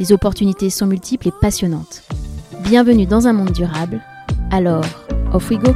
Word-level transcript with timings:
Les 0.00 0.12
opportunités 0.12 0.70
sont 0.70 0.86
multiples 0.86 1.28
et 1.28 1.32
passionnantes. 1.42 2.04
Bienvenue 2.62 3.04
dans 3.04 3.26
un 3.26 3.34
monde 3.34 3.52
durable. 3.52 4.00
Alors, 4.50 4.82
off 5.34 5.50
we 5.50 5.58
go! 5.58 5.74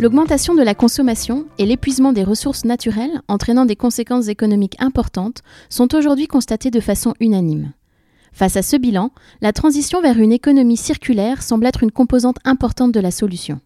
L'augmentation 0.00 0.56
de 0.56 0.62
la 0.62 0.74
consommation 0.74 1.46
et 1.58 1.66
l'épuisement 1.66 2.12
des 2.12 2.24
ressources 2.24 2.64
naturelles, 2.64 3.22
entraînant 3.28 3.64
des 3.64 3.76
conséquences 3.76 4.26
économiques 4.26 4.74
importantes, 4.80 5.42
sont 5.68 5.94
aujourd'hui 5.94 6.26
constatés 6.26 6.72
de 6.72 6.80
façon 6.80 7.14
unanime. 7.20 7.70
Face 8.32 8.56
à 8.56 8.62
ce 8.62 8.76
bilan, 8.76 9.12
la 9.40 9.52
transition 9.52 10.02
vers 10.02 10.18
une 10.18 10.32
économie 10.32 10.76
circulaire 10.76 11.44
semble 11.44 11.66
être 11.66 11.84
une 11.84 11.92
composante 11.92 12.38
importante 12.44 12.90
de 12.90 13.00
la 13.00 13.12
solution. 13.12 13.60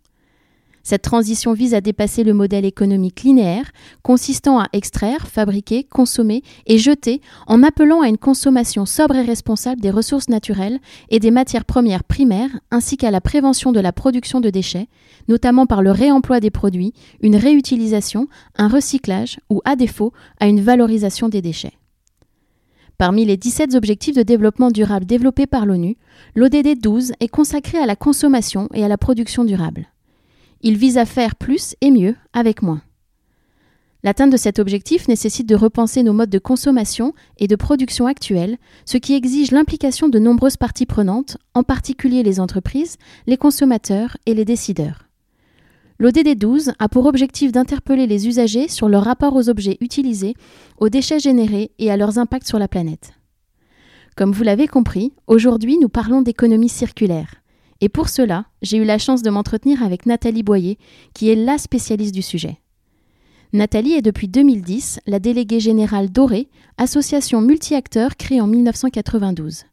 Cette 0.83 1.03
transition 1.03 1.53
vise 1.53 1.75
à 1.75 1.81
dépasser 1.81 2.25
le 2.25 2.33
modèle 2.33 2.65
économique 2.65 3.23
linéaire, 3.23 3.71
consistant 4.03 4.61
à 4.61 4.67
extraire, 4.73 5.27
fabriquer, 5.29 5.85
consommer 5.85 6.43
et 6.67 6.79
jeter 6.79 7.21
en 7.47 7.63
appelant 7.63 8.01
à 8.01 8.09
une 8.09 8.19
consommation 8.19 8.87
sobre 8.87 9.17
et 9.17 9.23
responsable 9.23 9.81
des 9.81 9.91
ressources 9.91 10.29
naturelles 10.29 10.79
et 11.11 11.19
des 11.19 11.31
matières 11.31 11.65
premières 11.67 12.05
primaires, 12.05 12.51
ainsi 12.71 12.97
qu'à 12.97 13.11
la 13.11 13.21
prévention 13.21 13.73
de 13.73 13.81
la 13.81 13.93
production 13.93 14.41
de 14.41 14.51
déchets, 14.51 14.89
notamment 15.29 15.67
par 15.67 15.83
le 15.83 15.91
réemploi 15.91 16.41
des 16.41 16.51
produits, 16.51 16.95
une 17.21 17.37
réutilisation, 17.37 18.29
un 18.57 18.69
recyclage 18.69 19.39
ou, 19.51 19.61
à 19.65 19.77
défaut, 19.77 20.13
à 20.39 20.49
une 20.49 20.61
valorisation 20.61 21.29
des 21.29 21.43
déchets. 21.43 21.75
Parmi 22.97 23.25
les 23.25 23.39
17 23.39 23.75
objectifs 23.75 24.15
de 24.15 24.23
développement 24.23 24.71
durable 24.71 25.07
développés 25.07 25.47
par 25.47 25.65
l'ONU, 25.65 25.97
l'ODD 26.35 26.79
12 26.79 27.13
est 27.21 27.29
consacré 27.29 27.79
à 27.79 27.87
la 27.87 27.97
consommation 27.97 28.69
et 28.75 28.85
à 28.85 28.89
la 28.89 28.99
production 28.99 29.45
durable. 29.45 29.89
Il 30.63 30.77
vise 30.77 30.99
à 30.99 31.07
faire 31.07 31.37
plus 31.37 31.75
et 31.81 31.91
mieux 31.91 32.17
avec 32.33 32.63
moins. 32.63 32.83
L'atteinte 34.03 34.33
de 34.33 34.37
cet 34.39 34.59
objectif 34.59 35.09
nécessite 35.09 35.47
de 35.47 35.55
repenser 35.55 36.03
nos 36.03 36.15
modes 36.15 36.31
de 36.31 36.39
consommation 36.39 37.13
et 37.39 37.47
de 37.47 37.57
production 37.57 38.07
actuels, 38.07 38.57
ce 38.87 38.97
qui 38.97 39.15
exige 39.15 39.51
l'implication 39.51 40.09
de 40.09 40.19
nombreuses 40.19 40.57
parties 40.57 40.87
prenantes, 40.87 41.37
en 41.55 41.63
particulier 41.63 42.23
les 42.23 42.41
entreprises, 42.41 42.97
les 43.27 43.37
consommateurs 43.37 44.17
et 44.25 44.35
les 44.35 44.47
décideurs. 44.47 45.07
L'ODD 45.99 46.35
12 46.35 46.73
a 46.79 46.89
pour 46.89 47.05
objectif 47.05 47.53
d'interpeller 47.53 48.07
les 48.07 48.27
usagers 48.27 48.69
sur 48.69 48.89
leur 48.89 49.05
rapport 49.05 49.37
aux 49.37 49.51
objets 49.51 49.77
utilisés, 49.83 50.35
aux 50.79 50.89
déchets 50.89 51.21
générés 51.21 51.73
et 51.79 51.91
à 51.91 51.99
leurs 51.99 52.19
impacts 52.19 52.47
sur 52.47 52.59
la 52.59 52.69
planète. 52.69 53.13
Comme 54.17 54.33
vous 54.33 54.43
l'avez 54.43 54.67
compris, 54.67 55.13
aujourd'hui 55.27 55.77
nous 55.79 55.91
parlons 55.91 56.23
d'économie 56.23 56.71
circulaire. 56.71 57.40
Et 57.81 57.89
pour 57.89 58.09
cela, 58.09 58.47
j'ai 58.63 58.77
eu 58.77 58.85
la 58.85 58.99
chance 58.99 59.23
de 59.23 59.31
m'entretenir 59.31 59.83
avec 59.83 60.07
Nathalie 60.07 60.43
Boyer, 60.43 60.79
qui 61.15 61.31
est 61.31 61.37
la 61.37 61.59
spécialiste 61.59 62.15
du 62.15 62.23
sujet. 62.23 62.59
Nathalie 63.53 63.95
est 63.95 64.03
depuis 64.03 64.29
2010 64.29 65.01
la 65.07 65.19
déléguée 65.19 65.61
générale 65.61 66.11
Doré, 66.11 66.49
association 66.79 67.41
multi-acteurs 67.41 68.17
créée 68.17 68.41
en 68.41 68.47
1992. 68.47 69.65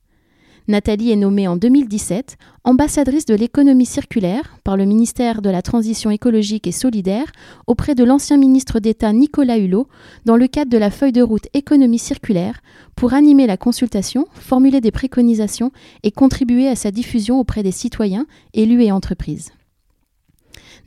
Nathalie 0.70 1.12
est 1.12 1.16
nommée 1.16 1.48
en 1.48 1.56
2017 1.56 2.38
ambassadrice 2.66 3.26
de 3.26 3.36
l'économie 3.36 3.86
circulaire 3.86 4.58
par 4.66 4.76
le 4.76 4.84
ministère 4.84 5.42
de 5.42 5.50
la 5.50 5.62
Transition 5.62 6.12
écologique 6.12 6.68
et 6.68 6.74
solidaire 6.74 7.32
auprès 7.68 7.96
de 7.96 8.04
l'ancien 8.04 8.36
ministre 8.36 8.82
d'État 8.82 9.14
Nicolas 9.14 9.58
Hulot 9.58 9.88
dans 10.26 10.36
le 10.36 10.48
cadre 10.48 10.70
de 10.70 10.78
la 10.78 10.92
feuille 10.92 11.14
de 11.14 11.22
route 11.22 11.48
économie 11.54 12.00
circulaire 12.00 12.60
pour 12.98 13.14
animer 13.14 13.48
la 13.48 13.56
consultation, 13.56 14.28
formuler 14.34 14.82
des 14.82 14.92
préconisations 14.92 15.72
et 16.04 16.12
contribuer 16.12 16.68
à 16.68 16.76
sa 16.76 16.92
diffusion 16.92 17.40
auprès 17.40 17.64
des 17.64 17.72
citoyens, 17.72 18.26
élus 18.54 18.84
et 18.84 18.92
entreprises. 18.92 19.54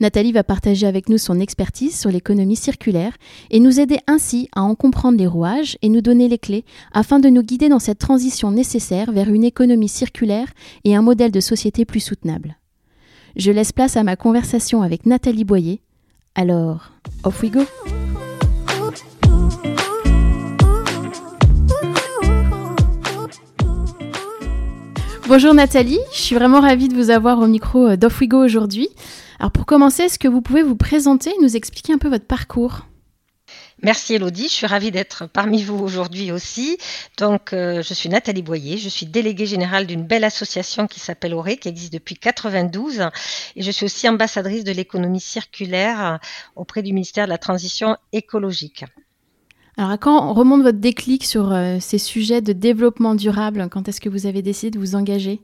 Nathalie 0.01 0.31
va 0.31 0.43
partager 0.43 0.87
avec 0.87 1.09
nous 1.09 1.19
son 1.19 1.39
expertise 1.39 1.95
sur 1.95 2.09
l'économie 2.09 2.55
circulaire 2.55 3.13
et 3.51 3.59
nous 3.59 3.79
aider 3.79 3.99
ainsi 4.07 4.49
à 4.55 4.63
en 4.63 4.73
comprendre 4.73 5.15
les 5.15 5.27
rouages 5.27 5.77
et 5.83 5.89
nous 5.89 6.01
donner 6.01 6.27
les 6.27 6.39
clés 6.39 6.65
afin 6.91 7.19
de 7.19 7.29
nous 7.29 7.43
guider 7.43 7.69
dans 7.69 7.77
cette 7.77 7.99
transition 7.99 8.49
nécessaire 8.49 9.11
vers 9.11 9.29
une 9.29 9.43
économie 9.43 9.87
circulaire 9.87 10.47
et 10.85 10.95
un 10.95 11.03
modèle 11.03 11.29
de 11.29 11.39
société 11.39 11.85
plus 11.85 11.99
soutenable. 11.99 12.57
Je 13.35 13.51
laisse 13.51 13.71
place 13.71 13.95
à 13.95 14.01
ma 14.01 14.15
conversation 14.15 14.81
avec 14.81 15.05
Nathalie 15.05 15.45
Boyer. 15.45 15.81
Alors, 16.33 16.89
off 17.23 17.43
we 17.43 17.51
go! 17.51 17.61
Bonjour 25.27 25.53
Nathalie, 25.53 25.99
je 26.11 26.19
suis 26.19 26.35
vraiment 26.35 26.59
ravie 26.59 26.89
de 26.89 26.95
vous 26.95 27.11
avoir 27.11 27.39
au 27.39 27.47
micro 27.47 27.95
d'Off 27.95 28.19
We 28.19 28.27
Go 28.27 28.43
aujourd'hui. 28.43 28.89
Alors 29.41 29.51
pour 29.51 29.65
commencer, 29.65 30.03
est-ce 30.03 30.19
que 30.19 30.27
vous 30.27 30.43
pouvez 30.43 30.61
vous 30.61 30.75
présenter 30.75 31.31
et 31.31 31.41
nous 31.41 31.55
expliquer 31.55 31.93
un 31.93 31.97
peu 31.97 32.09
votre 32.09 32.27
parcours? 32.27 32.85
Merci 33.81 34.13
Elodie, 34.13 34.43
je 34.43 34.53
suis 34.53 34.67
ravie 34.67 34.91
d'être 34.91 35.25
parmi 35.25 35.63
vous 35.63 35.79
aujourd'hui 35.79 36.31
aussi. 36.31 36.77
Donc 37.17 37.51
euh, 37.51 37.81
je 37.81 37.93
suis 37.95 38.07
Nathalie 38.07 38.43
Boyer, 38.43 38.77
je 38.77 38.87
suis 38.87 39.07
déléguée 39.07 39.47
générale 39.47 39.87
d'une 39.87 40.03
belle 40.03 40.25
association 40.25 40.85
qui 40.85 40.99
s'appelle 40.99 41.33
ORE, 41.33 41.57
qui 41.59 41.69
existe 41.69 41.91
depuis 41.91 42.13
92 42.13 43.09
et 43.55 43.63
je 43.63 43.71
suis 43.71 43.85
aussi 43.85 44.07
ambassadrice 44.07 44.63
de 44.63 44.73
l'économie 44.73 45.19
circulaire 45.19 46.19
auprès 46.55 46.83
du 46.83 46.93
ministère 46.93 47.25
de 47.25 47.31
la 47.31 47.39
Transition 47.39 47.97
écologique. 48.13 48.85
Alors 49.75 49.89
à 49.89 49.97
quand 49.97 50.29
on 50.29 50.35
remonte 50.35 50.61
votre 50.61 50.77
déclic 50.77 51.25
sur 51.25 51.51
euh, 51.51 51.77
ces 51.79 51.97
sujets 51.97 52.41
de 52.41 52.53
développement 52.53 53.15
durable? 53.15 53.67
Quand 53.71 53.89
est-ce 53.89 54.01
que 54.01 54.09
vous 54.09 54.27
avez 54.27 54.43
décidé 54.43 54.69
de 54.69 54.77
vous 54.77 54.93
engager? 54.93 55.41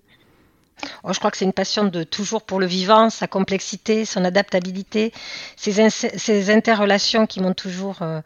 Oh, 1.04 1.14
je 1.14 1.20
crois 1.20 1.32
que 1.32 1.38
c'est 1.38 1.46
une 1.46 1.54
passion 1.54 1.86
de 1.86 2.04
toujours 2.04 2.44
pour 2.44 2.60
le 2.60 2.66
vivant, 2.66 3.10
sa 3.10 3.28
complexité, 3.28 4.06
son 4.06 4.24
adaptabilité, 4.24 5.12
ces, 5.56 6.50
interrelations 6.52 7.26
qui 7.26 7.40
m'ont 7.40 7.54
toujours 7.54 8.02
euh, 8.02 8.22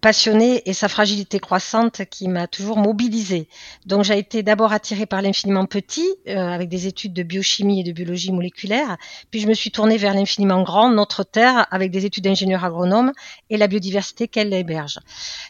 passionnée 0.00 0.62
et 0.66 0.72
sa 0.74 0.88
fragilité 0.88 1.38
croissante 1.38 2.02
qui 2.10 2.28
m'a 2.28 2.46
toujours 2.46 2.76
mobilisée. 2.76 3.48
Donc 3.86 4.04
j'ai 4.04 4.18
été 4.18 4.42
d'abord 4.42 4.72
attirée 4.72 5.06
par 5.06 5.22
l'infiniment 5.22 5.64
petit, 5.64 6.08
euh, 6.28 6.36
avec 6.36 6.68
des 6.68 6.86
études 6.86 7.14
de 7.14 7.22
biochimie 7.22 7.80
et 7.80 7.84
de 7.84 7.92
biologie 7.92 8.32
moléculaire, 8.32 8.98
puis 9.30 9.40
je 9.40 9.48
me 9.48 9.54
suis 9.54 9.70
tournée 9.70 9.96
vers 9.96 10.14
l'infiniment 10.14 10.62
grand, 10.62 10.90
notre 10.90 11.24
Terre, 11.24 11.66
avec 11.70 11.90
des 11.90 12.04
études 12.04 12.24
d'ingénieur 12.24 12.64
agronome 12.64 13.12
et 13.48 13.56
la 13.56 13.68
biodiversité 13.68 14.28
qu'elle 14.28 14.52
héberge. 14.52 14.98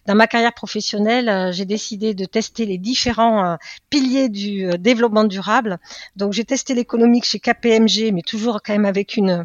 Dans 0.07 0.15
ma 0.15 0.27
carrière 0.27 0.55
professionnelle, 0.55 1.29
euh, 1.29 1.53
j'ai 1.53 1.65
décidé 1.65 2.15
de 2.15 2.25
tester 2.25 2.67
les 2.67 2.79
différents 2.79 3.45
euh, 3.45 3.57
piliers 3.91 4.29
du 4.29 4.69
développement 4.79 5.25
durable. 5.25 5.79
Donc 6.15 6.33
j'ai 6.33 6.45
testé 6.45 6.75
l'économique 6.75 7.25
chez 7.25 7.41
KPMG, 7.41 8.13
mais 8.13 8.23
toujours 8.23 8.61
quand 8.63 8.73
même 8.73 8.85
avec 8.85 9.17
une 9.17 9.45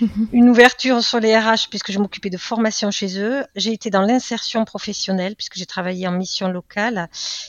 une 0.32 0.48
ouverture 0.48 1.02
sur 1.02 1.20
les 1.20 1.36
RH 1.36 1.68
puisque 1.68 1.92
je 1.92 1.98
m'occupais 1.98 2.30
de 2.30 2.36
formation 2.36 2.90
chez 2.90 3.18
eux. 3.18 3.44
J'ai 3.56 3.72
été 3.72 3.90
dans 3.90 4.02
l'insertion 4.02 4.64
professionnelle 4.64 5.36
puisque 5.36 5.56
j'ai 5.56 5.66
travaillé 5.66 6.06
en 6.06 6.12
mission 6.12 6.48
locale 6.48 7.08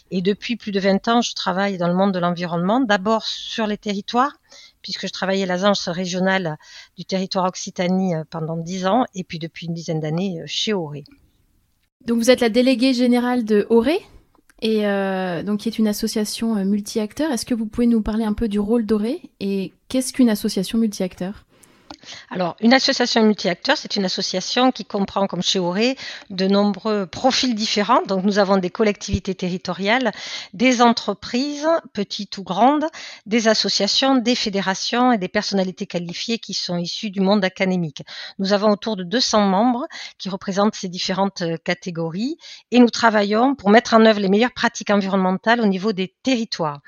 et 0.10 0.22
depuis 0.22 0.56
plus 0.56 0.72
de 0.72 0.80
20 0.80 1.08
ans, 1.08 1.22
je 1.22 1.34
travaille 1.34 1.78
dans 1.78 1.88
le 1.88 1.94
monde 1.94 2.14
de 2.14 2.20
l'environnement, 2.20 2.80
d'abord 2.80 3.26
sur 3.26 3.68
les 3.68 3.78
territoires 3.78 4.34
puisque 4.82 5.08
je 5.08 5.12
travaillais 5.12 5.44
à 5.44 5.48
l'agence 5.48 5.88
régionale 5.88 6.58
du 6.98 7.06
territoire 7.06 7.46
Occitanie 7.46 8.16
euh, 8.16 8.24
pendant 8.30 8.58
10 8.58 8.88
ans 8.88 9.06
et 9.16 9.24
puis 9.24 9.40
depuis 9.40 9.68
une 9.68 9.74
dizaine 9.74 10.00
d'années 10.00 10.42
euh, 10.42 10.46
chez 10.48 10.74
Auré. 10.74 11.04
Donc 12.06 12.18
vous 12.18 12.32
êtes 12.32 12.42
la 12.42 12.50
déléguée 12.50 12.94
générale 12.94 13.46
de 13.46 13.68
Auré 13.70 14.00
et 14.64 14.88
euh, 14.88 15.44
donc 15.44 15.62
qui 15.62 15.70
est 15.70 15.78
une 15.78 15.88
association 15.88 16.56
multi-acteurs. 16.66 17.32
Est-ce 17.32 17.46
que 17.46 17.54
vous 17.54 17.68
pouvez 17.68 17.88
nous 17.88 18.02
parler 18.02 18.26
un 18.26 18.34
peu 18.34 18.48
du 18.48 18.60
rôle 18.60 18.86
d'Auré 18.86 19.22
et 19.40 19.72
qu'est-ce 19.88 20.14
qu'une 20.14 20.30
association 20.30 20.78
multi-acteurs? 20.80 21.46
Alors, 22.30 22.56
une 22.60 22.74
association 22.74 23.24
multi-acteurs, 23.24 23.78
c'est 23.78 23.96
une 23.96 24.06
association 24.06 24.72
qui 24.72 24.86
comprend, 24.86 25.28
comme 25.28 25.42
chez 25.42 25.60
Auré, 25.60 25.98
de 26.30 26.48
nombreux 26.48 27.06
profils 27.06 27.56
différents. 27.56 28.02
Donc, 28.04 28.24
nous 28.24 28.40
avons 28.40 28.58
des 28.58 28.70
collectivités 28.70 29.36
territoriales, 29.36 30.12
des 30.54 30.82
entreprises, 30.82 31.68
petites 31.94 32.38
ou 32.38 32.44
grandes, 32.44 32.86
des 33.26 33.48
associations, 33.48 34.16
des 34.16 34.36
fédérations 34.36 35.12
et 35.12 35.18
des 35.18 35.28
personnalités 35.28 35.86
qualifiées 35.86 36.40
qui 36.40 36.54
sont 36.54 36.78
issues 36.78 37.10
du 37.10 37.22
monde 37.22 37.44
académique. 37.44 38.04
Nous 38.40 38.54
avons 38.54 38.70
autour 38.70 38.96
de 38.96 39.04
200 39.04 39.42
membres 39.42 39.88
qui 40.18 40.30
représentent 40.30 40.76
ces 40.76 40.90
différentes 40.90 41.42
euh, 41.42 41.58
catégories 41.64 42.38
et 42.72 42.80
nous 42.80 42.90
travaillons 42.90 43.56
pour 43.56 43.70
mettre 43.70 43.94
en 43.94 44.06
œuvre 44.06 44.20
les 44.20 44.30
meilleures 44.30 44.54
pratiques 44.54 44.90
environnementales 44.90 45.62
au 45.62 45.66
niveau 45.66 45.94
des 45.94 46.14
territoires. 46.24 46.80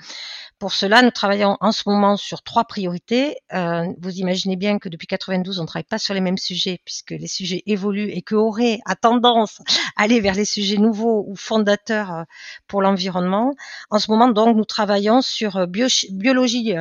Pour 0.63 0.71
cela, 0.71 1.01
nous 1.01 1.12
travaillons 1.12 1.57
en 1.60 1.74
ce 1.74 1.83
moment 1.88 2.15
sur 2.15 2.42
trois 2.42 2.63
priorités. 2.63 3.36
Euh, 3.51 3.83
vous 4.00 4.12
imaginez 4.12 4.56
bien 4.56 4.80
que 4.80 4.88
depuis 4.88 5.07
92, 5.07 5.60
on 5.60 5.63
ne 5.63 5.68
travaille 5.68 5.83
pas 5.83 5.98
sur 5.98 6.13
les 6.13 6.21
mêmes 6.21 6.38
sujets 6.38 6.80
puisque 6.86 7.12
les 7.12 7.27
sujets 7.27 7.63
évoluent 7.65 8.12
et 8.12 8.21
que 8.21 8.36
Auré 8.36 8.80
a 8.86 8.95
tendance 8.95 9.60
à 9.60 9.63
aller 10.04 10.21
vers 10.21 10.36
les 10.36 10.45
sujets 10.45 10.77
nouveaux 10.77 11.25
ou 11.27 11.36
fondateurs 11.36 12.13
euh, 12.13 12.24
pour 12.69 12.81
l'environnement. 12.81 13.54
En 13.89 14.00
ce 14.00 14.10
moment, 14.10 14.30
donc, 14.30 14.56
nous 14.56 14.63
travaillons 14.63 15.21
sur 15.21 15.57
euh, 15.57 15.65
biologie, 15.65 16.74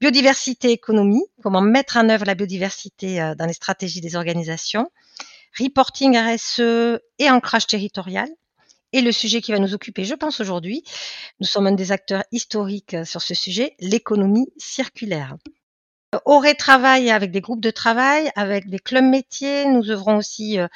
biodiversité, 0.00 0.70
économie, 0.70 1.24
comment 1.42 1.62
mettre 1.62 1.96
en 1.96 2.08
œuvre 2.08 2.26
la 2.26 2.36
biodiversité 2.36 3.32
dans 3.36 3.46
les 3.46 3.54
stratégies 3.54 4.00
des 4.00 4.14
organisations, 4.14 4.88
reporting 5.58 6.16
RSE 6.16 7.00
et 7.18 7.28
ancrage 7.28 7.66
territorial 7.66 8.28
et 8.96 9.02
le 9.02 9.12
sujet 9.12 9.42
qui 9.42 9.52
va 9.52 9.58
nous 9.58 9.74
occuper, 9.74 10.04
je 10.04 10.14
pense, 10.14 10.40
aujourd'hui, 10.40 10.82
nous 11.38 11.46
sommes 11.46 11.66
un 11.66 11.72
des 11.72 11.92
acteurs 11.92 12.24
historiques 12.32 12.94
euh, 12.94 13.04
sur 13.04 13.20
ce 13.20 13.34
sujet, 13.34 13.76
l'économie 13.78 14.48
circulaire. 14.56 15.36
Auré 16.24 16.54
travaille 16.54 17.10
avec 17.10 17.30
des 17.30 17.42
groupes 17.42 17.60
de 17.60 17.70
travail, 17.70 18.30
avec 18.36 18.70
des 18.70 18.78
clubs 18.78 19.04
métiers. 19.04 19.66
Nous 19.66 19.90
œuvrons 19.90 20.16
aussi 20.16 20.58
euh, 20.58 20.66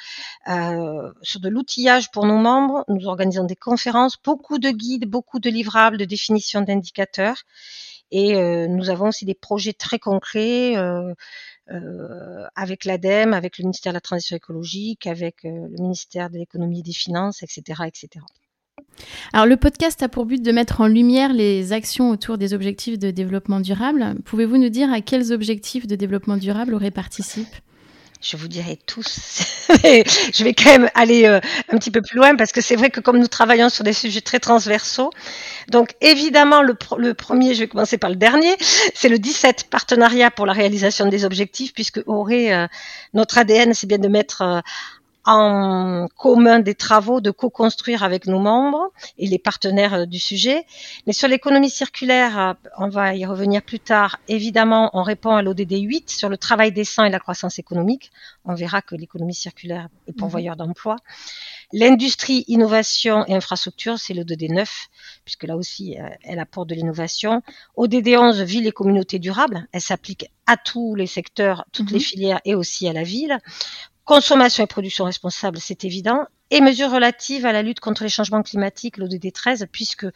euh, 0.49 1.11
sur 1.23 1.39
de 1.39 1.49
l'outillage 1.49 2.11
pour 2.11 2.27
nos 2.27 2.37
membres. 2.37 2.83
Nous 2.89 3.07
organisons 3.07 3.45
des 3.45 3.55
conférences, 3.55 4.17
beaucoup 4.23 4.59
de 4.59 4.69
guides, 4.69 5.09
beaucoup 5.09 5.39
de 5.39 5.49
livrables, 5.49 5.97
de 5.97 6.05
définitions 6.05 6.61
d'indicateurs. 6.61 7.37
Et 8.11 8.35
euh, 8.35 8.67
nous 8.67 8.89
avons 8.89 9.07
aussi 9.07 9.25
des 9.25 9.33
projets 9.33 9.73
très 9.73 9.97
concrets 9.97 10.75
euh, 10.75 10.81
euh, 11.01 11.13
avec 12.55 12.85
l'ADEME, 12.85 13.33
avec 13.33 13.57
le 13.57 13.63
ministère 13.63 13.93
de 13.93 13.97
la 13.97 14.01
Transition 14.01 14.35
écologique, 14.35 15.07
avec 15.07 15.43
le 15.43 15.69
ministère 15.81 16.29
de 16.29 16.37
l'économie 16.37 16.79
et 16.79 16.83
des 16.83 16.93
finances, 16.93 17.43
etc., 17.43 17.83
etc. 17.87 18.25
Alors 19.33 19.45
le 19.45 19.57
podcast 19.57 20.03
a 20.03 20.09
pour 20.09 20.25
but 20.25 20.41
de 20.41 20.51
mettre 20.51 20.81
en 20.81 20.87
lumière 20.87 21.33
les 21.33 21.71
actions 21.71 22.09
autour 22.09 22.37
des 22.37 22.53
objectifs 22.53 22.99
de 22.99 23.11
développement 23.11 23.59
durable. 23.59 24.15
Pouvez-vous 24.25 24.57
nous 24.57 24.69
dire 24.69 24.91
à 24.91 25.01
quels 25.01 25.31
objectifs 25.31 25.87
de 25.87 25.95
développement 25.95 26.37
durable 26.37 26.73
aurait 26.73 26.91
participé 26.91 27.47
je 28.21 28.37
vous 28.37 28.47
dirai 28.47 28.77
tous. 28.85 29.65
je 29.69 30.43
vais 30.43 30.53
quand 30.53 30.71
même 30.71 30.89
aller 30.93 31.25
euh, 31.25 31.39
un 31.69 31.77
petit 31.77 31.91
peu 31.91 32.01
plus 32.01 32.17
loin 32.17 32.35
parce 32.35 32.51
que 32.51 32.61
c'est 32.61 32.75
vrai 32.75 32.89
que 32.89 32.99
comme 32.99 33.17
nous 33.17 33.27
travaillons 33.27 33.69
sur 33.69 33.83
des 33.83 33.93
sujets 33.93 34.21
très 34.21 34.39
transversaux, 34.39 35.09
donc 35.69 35.95
évidemment 36.01 36.61
le, 36.61 36.75
premier, 37.13 37.55
je 37.55 37.61
vais 37.61 37.67
commencer 37.67 37.97
par 37.97 38.09
le 38.09 38.15
dernier, 38.15 38.55
c'est 38.93 39.09
le 39.09 39.17
17 39.17 39.65
partenariat 39.69 40.29
pour 40.29 40.45
la 40.45 40.53
réalisation 40.53 41.07
des 41.07 41.25
objectifs 41.25 41.73
puisque 41.73 42.01
aurait 42.05 42.53
euh, 42.53 42.67
notre 43.13 43.39
ADN, 43.39 43.73
c'est 43.73 43.87
bien 43.87 43.97
de 43.97 44.07
mettre 44.07 44.41
euh, 44.41 44.61
en 45.25 46.07
commun 46.17 46.59
des 46.59 46.75
travaux, 46.75 47.21
de 47.21 47.31
co-construire 47.31 48.03
avec 48.03 48.25
nos 48.25 48.39
membres 48.39 48.91
et 49.17 49.27
les 49.27 49.37
partenaires 49.37 49.93
euh, 49.93 50.05
du 50.05 50.19
sujet. 50.19 50.65
Mais 51.05 51.13
sur 51.13 51.27
l'économie 51.27 51.69
circulaire, 51.69 52.39
euh, 52.39 52.53
on 52.77 52.89
va 52.89 53.15
y 53.15 53.25
revenir 53.25 53.61
plus 53.61 53.79
tard. 53.79 54.19
Évidemment, 54.27 54.89
on 54.93 55.03
répond 55.03 55.35
à 55.35 55.41
l'ODD 55.41 55.73
8 55.79 56.09
sur 56.09 56.29
le 56.29 56.37
travail 56.37 56.71
décent 56.71 57.03
et 57.03 57.09
la 57.09 57.19
croissance 57.19 57.59
économique. 57.59 58.11
On 58.45 58.55
verra 58.55 58.81
que 58.81 58.95
l'économie 58.95 59.35
circulaire 59.35 59.89
est 60.07 60.13
pourvoyeur 60.13 60.55
mhm. 60.55 60.65
d'emplois. 60.65 60.97
L'industrie, 61.73 62.43
innovation 62.47 63.25
et 63.27 63.33
infrastructure, 63.33 63.97
c'est 63.97 64.13
l'ODD 64.13 64.49
9, 64.49 64.87
puisque 65.23 65.43
là 65.43 65.55
aussi, 65.55 65.97
euh, 65.99 66.09
elle 66.23 66.39
apporte 66.39 66.67
de 66.67 66.75
l'innovation. 66.75 67.41
ODD 67.75 68.09
11, 68.17 68.41
ville 68.41 68.67
et 68.67 68.71
communauté 68.71 69.19
durable. 69.19 69.67
Elle 69.71 69.81
s'applique 69.81 70.25
à 70.47 70.57
tous 70.57 70.95
les 70.95 71.07
secteurs, 71.07 71.65
toutes 71.71 71.91
les 71.91 71.99
mhm. 71.99 72.03
filières 72.03 72.41
et 72.43 72.55
aussi 72.55 72.87
à 72.87 72.93
la 72.93 73.03
ville. 73.03 73.37
Consommation 74.05 74.63
et 74.63 74.67
production 74.67 75.05
responsable, 75.05 75.59
c'est 75.59 75.85
évident. 75.85 76.25
Et 76.49 76.59
mesures 76.59 76.91
relatives 76.91 77.45
à 77.45 77.53
la 77.53 77.61
lutte 77.61 77.79
contre 77.79 78.03
les 78.03 78.09
changements 78.09 78.41
climatiques, 78.41 78.97
l'ODD 78.97 79.31
13, 79.31 79.67
puisque 79.71 80.03
euh, 80.03 80.11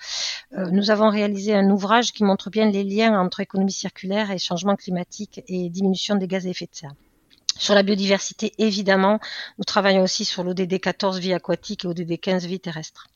nous 0.72 0.92
avons 0.92 1.10
réalisé 1.10 1.56
un 1.56 1.70
ouvrage 1.70 2.12
qui 2.12 2.24
montre 2.24 2.50
bien 2.50 2.70
les 2.70 2.84
liens 2.84 3.18
entre 3.18 3.40
économie 3.40 3.72
circulaire 3.72 4.32
et 4.32 4.38
changement 4.38 4.76
climatique 4.76 5.42
et 5.48 5.70
diminution 5.70 6.16
des 6.16 6.28
gaz 6.28 6.46
à 6.46 6.50
effet 6.50 6.66
de 6.66 6.76
serre. 6.76 6.94
Sur 7.58 7.74
la 7.74 7.84
biodiversité, 7.84 8.52
évidemment, 8.58 9.20
nous 9.58 9.64
travaillons 9.64 10.04
aussi 10.04 10.26
sur 10.26 10.44
l'ODD 10.44 10.78
14 10.78 11.20
vie 11.20 11.32
aquatique 11.32 11.86
et 11.86 11.88
l'ODD 11.88 12.20
15 12.20 12.46
vie 12.48 12.60
terrestre. 12.60 13.08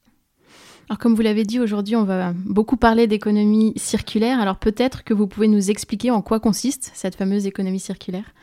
Alors 0.88 0.98
comme 0.98 1.14
vous 1.14 1.22
l'avez 1.22 1.44
dit, 1.44 1.60
aujourd'hui 1.60 1.96
on 1.96 2.04
va 2.04 2.32
beaucoup 2.34 2.78
parler 2.78 3.06
d'économie 3.06 3.74
circulaire. 3.76 4.40
Alors 4.40 4.58
peut-être 4.58 5.04
que 5.04 5.14
vous 5.14 5.28
pouvez 5.28 5.48
nous 5.48 5.70
expliquer 5.70 6.10
en 6.10 6.22
quoi 6.22 6.40
consiste 6.40 6.92
cette 6.96 7.16
fameuse 7.16 7.46
économie 7.46 7.80
circulaire? 7.82 8.34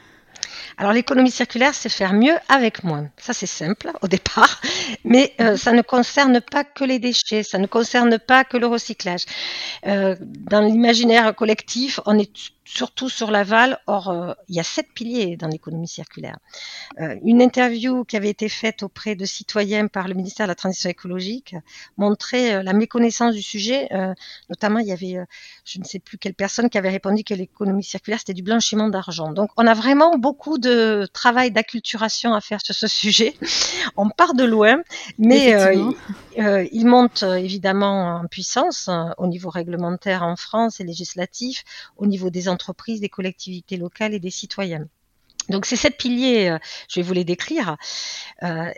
Alors 0.79 0.93
l'économie 0.93 1.31
circulaire, 1.31 1.75
c'est 1.75 1.89
faire 1.89 2.13
mieux 2.13 2.35
avec 2.49 2.85
moins. 2.85 3.09
Ça 3.17 3.33
c'est 3.33 3.47
simple 3.47 3.91
au 4.03 4.09
départ, 4.09 4.61
mais 5.05 5.33
euh, 5.41 5.57
ça 5.57 5.73
ne 5.73 5.83
concerne 5.83 6.41
pas 6.41 6.65
que 6.65 6.85
les 6.85 6.99
déchets, 6.99 7.43
ça 7.43 7.59
ne 7.59 7.67
concerne 7.67 8.19
pas 8.19 8.45
que 8.45 8.57
le 8.57 8.67
recyclage. 8.67 9.25
Euh, 9.87 10.17
dans 10.21 10.61
l'imaginaire 10.61 11.35
collectif, 11.35 12.01
on 12.07 12.19
est 12.19 12.31
surtout 12.67 13.09
sur 13.09 13.31
l'aval. 13.31 13.79
Or, 13.87 14.11
euh, 14.11 14.35
il 14.49 14.57
y 14.57 14.61
a 14.61 14.63
sept 14.63 14.89
piliers 14.93 15.37
dans 15.37 15.47
l'économie 15.47 15.89
circulaire. 15.89 16.37
Euh, 17.01 17.17
une 17.25 17.41
interview 17.41 18.05
qui 18.05 18.17
avait 18.17 18.29
été 18.29 18.49
faite 18.49 18.83
auprès 18.83 19.15
de 19.15 19.25
citoyens 19.25 19.87
par 19.87 20.09
le 20.09 20.15
ministère 20.15 20.47
de 20.47 20.51
la 20.51 20.55
Transition 20.55 20.91
écologique 20.91 21.55
montrait 21.97 22.57
euh, 22.57 22.63
la 22.63 22.73
méconnaissance 22.73 23.35
du 23.35 23.43
sujet. 23.43 23.89
notamment, 24.51 24.81
il 24.81 24.89
y 24.89 24.93
avait, 24.93 25.17
je 25.65 25.79
ne 25.79 25.85
sais 25.85 26.01
plus 26.01 26.19
quelle 26.19 26.35
personne 26.35 26.69
qui 26.69 26.77
avait 26.77 26.91
répondu 26.91 27.23
que 27.23 27.35
l'économie 27.35 27.85
circulaire, 27.85 28.19
c'était 28.19 28.35
du 28.35 28.43
blanchiment 28.43 28.89
d'argent. 28.89 29.33
Donc, 29.33 29.51
on 29.57 29.67
a 29.67 29.75
vraiment 29.75 30.19
beaucoup 30.19 30.59
de 30.59 31.09
travail 31.13 31.53
d'acculturation 31.53 32.35
à 32.35 32.41
faire 32.41 32.61
sur 32.61 32.75
ce 32.75 32.89
sujet. 32.89 33.35
on 33.97 34.11
part 34.11 34.35
de 34.35 34.45
loin, 34.45 34.83
mais 35.19 35.55
il 36.37 36.87
monte 36.87 37.23
évidemment 37.23 38.17
en 38.17 38.27
puissance 38.27 38.91
au 39.19 39.27
niveau 39.29 39.51
réglementaire 39.51 40.25
en 40.25 40.35
France 40.37 40.81
et 40.81 40.85
législatif, 40.85 41.65
au 41.97 42.07
niveau 42.07 42.31
des 42.31 42.49
entreprises, 42.49 42.56
des 43.01 43.09
collectivités 43.09 43.77
locales 43.77 44.15
et 44.15 44.21
des 44.21 44.31
citoyens. 44.31 44.87
Donc 45.49 45.67
ces 45.67 45.77
sept 45.77 45.97
piliers, 45.97 46.49
euh, 46.49 46.59
je 46.89 47.01
vais 47.01 47.07
vous 47.07 47.13
les 47.13 47.25
décrire. 47.25 47.77
Euh, 48.43 48.71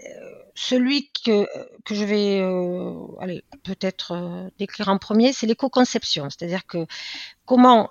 celui 0.54 1.10
que, 1.24 1.46
que 1.84 1.94
je 1.94 2.04
vais 2.04 2.40
euh, 2.40 3.40
peut-être 3.62 4.50
décrire 4.58 4.88
en 4.88 4.98
premier, 4.98 5.32
c'est 5.32 5.46
l'éco-conception, 5.46 6.28
c'est-à-dire 6.30 6.66
que 6.66 6.86
comment 7.46 7.90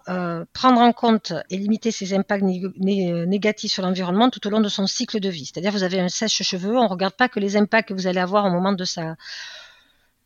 prendre 0.53 0.81
en 0.81 0.91
compte 0.91 1.33
et 1.49 1.57
limiter 1.57 1.91
ses 1.91 2.13
impacts 2.13 2.43
négatifs 2.43 3.71
sur 3.71 3.83
l'environnement 3.83 4.29
tout 4.29 4.45
au 4.45 4.49
long 4.49 4.59
de 4.59 4.69
son 4.69 4.85
cycle 4.85 5.21
de 5.21 5.29
vie. 5.29 5.45
C'est-à-dire 5.45 5.71
vous 5.71 5.83
avez 5.83 5.99
un 6.01 6.09
sèche-cheveux, 6.09 6.77
on 6.77 6.83
ne 6.83 6.89
regarde 6.89 7.15
pas 7.15 7.29
que 7.29 7.39
les 7.39 7.55
impacts 7.55 7.89
que 7.89 7.93
vous 7.93 8.05
allez 8.05 8.19
avoir 8.19 8.45
au 8.45 8.51
moment 8.51 8.73
de 8.73 8.83
sa 8.83 9.15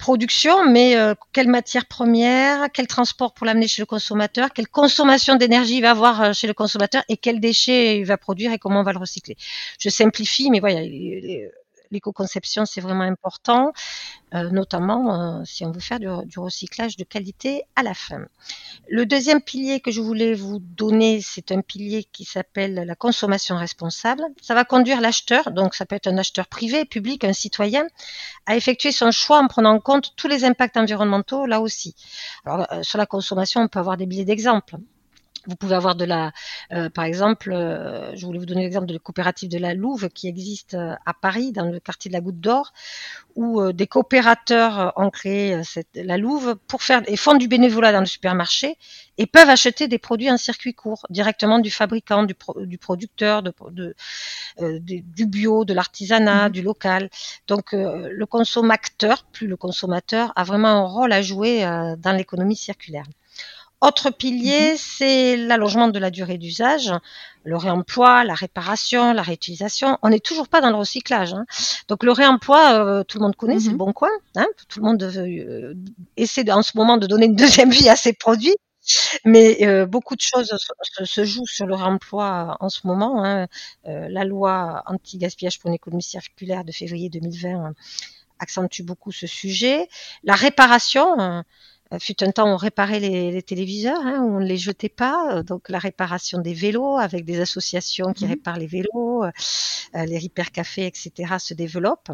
production, 0.02 0.66
mais 0.66 0.98
euh, 0.98 1.14
quelle 1.32 1.48
matière 1.48 1.86
première, 1.86 2.70
quel 2.74 2.88
transport 2.88 3.34
pour 3.34 3.46
l'amener 3.46 3.68
chez 3.68 3.82
le 3.82 3.86
consommateur, 3.86 4.52
quelle 4.52 4.68
consommation 4.68 5.36
d'énergie 5.36 5.78
il 5.78 5.82
va 5.82 5.92
avoir 5.92 6.22
euh, 6.22 6.34
chez 6.34 6.48
le 6.48 6.54
consommateur 6.54 7.04
et 7.08 7.18
quels 7.18 7.40
déchets 7.40 8.00
il 8.00 8.06
va 8.06 8.18
produire 8.18 8.52
et 8.52 8.58
comment 8.58 8.82
on 8.82 8.84
va 8.84 8.94
le 8.94 9.00
recycler. 9.00 9.38
Je 9.80 9.90
simplifie, 9.90 10.50
mais 10.50 10.60
voilà, 10.60 10.82
l'éco-conception, 11.92 12.66
c'est 12.66 12.82
vraiment 12.82 13.04
important, 13.04 13.72
euh, 14.34 14.50
notamment 14.50 15.40
euh, 15.40 15.46
si 15.46 15.66
on 15.66 15.72
veut 15.72 15.80
faire 15.80 16.00
du, 16.00 16.40
recyclage 16.40 16.98
de 16.98 17.04
qualité 17.04 17.64
à 17.76 17.84
la 17.84 17.94
fin. 17.94 18.26
Le 18.90 19.06
deuxième 19.06 19.42
pilier 19.42 19.80
que 19.80 19.92
je 19.92 20.02
voulais 20.02 20.34
vous 20.34 20.60
donner, 20.60 21.22
c'est 21.22 21.52
un 21.52 21.62
pilier 21.62 22.06
qui 22.12 22.26
s'appelle 22.26 22.76
la 22.76 22.96
consommation 22.96 23.58
responsable. 23.58 24.24
Ça 24.42 24.56
va 24.56 24.64
conduire 24.64 25.02
l'acheteur, 25.02 25.52
donc 25.52 25.76
ça 25.76 25.86
peut 25.86 25.96
être 25.96 26.08
un 26.08 26.18
acheteur 26.18 26.48
privé, 26.48 26.86
public, 26.86 27.24
un 27.24 27.34
citoyen, 27.34 27.86
à 28.46 28.56
effectuer 28.56 28.92
son 28.92 29.12
choix 29.12 29.40
en 29.40 29.48
prenant 29.48 29.74
en 29.74 29.80
compte 29.80 30.16
tous 30.16 30.28
les 30.28 30.46
impacts 30.46 30.78
environnementaux 30.78 31.46
là 31.46 31.62
aussi. 31.62 31.96
Alors, 32.46 32.68
euh, 32.72 32.84
sur 32.84 32.98
la 32.98 33.06
consommation, 33.06 33.62
on 33.62 33.68
peut 33.68 33.80
avoir 33.80 33.98
des 33.98 34.06
billets 34.06 34.26
d'exemple. 34.26 34.78
Vous 35.48 35.56
pouvez 35.56 35.76
avoir 35.76 35.96
de 35.96 36.06
la, 36.06 36.32
euh, 36.72 36.90
par 36.90 37.06
exemple, 37.06 37.52
euh, 37.52 38.16
je 38.16 38.26
voulais 38.26 38.38
vous 38.38 38.46
donner 38.46 38.62
l'exemple 38.62 38.86
de 38.86 38.94
la 38.94 39.00
coopérative 39.00 39.50
de 39.50 39.58
la 39.58 39.74
Louve 39.74 40.10
qui 40.10 40.28
existe 40.28 40.76
euh, 40.76 40.94
à 41.06 41.16
Paris, 41.16 41.52
dans 41.52 41.66
le 41.66 41.80
quartier 41.80 42.10
de 42.10 42.14
la 42.14 42.22
Goutte 42.22 42.40
d'Or, 42.40 42.74
où 43.36 43.72
des 43.72 43.88
coopérateurs 43.88 44.94
ont 44.98 45.10
créé 45.10 45.64
cette, 45.64 45.88
la 45.96 46.18
Louve 46.18 46.58
pour 46.68 46.84
faire 46.84 47.02
et 47.08 47.16
font 47.16 47.34
du 47.36 47.48
bénévolat 47.48 47.92
dans 47.92 48.02
le 48.02 48.06
supermarché 48.06 48.78
et 49.18 49.26
peuvent 49.26 49.50
acheter 49.50 49.88
des 49.88 49.98
produits 49.98 50.30
en 50.30 50.38
circuit 50.38 50.74
court 50.74 51.06
directement 51.10 51.60
du 51.60 51.72
fabricant, 51.72 52.24
du, 52.24 52.36
du 52.58 52.78
producteur, 52.78 53.42
de, 53.42 53.54
de, 53.72 53.96
du 54.60 55.26
bio, 55.26 55.64
de 55.64 55.74
l'artisanat, 55.74 56.50
mmh. 56.50 56.52
du 56.52 56.62
local. 56.62 57.10
Donc 57.48 57.72
le 57.72 58.26
consommateur, 58.26 59.24
plus 59.32 59.48
le 59.48 59.56
consommateur, 59.56 60.34
a 60.36 60.44
vraiment 60.44 60.68
un 60.68 60.86
rôle 60.86 61.14
à 61.14 61.22
jouer 61.22 61.62
dans 62.00 62.12
l'économie 62.12 62.58
circulaire. 62.58 63.06
Autre 63.82 64.12
pilier, 64.12 64.74
mhm. 64.74 64.78
c'est 64.78 65.38
l'allongement 65.38 65.88
de 65.88 65.98
la 65.98 66.12
durée 66.12 66.38
d'usage, 66.38 66.94
le 67.44 67.58
réemploi, 67.58 68.24
la 68.24 68.36
réparation, 68.36 69.12
la 69.12 69.24
réutilisation. 69.24 69.98
On 70.04 70.10
n'est 70.10 70.20
toujours 70.20 70.48
pas 70.48 70.62
dans 70.62 70.70
le 70.70 70.76
recyclage. 70.76 71.34
Hein. 71.34 71.46
Donc 71.88 72.04
le 72.04 72.12
réemploi, 72.12 72.74
euh, 72.74 73.04
tout 73.04 73.18
le 73.18 73.24
monde 73.24 73.36
connaît, 73.36 73.60
c'est 73.60 73.68
le 73.68 73.72
mhm. 73.72 73.78
bon 73.78 73.92
coin. 73.92 74.12
Hein. 74.36 74.46
Tout 74.70 74.80
le 74.82 74.86
monde 74.86 75.02
euh, 75.02 75.74
essaie 76.16 76.50
en 76.52 76.62
ce 76.62 76.78
moment 76.78 76.98
de 76.98 77.08
donner 77.08 77.26
une 77.26 77.36
deuxième 77.36 77.72
vie 77.72 77.90
à 77.90 77.96
ses 77.96 78.14
produits. 78.14 78.56
Mais 79.26 79.66
euh, 79.68 79.86
beaucoup 79.86 80.16
de 80.16 80.22
choses 80.22 80.56
se, 81.04 81.26
jouent 81.26 81.48
sur 81.48 81.66
le 81.66 81.76
réemploi 81.76 82.58
en 82.60 82.70
ce 82.70 82.86
moment. 82.86 83.24
Hein. 83.24 83.48
la 83.86 84.24
loi 84.24 84.84
anti-gaspillage 84.86 85.60
pour 85.60 85.70
une 85.70 85.76
économie 85.76 86.04
circulaire 86.04 86.64
de 86.64 86.72
février 86.72 87.10
2020 87.10 87.74
accentue 88.40 88.82
beaucoup 88.82 89.12
ce 89.12 89.28
sujet. 89.28 89.88
La 90.24 90.34
réparation, 90.34 91.44
fut 92.00 92.24
un 92.24 92.32
temps 92.32 92.46
où 92.46 92.54
on 92.54 92.58
réparait 92.58 93.00
les, 93.00 93.42
téléviseurs, 93.42 94.02
hein, 94.06 94.22
où 94.22 94.38
on 94.38 94.40
ne 94.40 94.46
les 94.46 94.58
jetait 94.58 94.90
pas. 94.90 95.44
Donc 95.44 95.70
la 95.70 95.80
réparation 95.80 96.40
des 96.40 96.54
vélos 96.54 96.98
avec 96.98 97.26
des 97.26 97.40
associations 97.42 98.14
qui 98.14 98.26
mmh 98.26 98.30
réparent 98.30 98.60
les 98.60 98.68
vélos, 98.68 99.24
les 99.94 100.20
repair 100.20 100.52
cafés, 100.52 100.86
etc. 100.86 101.36
se 101.40 101.54
développent. 101.54 102.12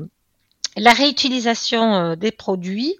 La 0.78 0.94
réutilisation 0.94 1.96
euh, 1.96 2.16
des 2.16 2.32
produits. 2.32 2.98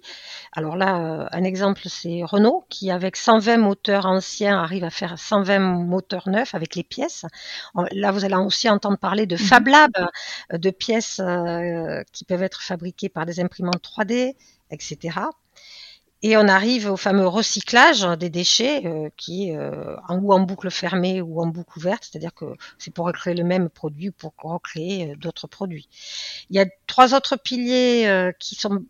Alors 0.52 0.76
là, 0.76 0.98
euh, 0.98 1.26
un 1.30 1.44
exemple, 1.44 1.82
c'est 1.86 2.22
Renault 2.24 2.66
qui, 2.68 2.90
avec 2.90 3.16
120 3.16 3.56
moteurs 3.58 4.06
anciens, 4.06 4.58
arrive 4.58 4.82
à 4.82 4.90
faire 4.90 5.16
120 5.16 5.60
moteurs 5.60 6.28
neufs 6.28 6.54
avec 6.54 6.74
les 6.74 6.82
pièces. 6.82 7.24
Là, 7.92 8.10
vous 8.10 8.24
allez 8.24 8.34
aussi 8.34 8.68
entendre 8.68 8.98
parler 8.98 9.26
de 9.26 9.36
mhm. 9.36 9.42
Fab 9.42 9.68
Lab, 9.68 9.92
euh, 10.52 10.58
de 10.58 10.70
pièces 10.70 11.20
qui 12.12 12.24
peuvent 12.24 12.42
être 12.42 12.62
fabriquées 12.62 13.08
par 13.08 13.26
des 13.26 13.38
imprimantes 13.38 13.82
3D, 13.82 14.34
etc. 14.70 15.20
Et 16.22 16.36
on 16.36 16.48
arrive 16.48 16.90
au 16.90 16.96
fameux 16.96 17.28
recyclage 17.28 18.02
des 18.18 18.28
déchets, 18.28 18.84
euh, 18.86 19.08
qui 19.16 19.50
est 19.50 19.56
euh, 19.56 19.96
en, 20.08 20.18
ou 20.18 20.32
en 20.32 20.40
boucle 20.40 20.70
fermée 20.70 21.22
ou 21.22 21.40
en 21.40 21.46
boucle 21.46 21.78
ouverte, 21.78 22.08
c'est-à-dire 22.10 22.34
que 22.34 22.56
c'est 22.76 22.92
pour 22.92 23.06
recréer 23.06 23.34
le 23.34 23.44
même 23.44 23.68
produit, 23.68 24.10
pour 24.10 24.34
recréer 24.42 25.12
euh, 25.12 25.16
d'autres 25.16 25.46
produits. 25.46 25.88
Il 26.50 26.56
y 26.56 26.60
a 26.60 26.66
trois 26.88 27.14
autres 27.14 27.36
piliers 27.36 28.32
qui 28.40 28.56
sont 28.56 28.84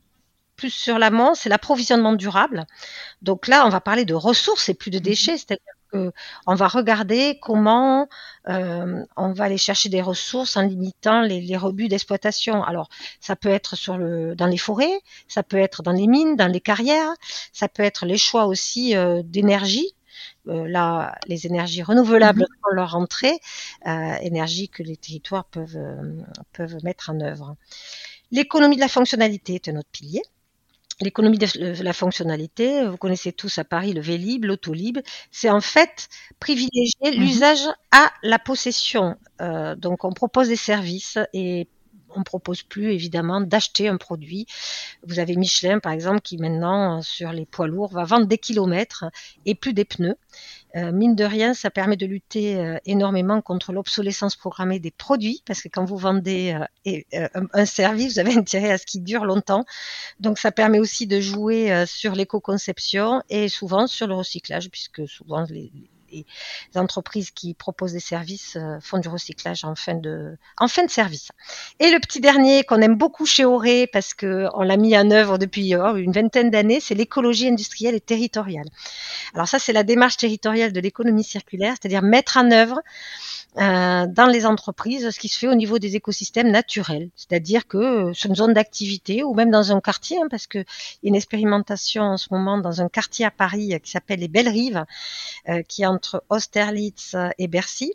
plus 0.56 0.70
sur 0.70 0.98
l'amont, 0.98 1.34
c'est 1.34 1.48
l'approvisionnement 1.48 2.14
durable. 2.14 2.66
Donc 3.22 3.46
là, 3.46 3.66
on 3.66 3.68
va 3.68 3.80
parler 3.80 4.04
de 4.04 4.14
ressources 4.14 4.68
et 4.68 4.74
plus 4.74 4.90
de 4.90 4.98
mmh 4.98 5.02
déchets, 5.02 5.36
c'est-à-dire 5.36 5.77
on 5.92 6.54
va 6.54 6.68
regarder 6.68 7.38
comment 7.40 8.08
euh, 8.48 9.04
on 9.16 9.32
va 9.32 9.44
aller 9.44 9.58
chercher 9.58 9.88
des 9.88 10.02
ressources 10.02 10.56
en 10.56 10.62
limitant 10.62 11.22
les, 11.22 11.56
rebuts 11.56 11.88
d'exploitation. 11.88 12.62
Alors, 12.62 12.88
ça 13.20 13.36
peut 13.36 13.48
être 13.48 13.76
sur 13.76 13.96
le, 13.96 14.34
dans 14.34 14.46
les 14.46 14.58
forêts, 14.58 15.00
ça 15.28 15.42
peut 15.42 15.56
être 15.58 15.82
dans 15.82 15.92
les 15.92 16.06
mines, 16.06 16.36
dans 16.36 16.50
les 16.50 16.60
carrières, 16.60 17.12
ça 17.52 17.68
peut 17.68 17.82
être 17.82 18.06
les 18.06 18.18
choix 18.18 18.46
aussi 18.46 18.96
euh, 18.96 19.22
d'énergie. 19.24 19.94
Euh, 20.48 20.66
là, 20.66 21.14
les 21.26 21.46
énergies 21.46 21.82
renouvelables 21.82 22.42
mmh 22.42 22.74
leur 22.74 22.96
entrée, 22.96 23.38
énergie 24.20 24.68
que 24.68 24.82
les 24.82 24.98
territoires 24.98 25.46
peuvent, 25.46 25.78
peuvent 26.52 26.76
mettre 26.84 27.08
en 27.08 27.18
œuvre. 27.20 27.56
L'économie 28.30 28.76
de 28.76 28.82
la 28.82 28.88
fonctionnalité 28.88 29.54
est 29.54 29.68
un 29.68 29.76
autre 29.76 29.88
pilier. 29.90 30.20
L'économie 31.00 31.38
de 31.38 31.82
la 31.82 31.92
fonctionnalité, 31.92 32.84
vous 32.84 32.96
connaissez 32.96 33.32
tous 33.32 33.58
à 33.58 33.64
Paris 33.64 33.92
le 33.92 34.00
Vélib, 34.00 34.44
l'autolib, 34.44 34.98
c'est 35.30 35.50
en 35.50 35.60
fait 35.60 36.08
privilégier 36.40 37.12
mmh 37.12 37.20
l'usage 37.20 37.66
à 37.92 38.10
la 38.24 38.38
possession. 38.40 39.16
Euh, 39.40 39.76
donc 39.76 40.04
on 40.04 40.12
propose 40.12 40.48
des 40.48 40.56
services 40.56 41.18
et 41.32 41.68
on 42.14 42.22
propose 42.22 42.62
plus 42.62 42.92
évidemment 42.92 43.40
d'acheter 43.40 43.88
un 43.88 43.96
produit. 43.96 44.46
Vous 45.06 45.18
avez 45.18 45.36
Michelin 45.36 45.78
par 45.78 45.92
exemple 45.92 46.20
qui 46.20 46.36
maintenant 46.38 47.02
sur 47.02 47.32
les 47.32 47.46
poids 47.46 47.68
lourds 47.68 47.92
va 47.92 48.04
vendre 48.04 48.26
des 48.26 48.38
kilomètres 48.38 49.04
et 49.46 49.54
plus 49.54 49.72
des 49.72 49.84
pneus. 49.84 50.16
Euh, 50.76 50.92
mine 50.92 51.14
de 51.14 51.24
rien, 51.24 51.54
ça 51.54 51.70
permet 51.70 51.96
de 51.96 52.06
lutter 52.06 52.56
euh, 52.56 52.76
énormément 52.84 53.40
contre 53.40 53.72
l'obsolescence 53.72 54.36
programmée 54.36 54.78
des 54.78 54.90
produits, 54.90 55.42
parce 55.46 55.62
que 55.62 55.68
quand 55.68 55.84
vous 55.84 55.96
vendez 55.96 56.58
euh, 56.86 57.28
un, 57.52 57.64
service, 57.64 58.14
vous 58.14 58.18
avez 58.18 58.34
intérêt 58.36 58.70
à 58.70 58.78
ce 58.78 58.86
qu'il 58.86 59.02
dure 59.02 59.24
longtemps. 59.24 59.64
Donc 60.20 60.38
ça 60.38 60.52
permet 60.52 60.78
aussi 60.78 61.06
de 61.06 61.20
jouer 61.20 61.84
sur 61.86 62.14
l'éco-conception 62.14 63.22
et 63.30 63.48
souvent 63.48 63.86
sur 63.86 64.06
le 64.06 64.14
recyclage, 64.14 64.70
puisque 64.70 65.08
souvent 65.08 65.44
les, 65.48 65.72
les 66.12 66.26
entreprises 66.74 67.30
qui 67.30 67.54
proposent 67.54 67.92
des 67.92 68.00
services 68.00 68.56
euh, 68.56 68.78
font 68.80 68.98
du 68.98 69.08
recyclage 69.08 69.64
en 69.64 69.74
fin 69.74 69.94
de, 69.94 70.36
service. 70.88 71.30
Et 71.80 71.90
le 71.90 71.98
petit 72.00 72.20
dernier 72.20 72.64
qu'on 72.64 72.80
aime 72.80 72.96
beaucoup 72.96 73.26
chez 73.26 73.44
Auré 73.44 73.86
parce 73.92 74.14
qu'on 74.14 74.62
l'a 74.62 74.76
mis 74.76 74.96
en 74.96 75.10
œuvre 75.10 75.38
depuis 75.38 75.74
oh, 75.74 75.96
une 75.96 76.12
vingtaine 76.12 76.50
d'années, 76.50 76.80
c'est 76.80 76.94
l'écologie 76.94 77.48
industrielle 77.48 77.94
et 77.94 78.00
territoriale. 78.00 78.68
Alors 79.34 79.48
ça, 79.48 79.58
c'est 79.58 79.72
la 79.72 79.82
démarche 79.82 80.16
territoriale 80.16 80.72
de 80.72 80.80
l'économie 80.80 81.24
circulaire, 81.24 81.74
c'est-à-dire 81.80 82.02
mettre 82.02 82.36
en 82.36 82.50
œuvre 82.50 82.80
euh, 83.60 84.06
dans 84.06 84.26
les 84.26 84.46
entreprises 84.46 85.10
ce 85.10 85.18
qui 85.18 85.28
se 85.28 85.38
fait 85.38 85.48
au 85.48 85.54
niveau 85.54 85.78
des 85.78 85.96
écosystèmes 85.96 86.50
naturels, 86.50 87.10
c'est-à-dire 87.16 87.66
que 87.66 87.78
euh, 87.78 88.12
sur 88.14 88.30
une 88.30 88.36
zone 88.36 88.52
d'activité 88.52 89.22
ou 89.22 89.34
même 89.34 89.50
dans 89.50 89.72
un 89.72 89.80
quartier, 89.80 90.18
hein, 90.18 90.28
parce 90.30 90.46
qu'il 90.46 90.64
y 91.02 91.06
a 91.06 91.08
une 91.08 91.16
expérimentation 91.16 92.02
en 92.02 92.16
ce 92.16 92.28
moment 92.30 92.58
dans 92.58 92.80
un 92.80 92.88
quartier 92.88 93.24
à 93.24 93.30
Paris 93.30 93.78
qui 93.82 93.90
s'appelle 93.90 94.20
les 94.20 94.28
Belles 94.28 94.48
Rives, 94.48 94.84
qui 95.68 95.82
est 95.82 95.86
entre 95.86 96.24
Austerlitz 96.28 97.16
et 97.38 97.48
Bercy 97.48 97.92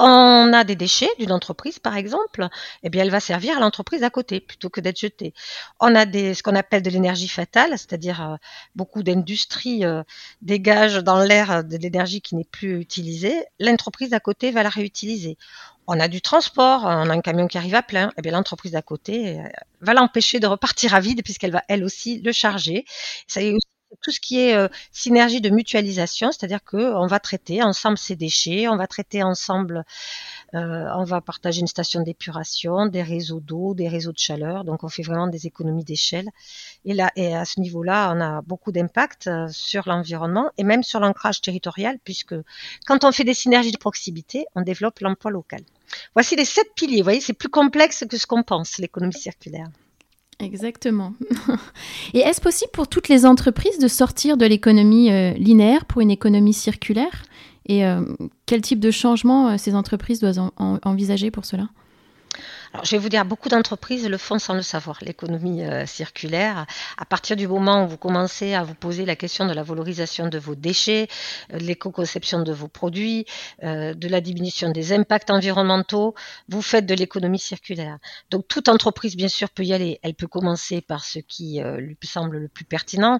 on 0.00 0.52
a 0.52 0.64
des 0.64 0.76
déchets 0.76 1.10
d'une 1.18 1.32
entreprise, 1.32 1.78
par 1.78 1.96
exemple, 1.96 2.48
eh 2.82 2.90
bien, 2.90 3.02
elle 3.02 3.10
va 3.10 3.20
servir 3.20 3.56
à 3.56 3.60
l'entreprise 3.60 4.02
à 4.02 4.10
côté 4.10 4.40
plutôt 4.40 4.70
que 4.70 4.80
d'être 4.80 4.98
jetée. 4.98 5.34
On 5.78 5.94
a 5.94 6.06
des, 6.06 6.34
ce 6.34 6.42
qu'on 6.42 6.54
appelle 6.56 6.82
de 6.82 6.90
l'énergie 6.90 7.28
fatale, 7.28 7.70
c'est-à-dire 7.72 8.22
euh, 8.22 8.36
beaucoup 8.74 9.02
d'industries 9.02 9.84
euh, 9.84 10.02
dégagent 10.42 11.02
dans 11.04 11.20
l'air 11.20 11.64
de 11.64 11.76
l'énergie 11.76 12.20
qui 12.20 12.34
n'est 12.34 12.44
plus 12.44 12.80
utilisée. 12.80 13.44
L'entreprise 13.58 14.12
à 14.12 14.20
côté 14.20 14.50
va 14.50 14.62
la 14.62 14.70
réutiliser. 14.70 15.36
On 15.86 15.98
a 16.00 16.08
du 16.08 16.20
transport, 16.20 16.82
on 16.84 17.10
a 17.10 17.12
un 17.12 17.20
camion 17.20 17.48
qui 17.48 17.58
arrive 17.58 17.74
à 17.74 17.82
plein, 17.82 18.12
eh 18.16 18.22
bien 18.22 18.32
l'entreprise 18.32 18.72
d'à 18.72 18.82
côté 18.82 19.40
euh, 19.40 19.42
va 19.80 19.94
l'empêcher 19.94 20.40
de 20.40 20.46
repartir 20.46 20.94
à 20.94 21.00
vide 21.00 21.22
puisqu'elle 21.24 21.52
va 21.52 21.64
elle 21.68 21.84
aussi 21.84 22.20
le 22.20 22.32
charger. 22.32 22.84
Tout 24.00 24.10
ce 24.10 24.20
qui 24.20 24.40
est 24.40 24.54
euh, 24.54 24.68
synergie 24.92 25.40
de 25.40 25.50
mutualisation, 25.50 26.32
c'est-à-dire 26.32 26.62
qu'on 26.64 27.06
va 27.06 27.20
traiter 27.20 27.62
ensemble 27.62 27.98
ces 27.98 28.16
déchets, 28.16 28.68
on 28.68 28.76
va 28.76 28.86
traiter 28.86 29.22
ensemble, 29.22 29.84
euh, 30.54 30.86
on 30.96 31.04
va 31.04 31.20
partager 31.20 31.60
une 31.60 31.66
station 31.66 32.00
d'épuration, 32.02 32.86
des 32.86 33.02
réseaux 33.02 33.40
d'eau, 33.40 33.74
des 33.74 33.88
réseaux 33.88 34.12
de 34.12 34.18
chaleur, 34.18 34.64
donc 34.64 34.84
on 34.84 34.88
fait 34.88 35.02
vraiment 35.02 35.26
des 35.26 35.46
économies 35.46 35.84
d'échelle. 35.84 36.28
Et 36.84 36.94
là, 36.94 37.10
et 37.16 37.34
à 37.34 37.44
ce 37.44 37.60
niveau-là, 37.60 38.12
on 38.14 38.20
a 38.20 38.42
beaucoup 38.42 38.72
d'impact 38.72 39.26
euh, 39.26 39.48
sur 39.50 39.88
l'environnement 39.88 40.50
et 40.58 40.64
même 40.64 40.82
sur 40.82 41.00
l'ancrage 41.00 41.40
territorial, 41.40 41.98
puisque 42.04 42.34
quand 42.86 43.04
on 43.04 43.12
fait 43.12 43.24
des 43.24 43.34
synergies 43.34 43.72
de 43.72 43.78
proximité, 43.78 44.46
on 44.54 44.62
développe 44.62 45.00
l'emploi 45.00 45.30
local. 45.30 45.60
Voici 46.14 46.36
les 46.36 46.44
sept 46.44 46.68
piliers. 46.74 46.98
Vous 46.98 47.04
voyez, 47.04 47.20
c'est 47.20 47.32
plus 47.32 47.48
complexe 47.48 48.04
que 48.08 48.16
ce 48.16 48.26
qu'on 48.26 48.42
pense, 48.42 48.78
l'économie 48.78 49.12
circulaire. 49.12 49.68
Exactement. 50.40 51.12
Et 52.14 52.20
est-ce 52.20 52.40
possible 52.40 52.70
pour 52.72 52.88
toutes 52.88 53.08
les 53.08 53.26
entreprises 53.26 53.78
de 53.78 53.88
sortir 53.88 54.36
de 54.36 54.46
l'économie 54.46 55.10
euh, 55.10 55.32
linéaire 55.32 55.84
pour 55.84 56.00
une 56.00 56.10
économie 56.10 56.54
circulaire? 56.54 57.24
Et 57.66 57.84
euh, 57.84 58.02
quel 58.46 58.62
type 58.62 58.80
de 58.80 58.90
changement 58.90 59.48
euh, 59.48 59.56
ces 59.58 59.74
entreprises 59.74 60.20
doivent 60.20 60.50
envisager 60.56 61.30
pour 61.30 61.44
cela? 61.44 61.68
Alors, 62.72 62.84
je 62.84 62.92
vais 62.92 62.98
vous 62.98 63.08
dire, 63.08 63.24
beaucoup 63.24 63.48
d'entreprises 63.48 64.08
le 64.08 64.16
font 64.16 64.38
sans 64.38 64.54
le 64.54 64.62
savoir, 64.62 65.00
l'économie 65.02 65.64
euh, 65.64 65.86
circulaire. 65.86 66.66
À 66.98 67.04
partir 67.04 67.34
du 67.34 67.48
moment 67.48 67.84
où 67.84 67.88
vous 67.88 67.96
commencez 67.96 68.54
à 68.54 68.62
vous 68.62 68.74
poser 68.74 69.04
la 69.04 69.16
question 69.16 69.44
de 69.44 69.52
la 69.52 69.64
valorisation 69.64 70.28
de 70.28 70.38
vos 70.38 70.54
déchets, 70.54 71.08
euh, 71.52 71.58
de 71.58 71.64
l'éco-conception 71.64 72.44
de 72.44 72.52
vos 72.52 72.68
produits, 72.68 73.26
euh, 73.64 73.92
de 73.94 74.06
la 74.06 74.20
diminution 74.20 74.70
des 74.70 74.92
impacts 74.92 75.30
environnementaux, 75.30 76.14
vous 76.48 76.62
faites 76.62 76.86
de 76.86 76.94
l'économie 76.94 77.40
circulaire. 77.40 77.98
Donc, 78.30 78.46
toute 78.46 78.68
entreprise, 78.68 79.16
bien 79.16 79.26
sûr, 79.26 79.50
peut 79.50 79.64
y 79.64 79.72
aller. 79.72 79.98
Elle 80.04 80.14
peut 80.14 80.28
commencer 80.28 80.80
par 80.80 81.04
ce 81.04 81.18
qui 81.18 81.60
lui 81.60 81.96
semble 82.04 82.38
le 82.38 82.48
plus 82.48 82.64
pertinent. 82.64 83.18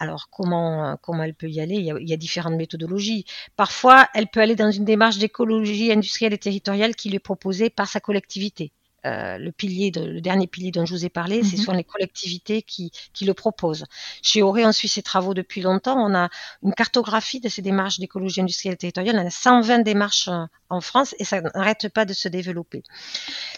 Alors, 0.00 0.28
comment, 0.28 0.98
comment 1.00 1.22
elle 1.22 1.34
peut 1.34 1.48
y 1.48 1.60
aller? 1.60 1.76
Il 1.76 1.84
y, 1.84 1.92
a, 1.92 1.98
il 2.00 2.08
y 2.08 2.12
a 2.12 2.16
différentes 2.16 2.56
méthodologies. 2.56 3.26
Parfois, 3.54 4.08
elle 4.12 4.26
peut 4.26 4.40
aller 4.40 4.56
dans 4.56 4.72
une 4.72 4.84
démarche 4.84 5.18
d'écologie 5.18 5.92
industrielle 5.92 6.32
et 6.32 6.38
territoriale 6.38 6.96
qui 6.96 7.10
lui 7.10 7.16
est 7.16 7.20
proposée 7.20 7.70
par 7.70 7.86
sa 7.86 8.00
collectivité. 8.00 8.72
Euh, 9.08 9.38
le 9.38 9.52
pilier, 9.52 9.90
de, 9.90 10.04
le 10.04 10.20
dernier 10.20 10.46
pilier 10.46 10.70
dont 10.70 10.84
je 10.84 10.92
vous 10.92 11.04
ai 11.04 11.08
parlé, 11.08 11.42
ce 11.42 11.56
mhm. 11.56 11.62
sont 11.62 11.72
les 11.72 11.84
collectivités 11.84 12.62
qui, 12.62 12.90
qui, 13.12 13.24
le 13.24 13.34
proposent. 13.34 13.84
Chez 14.22 14.42
Auré, 14.42 14.66
on 14.66 14.72
suit 14.72 14.88
ces 14.88 15.02
travaux 15.02 15.34
depuis 15.34 15.60
longtemps. 15.60 15.96
On 15.98 16.14
a 16.14 16.28
une 16.62 16.74
cartographie 16.74 17.40
de 17.40 17.48
ces 17.48 17.62
démarches 17.62 17.98
d'écologie 18.00 18.40
industrielle 18.40 18.74
et 18.74 18.78
territoriale. 18.78 19.16
On 19.18 19.26
a 19.26 19.30
120 19.30 19.80
démarches 19.80 20.28
euh, 20.28 20.44
en 20.68 20.80
France 20.80 21.14
et 21.18 21.24
ça 21.24 21.40
n'arrête 21.40 21.88
pas 21.88 22.04
de 22.04 22.12
se 22.12 22.28
développer. 22.28 22.82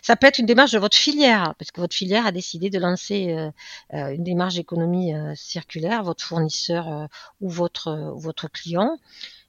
Ça 0.02 0.14
peut 0.16 0.26
être 0.26 0.38
une 0.38 0.46
démarche 0.46 0.72
de 0.72 0.78
votre 0.78 0.96
filière, 0.96 1.54
parce 1.58 1.72
que 1.72 1.80
votre 1.80 1.96
filière 1.96 2.26
a 2.26 2.32
décidé 2.32 2.70
de 2.70 2.78
lancer 2.78 3.32
euh, 3.92 4.14
une 4.14 4.22
démarche 4.22 4.54
d'économie 4.54 5.12
circulaire, 5.34 6.04
votre 6.04 6.24
fournisseur 6.24 7.08
ou 7.40 7.50
votre, 7.50 8.14
votre 8.16 8.48
client. 8.48 8.96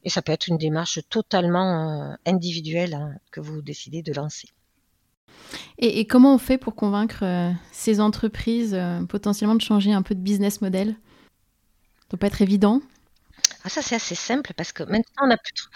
Et 0.03 0.09
ça 0.09 0.23
peut 0.23 0.31
être 0.31 0.47
une 0.47 0.57
démarche 0.57 0.99
totalement 1.09 2.15
individuelle 2.25 2.95
hein, 2.95 3.13
que 3.31 3.39
vous 3.39 3.61
décidez 3.61 4.01
de 4.01 4.13
lancer. 4.13 4.49
Et, 5.77 6.05
comment 6.05 6.35
on 6.35 6.37
fait 6.37 6.57
pour 6.57 6.75
convaincre 6.75 7.23
euh, 7.23 7.51
ces 7.71 7.99
entreprises 7.99 8.73
euh, 8.73 9.03
potentiellement 9.03 9.55
de 9.55 9.61
changer 9.61 9.91
un 9.93 10.01
peu 10.01 10.15
de 10.15 10.19
business 10.19 10.61
model? 10.61 10.89
Ça 10.89 12.07
doit 12.11 12.19
pas 12.19 12.27
être 12.27 12.41
évident. 12.41 12.81
Ah, 13.63 13.69
ça, 13.69 13.81
c'est 13.81 13.95
assez 13.95 14.15
simple 14.15 14.53
parce 14.55 14.71
que 14.71 14.83
maintenant, 14.83 15.23
on 15.23 15.27
n'a 15.27 15.37
plus 15.37 15.53
trop. 15.53 15.69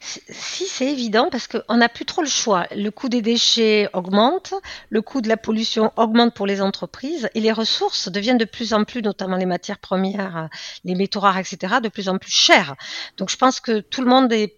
Si, 0.00 0.66
c'est 0.66 0.86
évident 0.86 1.28
parce 1.30 1.46
qu'on 1.46 1.76
n'a 1.76 1.88
plus 1.88 2.04
trop 2.04 2.22
le 2.22 2.28
choix. 2.28 2.66
Le 2.74 2.90
coût 2.90 3.08
des 3.08 3.22
déchets 3.22 3.88
augmente, 3.92 4.54
le 4.88 5.02
coût 5.02 5.20
de 5.20 5.28
la 5.28 5.36
pollution 5.36 5.92
augmente 5.96 6.34
pour 6.34 6.46
les 6.46 6.60
entreprises 6.60 7.28
et 7.34 7.40
les 7.40 7.52
ressources 7.52 8.08
deviennent 8.08 8.38
de 8.38 8.44
plus 8.44 8.72
en 8.72 8.84
plus, 8.84 9.02
notamment 9.02 9.36
les 9.36 9.46
matières 9.46 9.78
premières, 9.78 10.48
les 10.84 10.94
métaux 10.94 11.20
rares, 11.20 11.38
etc., 11.38 11.76
de 11.82 11.88
plus 11.88 12.08
en 12.08 12.18
plus 12.18 12.32
chères. 12.32 12.76
Donc, 13.16 13.30
je 13.30 13.36
pense 13.36 13.60
que 13.60 13.80
tout 13.80 14.02
le 14.02 14.08
monde 14.08 14.32
est 14.32 14.56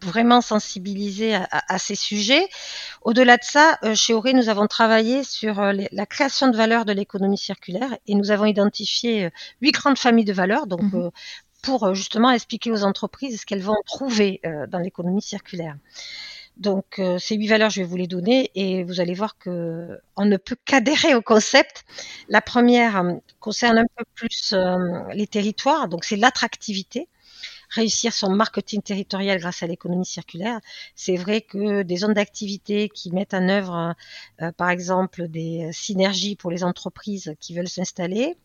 vraiment 0.00 0.40
sensibilisés 0.40 1.34
à, 1.34 1.78
ces 1.78 1.94
sujets. 1.94 2.48
Au-delà 3.02 3.36
de 3.36 3.44
ça, 3.44 3.78
chez 3.94 4.14
Auré, 4.14 4.32
nous 4.32 4.48
avons 4.48 4.66
travaillé 4.66 5.24
sur 5.24 5.60
la 5.60 6.06
création 6.06 6.48
de 6.48 6.56
valeur 6.56 6.84
de 6.84 6.92
l'économie 6.92 7.38
circulaire 7.38 7.96
et 8.06 8.14
nous 8.14 8.30
avons 8.30 8.46
identifié 8.46 9.30
huit 9.60 9.72
grandes 9.72 9.98
familles 9.98 10.24
de 10.24 10.32
valeurs. 10.32 10.66
Donc, 10.66 10.82
mmh 10.82 11.10
pour 11.62 11.94
justement 11.94 12.32
expliquer 12.32 12.72
aux 12.72 12.82
entreprises 12.82 13.42
ce 13.42 13.46
qu'elles 13.46 13.62
vont 13.62 13.76
trouver 13.86 14.40
dans 14.66 14.80
l'économie 14.80 15.22
circulaire. 15.22 15.76
Donc 16.56 16.98
euh, 16.98 17.18
ces 17.18 17.36
huit 17.36 17.48
valeurs, 17.48 17.70
je 17.70 17.80
vais 17.80 17.86
vous 17.86 17.96
les 17.96 18.06
donner 18.06 18.50
et 18.54 18.84
vous 18.84 19.00
allez 19.00 19.14
voir 19.14 19.38
que 19.38 19.98
on 20.16 20.26
ne 20.26 20.36
peut 20.36 20.56
qu'adhérer 20.64 21.14
au 21.14 21.22
concept. 21.22 21.84
La 22.28 22.40
première 22.40 22.98
euh, 22.98 23.14
concerne 23.40 23.78
un 23.78 23.86
peu 23.96 24.04
plus 24.14 24.52
euh, 24.52 24.76
les 25.14 25.26
territoires, 25.26 25.88
donc 25.88 26.04
c'est 26.04 26.16
l'attractivité. 26.16 27.08
Réussir 27.74 28.12
son 28.12 28.30
marketing 28.30 28.82
territorial 28.82 29.38
grâce 29.38 29.62
à 29.62 29.66
l'économie 29.66 30.04
circulaire. 30.06 30.60
C'est 30.94 31.16
vrai 31.16 31.40
que 31.40 31.82
des 31.82 31.96
zones 31.96 32.14
d'activité 32.14 32.88
qui 32.88 33.10
mettent 33.12 33.34
en 33.34 33.48
œuvre, 33.48 33.94
par 34.56 34.70
exemple, 34.70 35.28
des 35.28 35.70
synergies 35.72 36.36
pour 36.36 36.50
les 36.50 36.64
entreprises 36.64 37.34
qui 37.40 37.54
veulent 37.54 37.68
s'installer, 37.68 38.36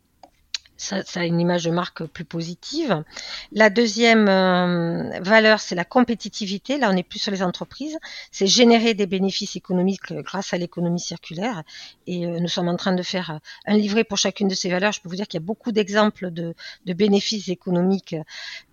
ça, 0.77 1.01
a 1.15 1.25
une 1.25 1.39
image 1.39 1.63
de 1.63 1.71
marque 1.71 2.05
plus 2.05 2.25
positive. 2.25 3.03
La 3.51 3.69
deuxième 3.69 4.27
euh, 4.29 5.19
valeur, 5.21 5.59
c'est 5.59 5.75
la 5.75 5.85
compétitivité. 5.85 6.77
Là, 6.77 6.89
on 6.91 6.95
est 6.95 7.03
plus 7.03 7.19
sur 7.19 7.31
les 7.31 7.41
entreprises. 7.43 7.97
C'est 8.31 8.47
générer 8.47 8.93
des 8.93 9.07
bénéfices 9.07 9.55
économiques 9.55 10.11
euh, 10.11 10.21
grâce 10.21 10.53
à 10.53 10.57
l'économie 10.57 10.99
circulaire. 10.99 11.63
Et 12.05 12.25
euh, 12.25 12.39
nous 12.39 12.47
sommes 12.47 12.67
en 12.67 12.75
train 12.75 12.93
de 12.93 13.01
faire 13.03 13.39
un 13.65 13.73
livret 13.75 14.03
pour 14.03 14.17
chacune 14.17 14.47
de 14.47 14.53
ces 14.53 14.69
valeurs. 14.69 14.91
Je 14.91 15.01
peux 15.01 15.09
vous 15.09 15.15
dire 15.15 15.27
qu'il 15.27 15.39
y 15.39 15.43
a 15.43 15.45
beaucoup 15.45 15.71
d'exemples 15.71 16.31
de, 16.31 16.53
de, 16.85 16.93
bénéfices 16.93 17.49
économiques 17.49 18.15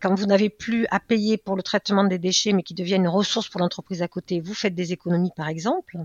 quand 0.01 0.15
vous 0.15 0.27
n'avez 0.27 0.51
plus 0.51 0.87
à 0.91 1.01
payer 1.01 1.37
pour 1.39 1.57
le 1.57 1.63
traitement 1.63 2.05
des 2.05 2.19
déchets, 2.19 2.53
mais 2.53 2.63
qui 2.63 2.75
deviennent 2.75 3.03
une 3.03 3.09
ressource 3.09 3.49
pour 3.49 3.61
l'entreprise 3.61 4.03
à 4.03 4.09
côté. 4.09 4.41
Vous 4.41 4.55
faites 4.55 4.75
des 4.75 4.93
économies, 4.93 5.33
par 5.35 5.49
exemple. 5.49 5.97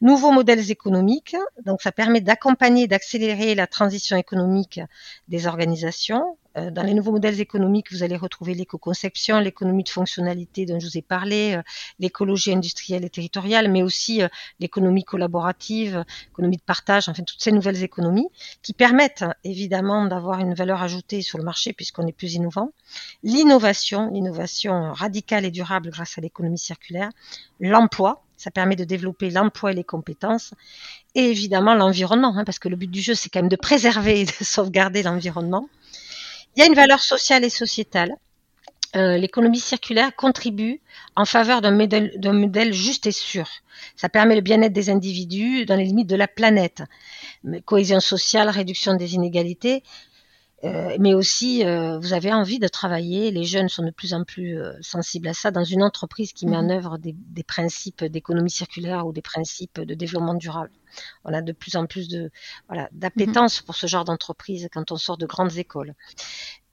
Nouveaux 0.00 0.30
modèles 0.30 0.70
économiques. 0.70 1.36
Donc, 1.64 1.82
ça 1.82 1.92
permet 1.92 2.20
d'accompagner, 2.20 2.86
d'accélérer 2.86 3.54
la 3.54 3.66
transition 3.66 4.16
économique 4.16 4.80
des 5.28 5.46
organisations. 5.46 6.36
Euh, 6.56 6.70
dans 6.70 6.82
les 6.82 6.94
nouveaux 6.94 7.12
modèles 7.12 7.40
économiques, 7.40 7.90
vous 7.92 8.02
allez 8.02 8.16
retrouver 8.16 8.54
l'éco-conception, 8.54 9.40
l'économie 9.40 9.82
de 9.82 9.88
fonctionnalité 9.88 10.66
dont 10.66 10.78
je 10.78 10.86
vous 10.86 10.98
ai 10.98 11.02
parlé, 11.02 11.54
euh, 11.56 11.62
l'écologie 11.98 12.52
industrielle 12.52 13.04
et 13.04 13.10
territoriale, 13.10 13.70
mais 13.70 13.82
aussi 13.82 14.22
euh, 14.22 14.28
l'économie 14.60 15.04
collaborative, 15.04 16.04
l'économie 16.28 16.58
de 16.58 16.62
partage, 16.62 17.08
enfin 17.08 17.24
toutes 17.24 17.42
ces 17.42 17.52
nouvelles 17.52 17.82
économies 17.82 18.28
qui 18.62 18.72
permettent 18.72 19.24
évidemment 19.42 20.04
d'avoir 20.04 20.38
une 20.40 20.54
valeur 20.54 20.82
ajoutée 20.82 21.22
sur 21.22 21.38
le 21.38 21.44
marché 21.44 21.72
puisqu'on 21.72 22.06
est 22.06 22.12
plus 22.12 22.34
innovant. 22.34 22.70
L'innovation, 23.22 24.10
l'innovation 24.12 24.92
radicale 24.92 25.44
et 25.44 25.50
durable 25.50 25.90
grâce 25.90 26.18
à 26.18 26.20
l'économie 26.20 26.58
circulaire, 26.58 27.10
l'emploi, 27.58 28.23
ça 28.36 28.50
permet 28.50 28.76
de 28.76 28.84
développer 28.84 29.30
l'emploi 29.30 29.72
et 29.72 29.74
les 29.74 29.84
compétences. 29.84 30.54
Et 31.14 31.30
évidemment, 31.30 31.74
l'environnement, 31.74 32.36
hein, 32.36 32.44
parce 32.44 32.58
que 32.58 32.68
le 32.68 32.76
but 32.76 32.90
du 32.90 33.00
jeu, 33.00 33.14
c'est 33.14 33.28
quand 33.28 33.40
même 33.40 33.48
de 33.48 33.56
préserver 33.56 34.20
et 34.20 34.24
de 34.24 34.32
sauvegarder 34.42 35.02
l'environnement. 35.02 35.68
Il 36.56 36.60
y 36.60 36.62
a 36.62 36.66
une 36.66 36.74
valeur 36.74 37.00
sociale 37.00 37.44
et 37.44 37.50
sociétale. 37.50 38.14
Euh, 38.96 39.16
l'économie 39.16 39.58
circulaire 39.58 40.14
contribue 40.14 40.80
en 41.16 41.24
faveur 41.24 41.60
d'un 41.60 41.72
modèle, 41.72 42.12
modèle, 42.22 42.72
juste 42.72 43.06
et 43.06 43.12
sûr. 43.12 43.48
Ça 43.96 44.08
permet 44.08 44.36
le 44.36 44.40
bien-être 44.40 44.72
des 44.72 44.88
individus 44.88 45.66
dans 45.66 45.74
les 45.74 45.84
limites 45.84 46.08
de 46.08 46.14
la 46.14 46.28
planète. 46.28 46.84
Cohésion 47.64 47.98
sociale, 47.98 48.48
réduction 48.50 48.94
des 48.94 49.14
inégalités. 49.14 49.82
Euh, 50.64 50.96
mais 50.98 51.12
aussi, 51.12 51.64
euh, 51.64 51.98
vous 51.98 52.14
avez 52.14 52.32
envie 52.32 52.58
de 52.58 52.68
travailler. 52.68 53.30
Les 53.30 53.44
jeunes 53.44 53.68
sont 53.68 53.84
de 53.84 53.90
plus 53.90 54.14
en 54.14 54.24
plus 54.24 54.58
euh, 54.58 54.72
sensibles 54.80 55.28
à 55.28 55.34
ça 55.34 55.50
dans 55.50 55.64
une 55.64 55.82
entreprise 55.82 56.32
qui 56.32 56.46
met 56.46 56.56
en 56.56 56.62
mhm. 56.62 56.70
œuvre 56.70 56.98
des, 56.98 57.14
principes 57.42 58.04
d'économie 58.04 58.50
circulaire 58.50 59.06
ou 59.06 59.12
des 59.12 59.20
principes 59.20 59.80
de 59.80 59.94
développement 59.94 60.34
durable. 60.34 60.70
On 61.24 61.34
a 61.34 61.42
de 61.42 61.52
plus 61.52 61.76
en 61.76 61.86
plus 61.86 62.08
de 62.08 62.30
voilà 62.68 62.88
d'appétence 62.92 63.60
pour 63.60 63.74
ce 63.74 63.86
genre 63.86 64.04
d'entreprise 64.04 64.68
quand 64.72 64.90
on 64.92 64.96
sort 64.96 65.18
de 65.18 65.26
grandes 65.26 65.56
écoles. 65.58 65.94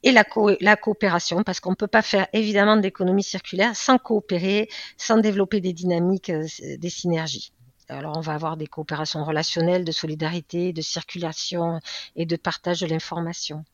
Et 0.03 0.12
la, 0.12 0.24
la 0.62 0.75
coopération, 0.77 1.43
parce 1.43 1.60
qu'on 1.60 1.71
ne 1.71 1.75
peut 1.75 1.88
pas 1.88 2.01
faire 2.01 2.27
évidemment 2.33 2.77
d'économie 2.77 3.24
circulaire 3.24 3.75
sans 3.75 3.98
coopérer, 3.98 4.69
sans 4.98 5.18
développer 5.18 5.59
des 5.59 5.74
dynamiques, 5.74 6.31
des 6.31 6.89
synergies. 6.89 7.51
Alors, 7.89 8.18
on 8.18 8.22
va 8.22 8.33
avoir 8.33 8.57
des 8.57 8.68
coopérations 8.68 9.24
relationnelles, 9.24 9.83
de 9.83 9.92
solidarité, 9.92 10.72
de 10.72 10.81
circulation 10.81 11.81
et 12.15 12.25
de 12.25 12.35
partage 12.37 12.79
de 12.79 12.87
l'information. 12.87 13.65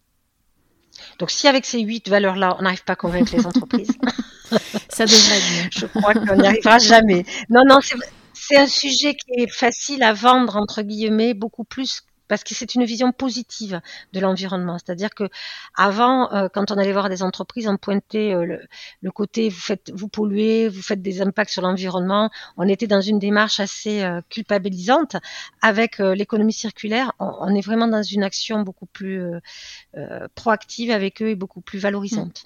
Donc 1.20 1.32
si 1.32 1.48
avec 1.48 1.66
ces 1.66 1.80
huit 1.80 2.10
valeurs-là, 2.10 2.56
on 2.60 2.64
n'arrive 2.64 2.84
pas 2.84 2.94
à 2.94 2.96
convaincre 2.96 3.36
les 3.36 3.46
entreprises, 3.46 3.92
ça 4.90 5.06
devrait 5.06 5.38
être 5.38 5.72
Je 5.80 5.86
crois 5.86 6.14
qu'on 6.14 6.36
n'y 6.36 6.48
arrivera 6.48 6.80
jamais. 6.80 7.26
Non, 7.50 7.64
non, 7.68 7.80
c'est 8.34 8.58
un 8.58 8.68
sujet 8.68 9.16
qui 9.16 9.42
est 9.42 9.52
facile 9.52 10.04
à 10.04 10.14
vendre 10.14 10.56
entre 10.56 10.82
guillemets, 10.82 11.34
beaucoup 11.34 11.64
plus 11.64 12.04
parce 12.28 12.44
que 12.44 12.54
c'est 12.54 12.76
une 12.76 12.84
vision 12.84 13.12
positive 13.12 13.82
de 14.14 14.20
l'environnement. 14.20 14.78
C'est-à-dire 14.78 15.10
que 15.12 15.30
avant, 15.76 16.32
euh, 16.34 16.48
quand 16.54 16.72
on 16.72 16.78
allait 16.78 16.92
voir 16.92 17.10
des 17.10 17.24
entreprises, 17.24 17.68
on 17.68 17.78
pointait 17.78 18.34
euh, 18.34 18.58
le, 19.02 19.12
côté 19.12 19.50
vous 19.50 19.60
faites, 19.60 19.92
vous 19.94 20.08
polluez, 20.08 20.68
vous 20.68 20.82
faites 20.82 21.02
des 21.02 21.22
impacts 21.22 21.52
sur 21.52 21.62
l'environnement. 21.62 22.30
On 22.58 22.68
était 22.68 22.88
dans 22.88 23.02
une 23.02 23.20
démarche 23.20 23.60
assez 23.60 24.04
euh, 24.04 24.22
culpabilisante. 24.30 25.16
Avec 25.62 26.00
l'économie 26.00 26.54
circulaire, 26.54 27.14
on, 27.20 27.54
est 27.54 27.62
vraiment 27.62 27.88
dans 27.88 28.04
une 28.04 28.24
action 28.24 28.62
beaucoup 28.62 28.86
plus 28.86 29.22
proactive 30.36 30.92
avec 30.92 31.22
eux 31.22 31.30
et 31.30 31.36
beaucoup 31.36 31.62
plus 31.62 31.80
valorisante. 31.80 32.46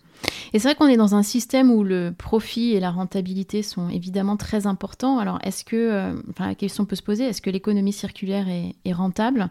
Et 0.53 0.59
c'est 0.59 0.67
vrai 0.67 0.75
qu'on 0.75 0.87
est 0.87 0.97
dans 0.97 1.15
un 1.15 1.23
système 1.23 1.71
où 1.71 1.83
le 1.83 2.13
profit 2.17 2.73
et 2.73 2.79
la 2.79 2.91
rentabilité 2.91 3.63
sont 3.63 3.89
évidemment 3.89 4.37
très 4.37 4.65
importants. 4.67 5.19
Alors, 5.19 5.39
est-ce 5.43 5.63
que, 5.63 6.13
enfin, 6.29 6.47
la 6.47 6.55
question 6.55 6.85
peut 6.85 6.95
se 6.95 7.03
poser, 7.03 7.25
est-ce 7.25 7.41
que 7.41 7.49
l'économie 7.49 7.93
circulaire 7.93 8.47
est, 8.47 8.75
est 8.85 8.93
rentable? 8.93 9.49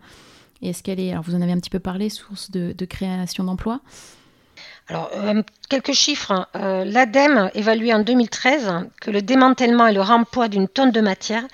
Et 0.63 0.71
est-ce 0.71 0.83
qu'elle 0.83 1.01
est, 1.01 1.13
alors 1.13 1.25
vous 1.25 1.35
en 1.35 1.43
avez 1.43 1.53
un 1.53 1.59
petit 1.59 1.71
peu 1.71 1.79
parlé, 1.79 2.09
source 2.09 2.51
de, 2.51 2.85
création 2.85 3.45
d'emplois? 3.45 3.81
Alors, 4.89 5.11
euh, 5.15 5.43
quelques 5.69 5.93
chiffres. 5.93 6.33
Hein. 6.33 6.47
Euh, 6.57 6.85
L'ADEME 6.85 7.51
évaluait 7.55 7.95
en 7.95 8.01
2013 8.01 8.89
que 9.01 9.11
le 9.11 9.23
démantèlement 9.23 9.87
et 9.87 9.95
le 9.95 10.03
remploi 10.03 10.49
d'une 10.49 10.69
tonne 10.69 10.91
de 10.91 11.01
matière 11.01 11.45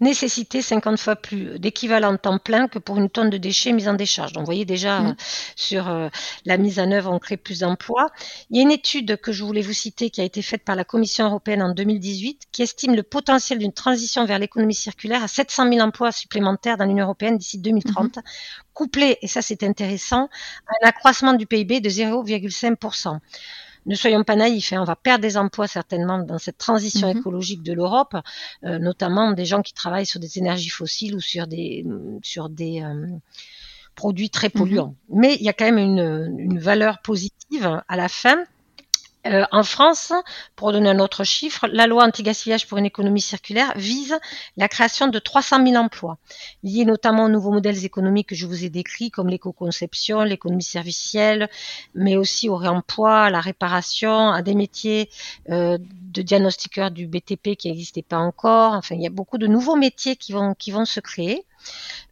nécessiter 0.00 0.62
50 0.62 0.98
fois 0.98 1.16
plus 1.16 1.58
d'équivalent 1.58 2.16
temps 2.16 2.38
plein 2.38 2.68
que 2.68 2.78
pour 2.78 2.96
une 2.98 3.10
tonne 3.10 3.30
de 3.30 3.36
déchets 3.36 3.72
mise 3.72 3.88
en 3.88 3.94
décharge. 3.94 4.32
Donc, 4.32 4.42
vous 4.42 4.46
voyez 4.46 4.64
déjà 4.64 5.00
mm. 5.00 5.06
euh, 5.06 5.14
sur 5.56 5.88
euh, 5.88 6.08
la 6.44 6.56
mise 6.56 6.78
en 6.78 6.90
œuvre, 6.90 7.12
on 7.12 7.18
crée 7.18 7.36
plus 7.36 7.60
d'emplois. 7.60 8.08
Il 8.50 8.56
y 8.56 8.60
a 8.60 8.62
une 8.62 8.70
étude 8.70 9.16
que 9.16 9.32
je 9.32 9.44
voulais 9.44 9.62
vous 9.62 9.72
citer 9.72 10.10
qui 10.10 10.20
a 10.20 10.24
été 10.24 10.42
faite 10.42 10.64
par 10.64 10.76
la 10.76 10.84
Commission 10.84 11.26
européenne 11.26 11.62
en 11.62 11.72
2018 11.72 12.42
qui 12.52 12.62
estime 12.62 12.94
le 12.94 13.02
potentiel 13.02 13.58
d'une 13.58 13.72
transition 13.72 14.24
vers 14.24 14.38
l'économie 14.38 14.74
circulaire 14.74 15.22
à 15.22 15.28
700 15.28 15.72
000 15.72 15.80
emplois 15.80 16.12
supplémentaires 16.12 16.76
dans 16.76 16.84
l'Union 16.84 17.04
européenne 17.04 17.38
d'ici 17.38 17.58
2030, 17.58 18.16
mm-hmm. 18.16 18.22
couplé, 18.72 19.18
et 19.22 19.28
ça 19.28 19.42
c'est 19.42 19.62
intéressant, 19.62 20.28
à 20.66 20.84
un 20.84 20.88
accroissement 20.88 21.32
du 21.34 21.46
PIB 21.46 21.80
de 21.80 21.88
0,5% 21.88 23.18
ne 23.86 23.94
soyons 23.94 24.24
pas 24.24 24.36
naïfs, 24.36 24.72
hein, 24.72 24.80
on 24.80 24.84
va 24.84 24.96
perdre 24.96 25.22
des 25.22 25.36
emplois 25.36 25.66
certainement 25.66 26.18
dans 26.18 26.38
cette 26.38 26.58
transition 26.58 27.12
mhm. 27.12 27.18
écologique 27.18 27.62
de 27.62 27.72
l'Europe, 27.72 28.16
euh, 28.64 28.78
notamment 28.78 29.32
des 29.32 29.44
gens 29.44 29.62
qui 29.62 29.74
travaillent 29.74 30.06
sur 30.06 30.20
des 30.20 30.38
énergies 30.38 30.70
fossiles 30.70 31.14
ou 31.14 31.20
sur 31.20 31.46
des, 31.46 31.84
sur 32.22 32.48
des 32.48 32.82
euh, 32.82 33.06
produits 33.94 34.30
très 34.30 34.48
polluants. 34.48 34.94
Mhm. 35.08 35.20
Mais 35.20 35.34
il 35.34 35.42
y 35.42 35.48
a 35.48 35.52
quand 35.52 35.66
même 35.66 35.78
une, 35.78 36.36
une 36.38 36.58
valeur 36.58 37.00
positive 37.02 37.82
à 37.86 37.96
la 37.96 38.08
fin 38.08 38.44
euh, 39.26 39.44
en 39.52 39.62
France, 39.62 40.12
pour 40.54 40.72
donner 40.72 40.90
un 40.90 40.98
autre 40.98 41.24
chiffre, 41.24 41.66
la 41.72 41.86
loi 41.86 42.04
anti-gaspillage 42.04 42.66
pour 42.66 42.78
une 42.78 42.84
économie 42.84 43.20
circulaire 43.20 43.72
vise 43.76 44.18
la 44.56 44.68
création 44.68 45.08
de 45.08 45.18
300 45.18 45.64
000 45.66 45.76
emplois, 45.76 46.18
liés 46.62 46.84
notamment 46.84 47.24
aux 47.24 47.28
nouveaux 47.28 47.52
modèles 47.52 47.84
économiques 47.84 48.28
que 48.28 48.34
je 48.34 48.46
vous 48.46 48.64
ai 48.64 48.68
décrits, 48.68 49.10
comme 49.10 49.28
l'éco-conception, 49.28 50.22
l'économie 50.22 50.62
servicielle, 50.62 51.48
mais 51.94 52.16
aussi 52.16 52.48
au 52.48 52.56
réemploi, 52.56 53.24
à 53.24 53.30
la 53.30 53.40
réparation, 53.40 54.30
à 54.30 54.42
des 54.42 54.54
métiers 54.54 55.08
euh, 55.48 55.78
de 55.80 56.22
diagnostiqueurs 56.22 56.90
du 56.90 57.06
BTP 57.06 57.56
qui 57.56 57.70
n'existaient 57.70 58.02
pas 58.02 58.18
encore. 58.18 58.74
Enfin, 58.74 58.94
il 58.94 59.02
y 59.02 59.06
a 59.06 59.10
beaucoup 59.10 59.38
de 59.38 59.46
nouveaux 59.46 59.76
métiers 59.76 60.16
qui 60.16 60.32
vont, 60.32 60.54
qui 60.54 60.70
vont 60.70 60.84
se 60.84 61.00
créer. 61.00 61.44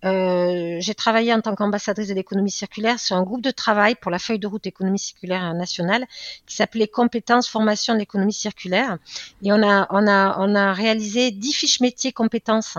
Euh, 0.05 0.77
j'ai 0.81 0.95
travaillé 0.95 1.33
en 1.33 1.41
tant 1.41 1.55
qu'ambassadrice 1.55 2.09
de 2.09 2.15
l'économie 2.15 2.51
circulaire 2.51 2.99
sur 2.99 3.17
un 3.17 3.23
groupe 3.23 3.43
de 3.43 3.51
travail 3.51 3.95
pour 3.95 4.11
la 4.11 4.19
feuille 4.19 4.39
de 4.39 4.47
route 4.47 4.67
économie 4.67 4.99
circulaire 4.99 5.55
nationale 5.55 6.07
qui 6.47 6.57
s'appelait 6.57 6.89
compétences 6.89 7.49
formation 7.49 7.95
de 7.95 7.99
l'économie 8.01 8.33
circulaire. 8.33 8.99
Et 9.43 9.53
on 9.53 9.63
a 9.63 9.87
on 9.91 10.07
a 10.09 10.37
on 10.39 10.55
a 10.55 10.73
réalisé 10.73 11.31
dix 11.31 11.53
fiches 11.53 11.81
métiers 11.81 12.13
compétences 12.13 12.79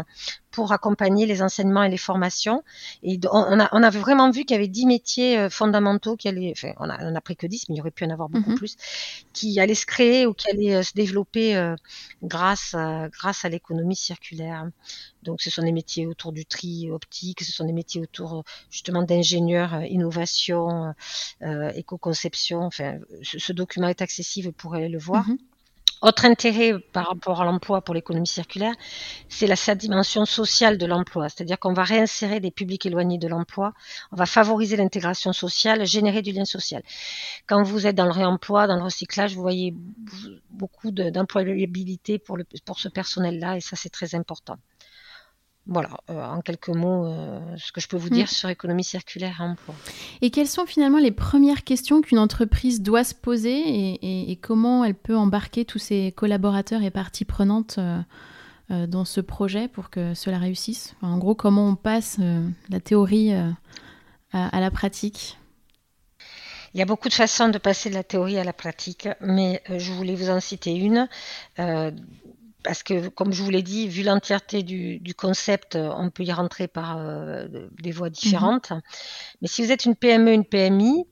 pour 0.54 0.72
accompagner 0.72 1.26
les 1.26 1.42
enseignements 1.42 1.84
et 1.84 1.90
les 1.90 1.98
formations. 1.98 2.64
Et 3.02 3.20
on 3.32 3.60
a, 3.60 3.70
on 3.72 3.90
vraiment 3.90 4.30
vu 4.30 4.46
qu'il 4.46 4.52
y 4.52 4.60
avait 4.60 4.68
dix 4.68 4.86
métiers 4.86 5.38
euh, 5.38 5.50
fondamentaux 5.50 6.16
qui 6.16 6.28
allaient, 6.28 6.54
enfin, 6.56 6.74
on 6.80 6.90
a, 6.90 7.04
on 7.04 7.16
a 7.16 7.22
pris 7.22 7.36
que 7.36 7.48
dix, 7.48 7.68
mais 7.68 7.76
il 7.76 7.80
y 7.80 7.82
aurait 7.82 7.92
pu 7.92 8.06
en 8.06 8.12
avoir 8.12 8.30
beaucoup 8.30 8.52
mhm. 8.52 8.58
plus, 8.58 8.78
qui 9.34 9.60
allaient 9.60 9.74
se 9.74 9.88
créer 9.88 10.28
ou 10.28 10.34
qui 10.34 10.50
allaient 10.52 10.76
euh, 10.76 10.84
se 10.84 10.94
développer 10.94 11.58
euh, 11.58 11.76
grâce 12.22 12.76
à, 12.76 13.10
grâce 13.10 13.46
à 13.46 13.50
l'économie 13.50 13.96
circulaire. 13.96 14.70
Donc, 15.24 15.42
ce 15.42 15.50
sont 15.50 15.64
des 15.64 15.72
métiers 15.72 16.06
autour 16.06 16.34
du 16.34 16.46
tri 16.46 16.92
optique, 16.92 17.42
ce 17.42 17.52
sont 17.52 17.66
des 17.66 17.74
métiers 17.74 18.02
autour 18.02 18.44
justement 18.70 19.02
d'ingénieurs, 19.02 19.82
innovation, 19.84 20.94
éco-conception. 21.42 22.62
Enfin, 22.64 23.00
ce, 23.24 23.54
document 23.54 23.88
est 23.88 24.02
accessible, 24.02 24.48
vous 24.48 24.54
pourrez 24.54 24.90
le 24.90 25.00
voir. 25.00 25.28
Mhm. 25.28 25.38
Autre 26.02 26.26
intérêt 26.26 26.74
par 26.92 27.08
rapport 27.08 27.42
à 27.42 27.46
l'emploi 27.46 27.82
pour 27.82 27.94
l'économie 27.94 28.28
circulaire, 28.28 28.74
c'est 29.30 29.48
la 29.48 29.56
dimension 29.76 30.26
sociale 30.26 30.78
de 30.78 30.86
l'emploi. 30.86 31.30
C'est-à-dire 31.30 31.60
qu'on 31.60 31.74
va 31.74 31.84
réinsérer 31.84 32.40
des 32.40 32.52
publics 32.52 32.86
éloignés 32.86 33.18
de 33.18 33.28
l'emploi, 33.28 33.74
on 34.12 34.16
va 34.16 34.26
favoriser 34.26 34.76
l'intégration 34.76 35.32
sociale, 35.32 35.86
générer 35.86 36.22
du 36.22 36.32
lien 36.32 36.46
social. 36.46 36.84
Quand 37.48 37.64
vous 37.64 37.88
êtes 37.88 37.96
dans 37.96 38.06
le 38.06 38.12
réemploi, 38.12 38.68
dans 38.68 38.76
le 38.76 38.84
recyclage, 38.84 39.36
vous 39.36 39.42
voyez 39.42 39.74
beaucoup 40.50 40.92
d'employabilité 40.92 42.20
pour, 42.20 42.38
pour 42.66 42.80
ce 42.80 42.90
personnel-là 42.90 43.58
et 43.58 43.62
ça 43.62 43.76
c'est 43.76 43.90
très 43.90 44.16
important. 44.16 44.58
Voilà, 45.66 45.92
euh, 46.10 46.22
en 46.22 46.42
quelques 46.42 46.70
mots, 46.70 47.06
euh, 47.06 47.40
ce 47.58 47.72
que 47.72 47.80
je 47.80 47.88
peux 47.88 47.96
vous 47.96 48.10
dire 48.10 48.26
mm. 48.26 48.28
sur 48.28 48.50
économie 48.50 48.84
circulaire 48.84 49.40
et 49.40 49.44
emploi. 49.44 49.74
Et 50.22 50.30
quelles 50.30 50.48
sont 50.48 50.66
finalement 50.66 50.98
les 50.98 51.12
premières 51.12 51.64
questions 51.64 52.02
qu'une 52.02 52.20
entreprise 52.20 52.82
doit 52.82 53.06
se 53.06 53.16
poser 53.16 53.62
et, 54.02 54.36
comment 54.42 54.84
elle 54.84 54.96
peut 54.96 55.16
embarquer 55.16 55.64
tous 55.64 55.80
ses 55.80 56.12
collaborateurs 56.12 56.84
et 56.84 56.92
parties 56.92 57.24
prenantes 57.24 57.78
euh, 57.78 58.88
dans 58.88 59.06
ce 59.06 59.22
projet 59.22 59.70
pour 59.70 59.90
que 59.90 60.14
cela 60.14 60.38
réussisse? 60.38 60.96
En 61.02 61.18
gros, 61.18 61.36
comment 61.36 61.70
on 61.70 61.76
passe 61.76 62.20
la 62.70 62.80
théorie 62.82 63.32
à, 64.34 64.60
la 64.60 64.72
pratique? 64.72 65.38
Il 66.74 66.80
y 66.80 66.82
a 66.82 66.86
beaucoup 66.86 67.08
de 67.08 67.14
façons 67.14 67.48
de 67.48 67.58
passer 67.58 67.90
de 67.90 67.96
la 67.96 68.04
théorie 68.04 68.38
à 68.38 68.44
la 68.44 68.52
pratique, 68.52 69.08
mais 69.22 69.62
je 69.70 69.94
voulais 69.94 70.16
vous 70.16 70.30
en 70.30 70.42
citer 70.42 70.76
une 70.76 71.08
parce 72.64 72.84
que, 72.84 73.10
comme 73.10 73.34
je 73.34 73.44
vous 73.44 73.50
l'ai 73.50 73.62
dit, 73.62 73.88
vu 73.88 74.04
l'entièreté 74.04 74.64
du, 74.64 75.14
concept, 75.16 75.76
on 75.76 76.10
peut 76.10 76.24
y 76.24 76.32
rentrer 76.32 76.68
par 76.68 76.98
euh, 76.98 77.48
des 77.82 77.92
voies 77.92 78.10
différentes. 78.10 78.72
Mhm. 78.72 78.82
Mais 79.42 79.48
si 79.48 79.64
vous 79.64 79.72
êtes 79.72 79.86
une 79.86 79.96
PME, 79.96 80.34
une 80.34 80.46
PMI, 80.46 81.06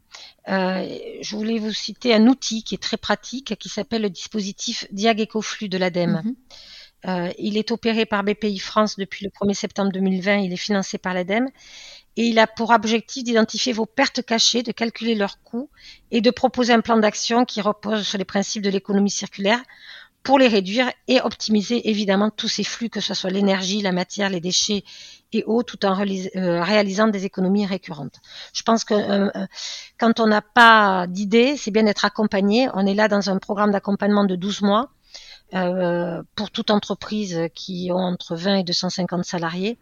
euh, 0.49 0.97
je 1.21 1.35
voulais 1.35 1.59
vous 1.59 1.73
citer 1.73 2.13
un 2.13 2.27
outil 2.27 2.63
qui 2.63 2.75
est 2.75 2.81
très 2.81 2.97
pratique, 2.97 3.55
qui 3.57 3.69
s'appelle 3.69 4.01
le 4.01 4.09
dispositif 4.09 4.87
Diag 4.91 5.21
Ecoflux 5.21 5.69
de 5.69 5.77
l'ADEME. 5.77 6.21
Mhm. 6.23 6.35
Euh, 7.07 7.31
il 7.39 7.57
est 7.57 7.71
opéré 7.71 8.05
par 8.05 8.23
BPI 8.23 8.59
France 8.59 8.95
depuis 8.97 9.25
le 9.25 9.31
1er 9.31 9.53
septembre 9.53 9.91
2020. 9.91 10.37
Il 10.37 10.53
est 10.53 10.57
financé 10.57 10.97
par 10.97 11.13
l'ADEME. 11.13 11.49
Et 12.17 12.27
il 12.27 12.39
a 12.39 12.47
pour 12.47 12.71
objectif 12.71 13.23
d'identifier 13.23 13.71
vos 13.71 13.85
pertes 13.85 14.21
cachées, 14.21 14.63
de 14.63 14.73
calculer 14.73 15.15
leurs 15.15 15.41
coûts 15.43 15.69
et 16.11 16.19
de 16.19 16.29
proposer 16.29 16.73
un 16.73 16.81
plan 16.81 16.97
d'action 16.97 17.45
qui 17.45 17.61
repose 17.61 18.05
sur 18.05 18.17
les 18.17 18.25
principes 18.25 18.63
de 18.63 18.69
l'économie 18.69 19.09
circulaire 19.09 19.61
pour 20.23 20.37
les 20.37 20.47
réduire 20.47 20.91
et 21.07 21.19
optimiser 21.21 21.89
évidemment 21.89 22.29
tous 22.29 22.47
ces 22.47 22.63
flux, 22.63 22.89
que 22.89 22.99
ce 22.99 23.13
soit 23.13 23.31
l'énergie, 23.31 23.81
la 23.81 23.91
matière, 23.91 24.29
les 24.29 24.39
déchets 24.39 24.83
et 25.33 25.43
eau, 25.47 25.63
tout 25.63 25.83
en 25.85 25.99
euh, 25.99 26.63
réalisant 26.63 27.07
des 27.07 27.25
économies 27.25 27.65
récurrentes. 27.65 28.19
Je 28.53 28.63
pense 28.63 28.83
que 28.83 28.93
euh, 28.93 29.29
euh, 29.35 29.45
quand 29.97 30.19
on 30.19 30.27
n'a 30.27 30.41
pas 30.41 31.07
d'idée, 31.07 31.57
c'est 31.57 31.71
bien 31.71 31.83
d'être 31.83 32.05
accompagné. 32.05 32.67
On 32.73 32.85
est 32.85 32.93
là 32.93 33.07
dans 33.07 33.29
un 33.29 33.37
programme 33.37 33.71
d'accompagnement 33.71 34.25
de 34.25 34.35
12 34.35 34.61
mois 34.61 34.89
pour 36.35 36.49
toute 36.49 36.71
entreprise 36.71 37.49
qui 37.53 37.89
ont 37.91 37.97
entre 37.97 38.37
20 38.37 38.59
et 38.59 38.63
250 38.63 39.25
salariés. 39.25 39.77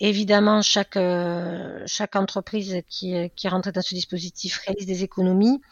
Évidemment, 0.00 0.60
chaque, 0.60 0.98
entreprise 2.14 2.82
qui, 2.86 3.14
qui 3.34 3.48
rentre 3.48 3.70
dans 3.70 3.80
ce 3.80 3.94
dispositif 3.94 4.58
réalise 4.66 4.84
des 4.84 5.02
économies 5.02 5.62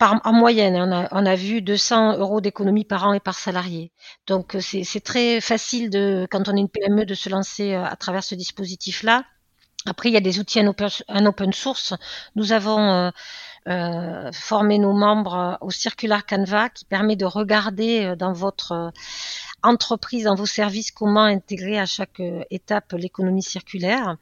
en 0.00 0.32
moyenne, 0.32 1.08
on 1.10 1.26
a, 1.26 1.34
vu 1.34 1.62
200 1.62 2.18
euros 2.18 2.40
d'économie 2.40 2.84
par 2.84 3.06
an 3.06 3.12
et 3.12 3.20
par 3.20 3.34
salarié. 3.34 3.92
Donc 4.26 4.54
euh, 4.54 4.60
c'est 4.60 5.00
très 5.00 5.40
facile 5.40 5.90
de, 5.90 6.26
quand 6.30 6.48
on 6.48 6.56
est 6.56 6.60
une 6.60 6.68
PME 6.68 7.04
de 7.04 7.14
se 7.14 7.28
lancer 7.28 7.74
euh, 7.74 7.84
à 7.84 7.96
travers 7.96 8.22
ce 8.22 8.34
dispositif-là. 8.34 9.24
Après, 9.86 10.08
il 10.08 10.12
y 10.12 10.16
a 10.16 10.20
des 10.20 10.38
outils 10.38 10.60
en 10.60 11.26
open, 11.26 11.52
source. 11.52 11.94
Nous 12.34 12.52
avons 12.52 13.12
euh, 13.68 14.32
formé 14.32 14.78
nos 14.78 14.92
membres 14.92 15.56
au 15.60 15.70
Circular 15.70 16.26
Canva 16.26 16.68
qui 16.68 16.84
permet 16.84 17.16
de 17.16 17.24
regarder 17.24 18.14
dans 18.16 18.32
votre 18.32 18.92
entreprise, 19.62 20.24
dans 20.24 20.34
vos 20.34 20.46
services, 20.46 20.90
comment 20.90 21.24
intégrer 21.24 21.78
à 21.78 21.86
chaque 21.86 22.20
étape 22.50 22.92
l'économie 22.92 23.42
circulaire. 23.42 24.16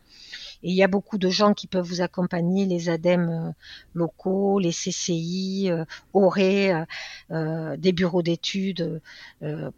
Et 0.63 0.71
il 0.71 0.75
y 0.75 0.83
a 0.83 0.89
beaucoup 0.89 1.19
de 1.19 1.29
gens 1.29 1.55
qui 1.55 1.67
peuvent 1.67 1.87
vous 1.87 2.01
accompagner, 2.01 2.67
les 2.67 2.89
ADEME 2.89 3.29
euh, 3.29 3.53
locaux, 3.95 4.59
les 4.59 4.73
CCI, 4.73 5.69
euh, 5.71 5.85
ORE, 6.13 6.39
euh, 7.31 7.77
des 7.77 7.93
bureaux 7.93 8.23
d'études, 8.23 9.01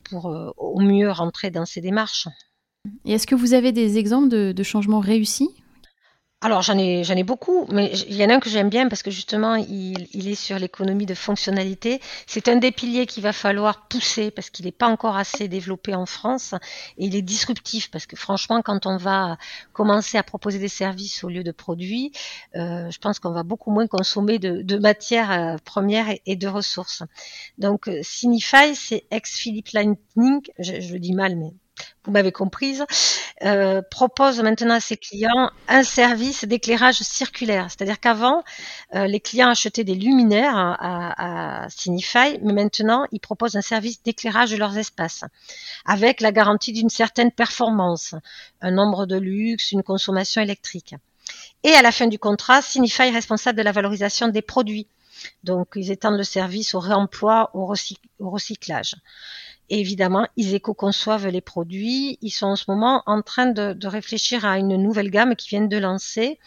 pour 0.05 0.27
au 0.57 0.81
mieux 0.81 1.11
rentrer 1.11 1.51
dans 1.51 1.67
ces 1.67 1.81
démarches. 1.81 2.29
Et 3.05 3.13
est-ce 3.13 3.27
que 3.27 3.35
vous 3.35 3.55
avez 3.55 3.73
des 3.73 3.99
exemples 3.99 4.29
de 4.29 4.63
changements 4.63 5.01
réussis? 5.01 5.51
Alors 6.41 6.63
j'en 6.63 6.79
ai 6.79 7.03
j'en 7.03 7.17
beaucoup, 7.25 7.67
mais 7.69 7.91
il 8.09 8.15
y 8.15 8.25
en 8.25 8.29
a 8.29 8.35
un 8.35 8.39
que 8.39 8.49
j'aime 8.49 8.69
bien 8.69 8.89
parce 8.89 9.03
que 9.03 9.11
justement 9.11 9.57
il, 9.57 10.29
est 10.29 10.37
sur 10.37 10.57
l'économie 10.57 11.05
de 11.05 11.15
fonctionnalité. 11.15 12.01
C'est 12.29 12.47
un 12.47 12.55
des 12.57 12.71
piliers 12.71 13.07
qu'il 13.07 13.25
va 13.25 13.33
falloir 13.33 13.89
pousser 13.89 14.31
parce 14.31 14.49
qu'il 14.49 14.67
n'est 14.67 14.73
pas 14.73 14.87
encore 14.87 15.17
assez 15.17 15.49
développé 15.49 15.97
en 15.97 16.07
France 16.07 16.55
et 16.97 17.07
il 17.07 17.17
est 17.17 17.23
disruptif 17.23 17.91
parce 17.91 18.07
que 18.07 18.15
franchement 18.15 18.63
quand 18.63 18.87
on 18.87 18.99
va 18.99 19.37
commencer 19.73 20.17
à 20.17 20.23
proposer 20.23 20.61
des 20.61 20.69
services 20.69 21.25
au 21.25 21.29
lieu 21.29 21.43
de 21.43 21.51
produits, 21.51 22.13
euh, 22.55 22.89
je 22.89 22.99
pense 22.99 23.19
qu'on 23.19 23.33
va 23.33 23.43
beaucoup 23.43 23.73
moins 23.73 23.89
consommer 23.89 24.39
de, 24.39 24.79
matières 24.79 25.33
euh, 25.33 25.57
premières 25.65 26.07
et, 26.25 26.37
de 26.37 26.47
ressources. 26.47 27.03
Donc 27.59 27.89
euh, 27.89 27.99
Signify, 28.03 28.77
c'est 28.77 29.07
ex 29.11 29.37
Philippe 29.37 29.71
Lightning, 29.73 30.41
je, 30.61 30.81
je 30.81 30.93
le 30.93 31.01
dis 31.01 31.15
mal 31.15 31.35
mais 31.35 31.53
vous 32.05 32.13
m'avez 32.13 32.33
comprise, 32.33 32.85
euh, 33.43 33.83
propose 33.91 34.41
maintenant 34.41 34.75
à 34.75 34.81
ses 34.81 34.97
clients 34.97 35.51
un 35.69 35.83
service 35.83 36.45
d'éclairage 36.45 37.01
circulaire. 37.01 37.67
C'est-à-dire 37.69 38.01
qu'avant, 38.01 38.45
euh, 38.95 39.07
les 39.07 39.21
clients 39.21 39.51
achetaient 39.51 39.85
des 39.85 39.95
luminaires 39.95 40.57
à, 40.57 41.65
à, 41.65 41.69
Signify, 41.69 42.39
mais 42.43 42.53
maintenant, 42.53 43.05
ils 43.13 43.21
proposent 43.21 43.57
un 43.57 43.63
service 43.63 44.03
d'éclairage 44.03 44.51
de 44.51 44.57
leurs 44.57 44.79
espaces, 44.79 45.25
avec 45.85 46.21
la 46.21 46.33
garantie 46.33 46.73
d'une 46.73 46.89
certaine 46.89 47.31
performance, 47.31 48.15
un 48.61 48.71
nombre 48.71 49.07
de 49.07 49.17
luxe, 49.17 49.73
une 49.73 49.83
consommation 49.83 50.41
électrique. 50.41 50.95
Et 51.65 51.73
à 51.73 51.83
la 51.83 51.93
fin 51.93 52.07
du 52.07 52.19
contrat, 52.19 52.63
Signify 52.63 53.03
est 53.03 53.11
responsable 53.11 53.59
de 53.59 53.63
la 53.63 53.73
valorisation 53.73 54.29
des 54.29 54.43
produits. 54.43 54.87
Donc, 55.45 55.69
ils 55.77 55.91
étendent 55.91 56.17
le 56.17 56.25
service 56.25 56.75
au 56.75 56.81
réemploi, 56.81 57.51
au 57.55 57.67
recyclage 58.21 58.95
évidemment, 59.71 60.27
ils 60.37 60.55
éco-conçoivent 60.55 61.29
les 61.29 61.41
produits. 61.41 62.19
Ils 62.23 62.31
sont 62.31 62.47
en 62.47 62.57
ce 62.57 62.65
moment 62.69 63.03
en 63.07 63.23
train 63.23 63.47
de, 63.47 63.87
réfléchir 63.87 64.45
à 64.45 64.59
une 64.59 64.77
nouvelle 64.77 65.11
gamme 65.11 65.37
qui 65.37 65.49
viennent 65.49 65.69
de 65.69 65.79
lancer 65.79 66.39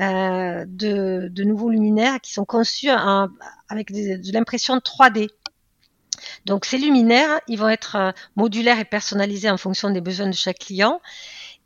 euh, 0.00 0.64
de, 0.66 1.42
nouveaux 1.44 1.70
luminaires 1.70 2.20
qui 2.20 2.32
sont 2.32 2.44
conçus 2.44 2.88
avec 2.88 3.92
de 3.92 4.32
l'impression 4.32 4.78
3D. 4.78 5.30
Donc 6.46 6.64
ces 6.64 6.78
luminaires, 6.78 7.40
ils 7.48 7.58
vont 7.58 7.68
être 7.68 7.96
euh, 7.96 8.12
modulaires 8.36 8.78
et 8.78 8.84
personnalisés 8.84 9.50
en 9.50 9.56
fonction 9.56 9.90
des 9.90 10.00
besoins 10.00 10.28
de 10.28 10.34
chaque 10.34 10.58
client. 10.58 11.00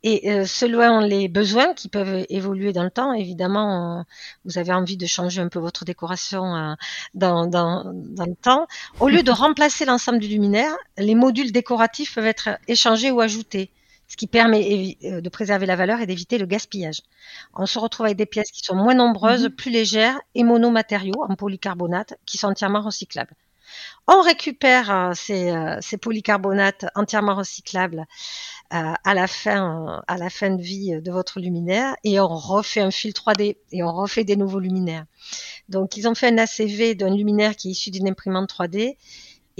Et 0.03 0.31
euh, 0.31 0.45
selon 0.45 0.99
les 0.99 1.27
besoins 1.27 1.73
qui 1.73 1.89
peuvent 1.89 2.25
évoluer 2.29 2.71
dans 2.71 2.83
le 2.83 2.89
temps, 2.89 3.11
évidemment, 3.13 3.99
euh, 3.99 4.03
vous 4.45 4.57
avez 4.57 4.71
envie 4.71 4.95
de 4.95 5.05
changer 5.05 5.41
un 5.41 5.49
peu 5.49 5.59
votre 5.59 5.83
décoration 5.83 6.55
euh, 6.55 6.73
dans, 7.13 7.47
dans, 7.47 7.91
dans, 7.93 8.25
le 8.25 8.35
temps. 8.35 8.67
Au 9.01 9.09
lieu 9.09 9.23
de 9.23 9.31
remplacer 9.31 9.83
l'ensemble 9.83 10.19
du 10.19 10.27
luminaire, 10.27 10.73
les 10.97 11.15
modules 11.15 11.51
décoratifs 11.51 12.15
peuvent 12.15 12.27
être 12.27 12.49
échangés 12.69 13.11
ou 13.11 13.19
ajoutés, 13.19 13.71
ce 14.07 14.15
qui 14.15 14.27
permet 14.27 14.97
de 15.01 15.29
préserver 15.29 15.65
la 15.65 15.75
valeur 15.75 15.99
et 15.99 16.07
d'éviter 16.07 16.37
le 16.37 16.45
gaspillage. 16.45 17.01
On 17.53 17.65
se 17.65 17.77
retrouve 17.77 18.05
avec 18.05 18.17
des 18.17 18.25
pièces 18.25 18.51
qui 18.51 18.63
sont 18.63 18.75
moins 18.75 18.95
nombreuses, 18.95 19.43
mhm. 19.43 19.55
plus 19.55 19.71
légères 19.71 20.19
et 20.33 20.43
monomatériaux 20.43 21.25
en 21.27 21.35
polycarbonate 21.35 22.13
qui 22.25 22.37
sont 22.37 22.47
entièrement 22.47 22.81
recyclables. 22.81 23.35
On 24.07 24.21
récupère 24.21 25.11
ces, 25.15 25.53
ces 25.81 25.97
polycarbonates 25.97 26.85
entièrement 26.95 27.35
recyclables 27.35 28.05
à 28.71 29.13
la 29.13 29.27
fin, 29.27 30.01
à 30.07 30.17
la 30.17 30.29
fin 30.29 30.51
de 30.51 30.61
vie 30.61 31.01
de 31.01 31.11
votre 31.11 31.39
luminaire 31.39 31.95
et 32.03 32.19
on 32.19 32.27
refait 32.27 32.81
un 32.81 32.91
fil 32.91 33.11
3D 33.11 33.57
et 33.71 33.83
on 33.83 33.93
refait 33.93 34.23
des 34.23 34.35
nouveaux 34.35 34.59
luminaires. 34.59 35.05
Donc 35.69 35.97
ils 35.97 36.07
ont 36.07 36.15
fait 36.15 36.27
un 36.27 36.37
ACV 36.37 36.95
d'un 36.95 37.15
luminaire 37.15 37.55
qui 37.55 37.69
est 37.69 37.71
issu 37.71 37.91
d'une 37.91 38.07
imprimante 38.07 38.49
3D 38.51 38.97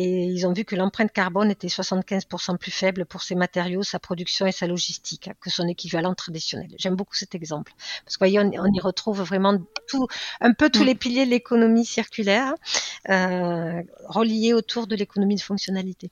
et 0.01 0.23
ils 0.23 0.47
ont 0.47 0.53
vu 0.53 0.63
que 0.63 0.77
l'empreinte 0.77 1.11
carbone 1.11 1.51
était 1.51 1.67
75% 1.67 2.57
plus 2.57 2.71
faible 2.71 3.05
pour 3.05 3.21
ses 3.21 3.35
matériaux, 3.35 3.83
sa 3.83 3.99
production 3.99 4.47
et 4.47 4.53
sa 4.53 4.65
logistique 4.65 5.29
que 5.41 5.49
son 5.49 5.67
équivalent 5.67 6.15
traditionnel. 6.15 6.69
J'aime 6.77 6.95
beaucoup 6.95 7.15
cet 7.15 7.35
exemple 7.35 7.73
parce 8.05 8.15
que 8.15 8.19
voyez, 8.21 8.39
on, 8.39 8.73
y 8.73 8.79
retrouve 8.79 9.21
vraiment 9.21 9.57
tout, 9.89 10.07
un 10.39 10.53
peu 10.53 10.69
tous 10.69 10.83
mm. 10.83 10.85
les 10.85 10.95
piliers 10.95 11.25
de 11.25 11.31
l'économie 11.31 11.83
circulaire 11.83 12.53
euh, 13.09 13.81
reliés 14.07 14.53
autour 14.53 14.87
de 14.87 14.95
l'économie 14.95 15.35
de 15.35 15.41
fonctionnalité. 15.41 16.11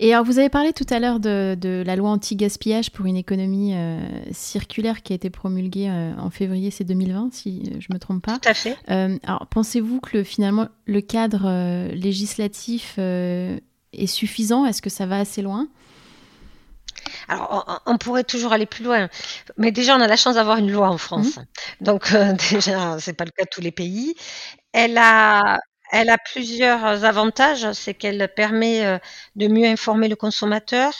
Et 0.00 0.12
alors, 0.12 0.24
vous 0.24 0.38
avez 0.38 0.48
parlé 0.48 0.72
tout 0.72 0.86
à 0.90 0.98
l'heure 0.98 1.20
de, 1.20 1.82
la 1.86 1.96
loi 1.96 2.10
anti-gaspillage 2.10 2.90
pour 2.90 3.06
une 3.06 3.16
économie 3.16 3.74
euh, 3.74 4.00
circulaire 4.32 5.02
qui 5.02 5.12
a 5.12 5.16
été 5.16 5.30
promulguée 5.30 5.88
euh, 5.88 6.12
en 6.18 6.30
février, 6.30 6.70
c'est 6.70 6.84
2020, 6.84 7.32
si 7.32 7.62
je 7.78 7.86
ne 7.88 7.94
me 7.94 7.98
trompe 7.98 8.24
pas. 8.24 8.38
Tout 8.38 8.48
à 8.48 8.54
fait. 8.54 8.76
Euh, 8.90 9.16
alors, 9.24 9.46
pensez-vous 9.46 10.00
que 10.00 10.24
finalement, 10.24 10.68
le 10.86 11.00
cadre 11.00 11.92
législatif 11.94 12.98
est 12.98 14.06
suffisant? 14.06 14.66
Est-ce 14.66 14.82
que 14.82 14.90
ça 14.90 15.06
va 15.06 15.18
assez 15.18 15.42
loin? 15.42 15.68
Alors, 17.28 17.82
on, 17.86 17.96
pourrait 17.96 18.24
toujours 18.24 18.52
aller 18.52 18.66
plus 18.66 18.84
loin, 18.84 19.08
mais 19.56 19.72
déjà, 19.72 19.96
on 19.96 20.00
a 20.00 20.06
la 20.06 20.16
chance 20.16 20.34
d'avoir 20.34 20.58
une 20.58 20.70
loi 20.70 20.88
en 20.88 20.98
France. 20.98 21.36
Mmh. 21.36 21.84
Donc, 21.84 22.12
déjà, 22.50 22.98
c'est 22.98 23.12
pas 23.12 23.24
le 23.24 23.30
cas 23.30 23.44
de 23.44 23.50
tous 23.50 23.60
les 23.60 23.70
pays. 23.70 24.14
Elle 24.72 24.98
a, 24.98 25.58
elle 25.94 26.10
a 26.10 26.18
plusieurs 26.18 27.04
avantages. 27.04 27.72
C'est 27.72 27.94
qu'elle 27.94 28.28
permet 28.34 28.84
euh, 28.84 28.98
de 29.36 29.46
mieux 29.46 29.66
informer 29.66 30.08
le 30.08 30.16
consommateur, 30.16 30.92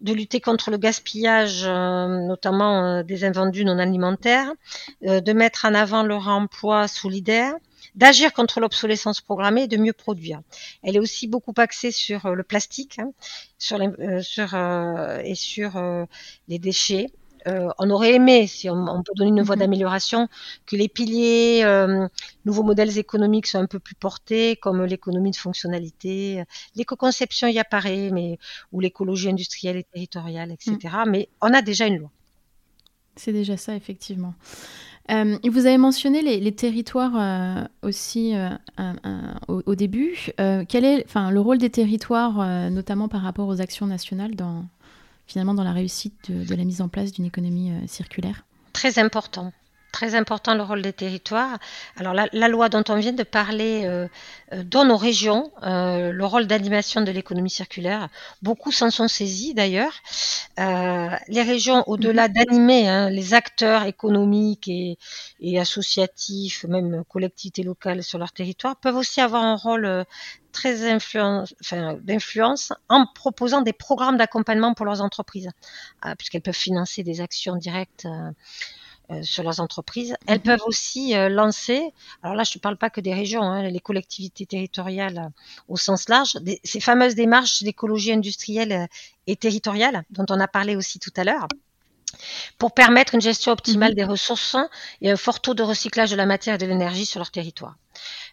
de 0.00 0.12
lutter 0.12 0.40
contre 0.40 0.72
le 0.72 0.76
gaspillage, 0.76 1.62
euh, 1.64 2.26
notamment 2.26 2.84
euh, 2.84 3.02
des 3.04 3.24
invendus 3.24 3.64
non 3.64 3.78
alimentaires, 3.78 4.52
de 5.02 5.32
mettre 5.32 5.66
en 5.66 5.74
avant 5.74 6.02
le 6.02 6.16
remploi 6.16 6.88
solidaire, 6.88 7.54
d'agir 7.94 8.32
contre 8.32 8.58
l'obsolescence 8.58 9.20
programmée 9.20 9.62
et 9.62 9.68
de 9.68 9.76
mieux 9.76 9.92
produire. 9.92 10.40
Elle 10.82 10.96
est 10.96 11.00
aussi 11.00 11.28
beaucoup 11.28 11.54
axée 11.56 11.92
sur 11.92 12.34
le 12.34 12.42
plastique, 12.42 12.98
hein, 12.98 13.12
et 15.24 15.34
sur 15.34 15.80
les 16.48 16.58
déchets. 16.58 17.06
Euh, 17.46 17.68
on 17.78 17.90
aurait 17.90 18.14
aimé, 18.14 18.46
si 18.46 18.68
on, 18.68 19.02
peut 19.02 19.12
donner 19.16 19.30
une 19.30 19.42
voie 19.42 19.56
mhm. 19.56 19.60
d'amélioration, 19.60 20.28
que 20.66 20.76
les 20.76 20.88
piliers 20.88 21.62
euh, 21.64 22.06
nouveaux 22.44 22.62
modèles 22.62 22.98
économiques 22.98 23.46
soient 23.46 23.60
un 23.60 23.66
peu 23.66 23.78
plus 23.78 23.94
portés, 23.94 24.56
comme 24.56 24.84
l'économie 24.84 25.30
de 25.30 25.36
fonctionnalité. 25.36 26.44
L'éco-conception 26.76 27.48
y 27.48 27.58
apparaît, 27.58 28.10
mais 28.12 28.38
ou 28.72 28.80
l'écologie 28.80 29.28
industrielle 29.28 29.76
et 29.76 29.84
territoriale, 29.84 30.52
etc. 30.52 30.78
Mm. 31.06 31.10
Mais 31.10 31.28
on 31.40 31.52
a 31.52 31.62
déjà 31.62 31.86
une 31.86 31.98
loi. 31.98 32.10
C'est 33.16 33.32
déjà 33.32 33.56
ça, 33.56 33.74
effectivement. 33.74 34.34
Euh, 35.10 35.36
vous 35.44 35.66
avez 35.66 35.78
mentionné 35.78 36.22
les, 36.22 36.52
territoires 36.52 37.66
aussi 37.82 38.34
au, 39.48 39.62
au, 39.66 39.74
début. 39.74 40.30
quel 40.36 40.84
est 40.84 41.04
le 41.14 41.38
rôle 41.38 41.58
des 41.58 41.70
territoires, 41.70 42.70
notamment 42.70 43.08
par 43.08 43.22
rapport 43.22 43.48
aux 43.48 43.60
actions 43.60 43.86
nationales 43.86 44.36
dans, 44.36 44.64
finalement 45.30 45.54
dans 45.54 45.62
la 45.62 45.72
réussite 45.72 46.30
de, 46.30 46.54
la 46.54 46.64
mise 46.64 46.80
en 46.80 46.88
place 46.88 47.12
d'une 47.12 47.24
économie 47.24 47.70
euh, 47.70 47.86
circulaire. 47.86 48.44
Très 48.72 48.98
important 48.98 49.52
très 49.90 50.14
important 50.14 50.54
le 50.54 50.62
rôle 50.62 50.82
des 50.82 50.92
territoires. 50.92 51.58
Alors 51.96 52.14
la, 52.14 52.48
loi 52.48 52.68
dont 52.68 52.84
on 52.88 52.96
vient 52.96 53.12
de 53.12 53.22
parler 53.22 53.82
euh, 53.84 54.08
euh, 54.52 54.62
donne 54.62 54.90
aux 54.90 54.96
régions 54.96 55.50
le 55.62 56.24
rôle 56.24 56.46
d'animation 56.46 57.00
de 57.00 57.10
l'économie 57.10 57.50
circulaire. 57.50 58.08
Beaucoup 58.42 58.72
s'en 58.72 58.90
sont 58.90 59.08
saisis 59.08 59.54
d'ailleurs. 59.54 59.92
les 60.56 61.42
régions, 61.42 61.84
au-delà 61.86 62.28
mhm. 62.28 62.34
d'animer 62.34 62.88
hein, 62.88 63.10
les 63.10 63.34
acteurs 63.34 63.84
économiques 63.84 64.68
et, 64.68 64.98
et, 65.40 65.58
associatifs, 65.60 66.64
même 66.64 67.04
collectivités 67.08 67.62
locales 67.62 68.02
sur 68.02 68.18
leur 68.18 68.32
territoire, 68.32 68.76
peuvent 68.76 68.96
aussi 68.96 69.20
avoir 69.20 69.44
un 69.44 69.56
rôle 69.56 70.04
très 70.52 70.90
influence, 70.90 71.54
enfin, 71.60 71.94
d'influence 72.02 72.72
en 72.88 73.06
proposant 73.14 73.62
des 73.62 73.72
programmes 73.72 74.16
d'accompagnement 74.16 74.74
pour 74.74 74.86
leurs 74.86 75.00
entreprises, 75.00 75.48
euh, 76.04 76.14
puisqu'elles 76.16 76.42
peuvent 76.42 76.54
financer 76.54 77.02
des 77.02 77.20
actions 77.20 77.56
directes 77.56 78.06
euh, 78.06 78.10
euh, 78.10 78.32
sur 79.22 79.42
leurs 79.42 79.60
entreprises. 79.60 80.14
Elles 80.26 80.38
mhm. 80.38 80.44
peuvent 80.44 80.62
aussi 80.66 81.14
lancer, 81.14 81.92
alors 82.22 82.36
là 82.36 82.44
je 82.44 82.56
ne 82.56 82.60
parle 82.60 82.76
pas 82.76 82.90
que 82.90 83.00
des 83.00 83.14
régions, 83.14 83.42
hein, 83.42 83.68
les 83.68 83.80
collectivités 83.80 84.46
territoriales 84.46 85.30
au 85.68 85.76
sens 85.76 86.08
large, 86.08 86.38
ces 86.64 86.80
fameuses 86.80 87.14
démarches 87.14 87.62
d'écologie 87.62 88.12
industrielle 88.12 88.88
et 89.26 89.36
territoriale 89.36 90.04
dont 90.10 90.26
on 90.30 90.40
a 90.40 90.48
parlé 90.48 90.76
aussi 90.76 90.98
tout 90.98 91.12
à 91.16 91.24
l'heure 91.24 91.48
pour 92.58 92.72
permettre 92.74 93.14
une 93.14 93.20
gestion 93.20 93.52
optimale 93.52 93.90
mhm. 93.90 93.96
des 93.96 94.04
ressources 94.04 94.56
et 95.00 95.10
un 95.10 95.16
fort 95.16 95.40
taux 95.40 95.54
de 95.54 95.62
recyclage 95.62 96.10
de 96.10 96.16
la 96.16 96.26
matière 96.26 96.56
et 96.56 96.58
de 96.58 96.66
l'énergie 96.66 97.06
sur 97.06 97.20
leur 97.20 97.30
territoire. 97.30 97.76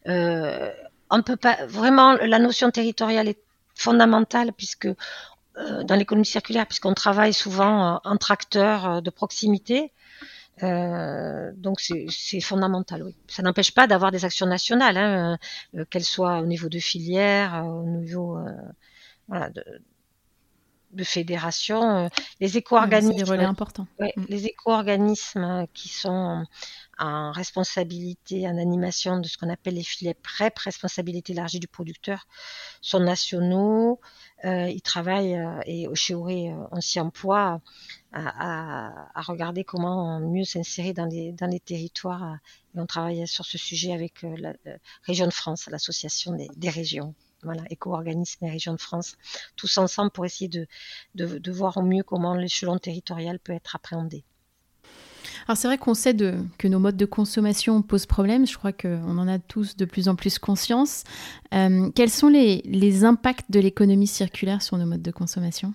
Euh, 0.08 0.72
on 1.10 1.22
peut 1.22 1.38
pas 1.38 1.66
vraiment 1.68 2.13
la 2.13 2.40
notion 2.40 2.70
territoriale 2.72 3.28
est 3.28 3.40
fondamentale 3.76 4.52
puisque 4.54 4.88
euh, 5.58 5.84
dans 5.84 5.96
l'économie 5.96 6.26
circulaire, 6.26 6.68
puisqu'on 6.68 6.94
travaille 6.94 7.34
souvent 7.34 7.96
euh, 7.96 7.98
en 8.04 8.18
tracteur 8.18 8.86
euh, 8.86 9.02
de 9.02 9.10
proximité, 9.10 9.92
donc 10.62 11.80
c'est 11.80 12.41
fondamental. 12.41 13.04
Oui. 13.04 13.15
Ça 13.28 13.43
n'empêche 13.43 13.74
pas 13.74 13.88
d'avoir 13.88 14.12
des 14.12 14.26
actions 14.26 14.48
nationales, 14.48 14.98
hein, 14.98 15.38
qu'elles 15.89 16.04
soient 16.04 16.39
au 16.39 16.46
niveau 16.46 16.70
de 16.70 16.80
filière, 16.80 17.65
au 17.65 17.84
niveau 17.84 18.39
voilà, 19.28 19.50
de, 19.50 19.63
de 20.91 21.04
fédération. 21.04 22.10
les 22.39 22.58
éco-organismes. 22.58 23.13
Ouais, 24.00 24.13
mm. 24.15 24.26
Les 24.30 24.46
éco-organismes 24.48 25.67
qui 25.74 25.89
sont 25.89 26.46
en 27.00 27.32
responsabilité, 27.32 28.48
en 28.48 28.58
animation 28.58 29.20
de 29.20 29.28
ce 29.28 29.38
qu'on 29.38 29.50
appelle 29.50 29.76
les 29.76 29.84
filets 29.84 30.15
PREP, 30.15 30.58
responsabilité 30.60 31.34
élargie 31.34 31.60
du 31.60 31.67
producteur, 31.67 32.28
sont 32.82 33.00
nationaux. 33.00 34.00
Euh, 34.46 34.70
ils 34.70 34.82
travaillent 34.82 35.36
euh, 35.36 35.60
et 35.65 35.88
chez 35.93 36.13
euh, 36.13 36.67
on 36.72 36.82
s'y 36.82 37.00
emploie 37.00 37.62
à, 38.13 39.22
regarder 39.22 39.63
comment 39.63 40.20
mieux 40.20 40.46
s'insérer 40.46 40.93
dans 40.93 41.06
les, 41.06 41.60
territoires. 41.60 42.38
Et 42.76 42.80
on 42.80 42.86
travaille 42.86 43.28
sur 43.28 43.46
ce 43.46 43.58
sujet 43.58 43.93
avec 43.93 44.22
la, 44.22 44.54
Région 45.04 45.26
de 45.26 45.34
France, 45.34 45.67
l'association 45.70 46.38
des, 46.56 46.70
régions 46.70 47.13
voilà, 47.43 47.63
éco-organismes 47.70 48.46
et 48.46 48.50
régions 48.50 48.74
de 48.74 48.82
France, 48.82 49.17
tous 49.56 49.78
ensemble 49.78 50.12
pour 50.12 50.26
essayer 50.26 50.50
de, 50.50 51.52
voir 51.52 51.78
au 51.78 51.82
mieux 51.82 52.04
comment 52.04 52.34
l'échelon 52.34 52.78
territorial 52.78 53.39
peut 53.39 53.54
être 53.54 53.76
appréhendé. 53.76 54.24
Alors 55.48 55.58
c'est 55.58 55.67
vrai 55.67 55.78
qu'on 55.78 55.93
sait 55.93 56.15
que 56.15 56.67
nos 56.67 56.80
modes 56.80 56.98
de 56.98 57.06
consommation 57.06 57.82
posent 57.82 58.06
problème, 58.06 58.46
je 58.46 58.58
crois 58.58 58.74
qu'on 58.74 59.17
en 59.17 59.28
a 59.28 59.39
tous 59.39 59.78
de 59.78 59.86
plus 59.86 60.10
en 60.10 60.15
plus 60.15 60.39
conscience. 60.39 61.04
Euh, 61.54 61.89
quels 61.96 62.10
sont 62.10 62.28
les, 62.28 63.04
impacts 63.06 63.50
de 63.50 63.60
l'économie 63.60 64.08
circulaire 64.08 64.62
sur 64.62 64.78
nos 64.78 64.86
modes 64.86 65.02
de 65.02 65.12
consommation? 65.12 65.74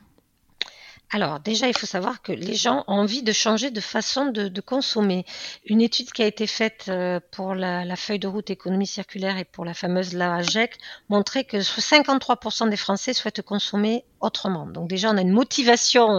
Alors 1.14 1.40
déjà, 1.40 1.68
il 1.68 1.77
faut 1.77 1.87
savoir 1.87 2.22
que 2.22 2.33
les 2.33 2.55
gens 2.55 2.85
ont 2.88 3.01
envie 3.01 3.22
de 3.22 3.33
changer 3.33 3.70
de 3.70 3.81
façon 3.81 4.27
de, 4.27 4.61
consommer. 4.61 5.27
Une 5.66 5.83
étude 5.83 6.11
qui 6.11 6.22
a 6.22 6.27
été 6.27 6.46
faite 6.46 6.87
euh, 6.88 7.20
pour 7.31 7.55
la, 7.55 7.96
feuille 7.96 8.18
de 8.18 8.29
route 8.29 8.48
économie 8.48 8.87
circulaire 8.87 9.37
et 9.37 9.44
pour 9.44 9.64
la 9.64 9.75
fameuse 9.75 10.14
LAGEC 10.14 10.79
montrait 11.11 11.44
que 11.44 11.59
53% 11.59 12.70
des 12.70 12.77
Français 12.77 13.12
souhaitent 13.12 13.42
consommer 13.42 14.05
autrement. 14.20 14.66
Donc 14.66 14.88
déjà, 14.88 15.11
on 15.11 15.16
a 15.18 15.20
une 15.20 15.33
motivation 15.33 16.18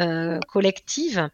euh, 0.00 0.40
collective. 0.48 1.28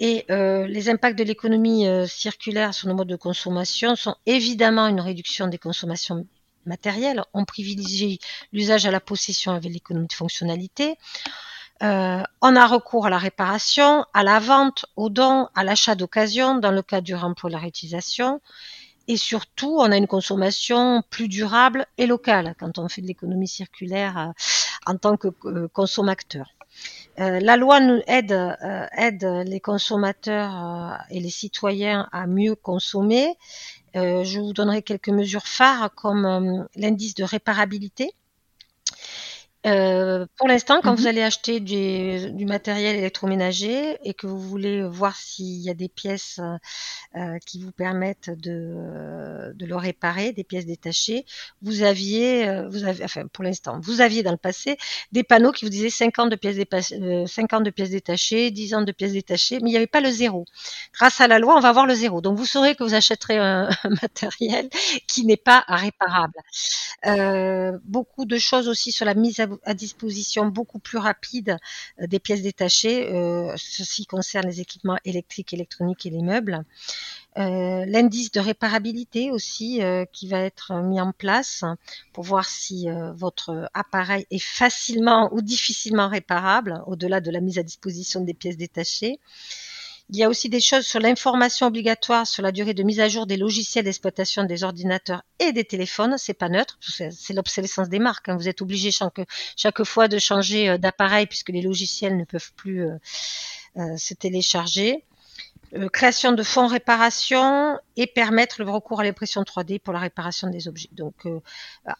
Et 0.00 0.24
euh, 0.30 0.66
les 0.66 0.88
impacts 0.88 1.18
de 1.18 1.24
l'économie 1.24 1.86
euh, 1.86 2.06
circulaire 2.06 2.72
sur 2.72 2.88
nos 2.88 2.94
modes 2.94 3.08
de 3.08 3.16
consommation 3.16 3.96
sont 3.96 4.16
évidemment 4.24 4.88
une 4.88 5.00
réduction 5.00 5.46
des 5.46 5.58
consommations 5.58 6.26
matérielles. 6.64 7.22
On 7.34 7.44
privilégie 7.44 8.18
l'usage 8.50 8.86
à 8.86 8.90
la 8.90 9.00
possession 9.00 9.52
avec 9.52 9.70
l'économie 9.70 10.08
de 10.08 10.14
fonctionnalité. 10.14 10.96
Euh, 11.82 12.22
on 12.42 12.56
a 12.56 12.66
recours 12.66 13.06
à 13.06 13.10
la 13.10 13.18
réparation, 13.18 14.04
à 14.12 14.22
la 14.22 14.38
vente, 14.38 14.86
au 14.96 15.08
don, 15.08 15.48
à 15.54 15.64
l'achat 15.64 15.94
d'occasion 15.94 16.58
dans 16.58 16.72
le 16.72 16.82
cas 16.82 17.00
du 17.00 17.14
remploi 17.14 17.50
et 17.50 17.52
la 17.54 17.58
réutilisation. 17.58 18.40
Et 19.08 19.16
surtout, 19.16 19.76
on 19.78 19.90
a 19.90 19.96
une 19.96 20.06
consommation 20.06 21.02
plus 21.10 21.28
durable 21.28 21.86
et 21.98 22.06
locale 22.06 22.54
quand 22.58 22.78
on 22.78 22.88
fait 22.88 23.02
de 23.02 23.06
l'économie 23.06 23.48
circulaire 23.48 24.32
en 24.86 24.96
tant 24.96 25.16
que 25.16 25.28
consommateur. 25.68 26.46
Euh, 27.18 27.40
la 27.40 27.56
loi 27.56 27.80
nous 27.80 28.00
aide, 28.06 28.32
euh, 28.32 29.44
les 29.44 29.60
consommateurs 29.60 30.54
euh, 30.56 30.96
et 31.10 31.20
les 31.20 31.30
citoyens 31.30 32.08
à 32.12 32.26
mieux 32.26 32.54
consommer. 32.54 33.34
je 33.94 34.40
vous 34.40 34.52
donnerai 34.52 34.82
quelques 34.82 35.08
mesures 35.08 35.46
phares 35.46 35.90
comme 35.94 36.66
l'indice 36.76 37.14
de 37.14 37.24
réparabilité 37.24 38.12
euh, 39.66 40.24
pour 40.38 40.48
l'instant, 40.48 40.80
quand 40.82 40.94
vous 40.94 41.02
mhm. 41.02 41.08
allez 41.08 41.22
acheter 41.22 41.60
du, 41.60 42.32
du, 42.32 42.46
matériel 42.46 42.96
électroménager 42.96 43.98
et 44.04 44.14
que 44.14 44.26
vous 44.26 44.40
voulez 44.40 44.82
voir 44.82 45.16
s'il 45.16 45.60
y 45.60 45.68
a 45.68 45.74
des 45.74 45.90
pièces 45.90 46.40
euh, 47.14 47.38
qui 47.44 47.62
vous 47.62 47.70
permettent 47.70 48.30
de, 48.30 49.52
de, 49.54 49.66
le 49.66 49.76
réparer, 49.76 50.32
des 50.32 50.44
pièces 50.44 50.64
détachées, 50.64 51.26
vous 51.60 51.82
aviez, 51.82 52.48
euh, 52.48 52.68
vous 52.68 52.84
avez, 52.84 53.04
enfin 53.04 53.26
pour 53.26 53.44
l'instant, 53.44 53.78
vous 53.82 54.00
aviez 54.00 54.22
dans 54.22 54.30
le 54.30 54.38
passé 54.38 54.78
des 55.12 55.24
panneaux 55.24 55.52
qui 55.52 55.66
vous 55.66 55.70
disaient 55.70 55.90
50 55.90 56.30
de 56.30 56.36
pièces, 56.36 56.56
50 57.26 57.62
de 57.62 57.70
pièces 57.70 57.90
détachées, 57.90 58.50
10 58.50 58.74
ans 58.74 58.82
de 58.82 58.92
pièces 58.92 59.12
détachées, 59.12 59.60
mais 59.60 59.68
il 59.68 59.72
n'y 59.72 59.76
avait 59.76 59.86
pas 59.86 60.00
le 60.00 60.10
zéro. 60.10 60.46
Grâce 60.94 61.20
à 61.20 61.28
la 61.28 61.38
loi, 61.38 61.54
on 61.54 61.60
va 61.60 61.68
avoir 61.68 61.86
le 61.86 61.94
zéro. 61.94 62.22
Donc 62.22 62.38
vous 62.38 62.46
saurez 62.46 62.74
que 62.76 62.82
vous 62.82 62.94
achèterez 62.94 63.36
un, 63.36 63.68
un 63.84 63.90
matériel 64.00 64.70
qui 65.06 65.26
n'est 65.26 65.36
pas 65.36 65.64
réparable. 65.68 66.38
beaucoup 67.84 68.24
de 68.24 68.38
choses 68.38 68.66
aussi 68.66 68.90
sur 68.90 69.04
la 69.04 69.14
mise 69.14 69.40
à 69.40 69.49
à 69.64 69.74
disposition 69.74 70.46
beaucoup 70.46 70.78
plus 70.78 70.98
rapide 70.98 71.56
euh, 72.00 72.06
des 72.06 72.18
pièces 72.18 72.42
détachées. 72.42 73.12
Euh, 73.12 73.52
ceci 73.56 74.06
concerne 74.06 74.46
les 74.46 74.60
équipements 74.60 74.98
électriques, 75.04 75.52
électroniques 75.52 76.06
et 76.06 76.10
les 76.10 76.22
meubles. 76.22 76.64
Euh, 77.38 77.84
l'indice 77.86 78.32
de 78.32 78.40
réparabilité 78.40 79.30
aussi 79.30 79.80
qui 80.12 80.28
va 80.28 80.40
être 80.40 80.74
mis 80.82 81.00
en 81.00 81.12
place 81.12 81.64
pour 82.12 82.24
voir 82.24 82.44
si 82.44 82.88
votre 83.14 83.70
appareil 83.72 84.26
est 84.30 84.42
facilement 84.42 85.32
ou 85.32 85.40
difficilement 85.40 86.08
réparable 86.08 86.82
au-delà 86.86 87.20
de 87.20 87.30
la 87.30 87.40
mise 87.40 87.58
à 87.58 87.62
disposition 87.62 88.20
des 88.22 88.34
pièces 88.34 88.56
détachées. 88.56 89.20
Il 90.12 90.18
y 90.18 90.24
a 90.24 90.28
aussi 90.28 90.48
des 90.48 90.60
choses 90.60 90.84
sur 90.84 90.98
l'information 90.98 91.68
obligatoire 91.68 92.26
sur 92.26 92.42
la 92.42 92.50
durée 92.50 92.74
de 92.74 92.82
mise 92.82 92.98
à 92.98 93.08
jour 93.08 93.26
des 93.26 93.36
logiciels 93.36 93.84
d'exploitation 93.84 94.42
des 94.42 94.64
ordinateurs 94.64 95.22
et 95.38 95.52
des 95.52 95.64
téléphones. 95.64 96.16
C'est 96.18 96.34
pas 96.34 96.48
neutre, 96.48 96.80
c'est 96.80 97.32
l'obsolescence 97.32 97.88
des 97.88 98.00
marques. 98.00 98.28
Hein. 98.28 98.36
Vous 98.36 98.48
êtes 98.48 98.60
obligé 98.60 98.90
chaque, 98.90 99.84
fois 99.84 100.08
de 100.08 100.18
changer 100.18 100.68
euh, 100.68 100.78
d'appareil 100.78 101.26
puisque 101.26 101.50
les 101.50 101.62
logiciels 101.62 102.16
ne 102.16 102.24
peuvent 102.24 102.52
plus 102.54 102.82
euh, 102.82 102.96
euh, 103.76 103.96
se 103.96 104.14
télécharger. 104.14 105.04
création 105.92 106.32
de 106.32 106.42
fonds 106.42 106.66
réparation 106.66 107.78
et 107.96 108.08
permettre 108.08 108.64
le 108.64 108.68
recours 108.68 108.98
à 108.98 109.04
l'impression 109.04 109.42
3D 109.42 109.78
pour 109.78 109.92
la 109.92 110.00
réparation 110.00 110.50
des 110.50 110.66
objets. 110.66 110.90
Donc, 110.90 111.14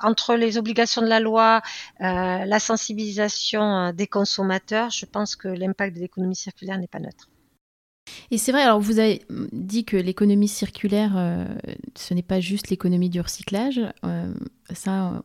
entre 0.01 0.35
les 0.35 0.59
obligations 0.59 1.03
de 1.03 1.07
la 1.07 1.20
loi, 1.20 1.62
la 2.01 2.59
sensibilisation 2.59 3.92
des 3.92 4.09
consommateurs, 4.09 4.90
je 4.90 5.07
pense 5.07 5.37
que 5.37 5.46
l'impact 5.46 5.94
de 5.94 6.01
l'économie 6.01 6.35
circulaire 6.35 6.77
n'est 6.79 6.88
pas 6.88 6.99
neutre. 6.99 7.29
Et 8.31 8.38
c'est 8.38 8.53
vrai, 8.53 8.62
alors 8.62 8.81
vous 8.81 9.01
avez 9.01 9.23
dit 9.29 9.85
que 9.85 9.97
l'économie 9.97 10.47
circulaire, 10.47 11.12
ce 11.97 12.14
n'est 12.14 12.23
pas 12.23 12.38
juste 12.38 12.71
l'économie 12.71 13.11
du 13.11 13.21
recyclage, 13.21 13.81
ça 14.73 15.23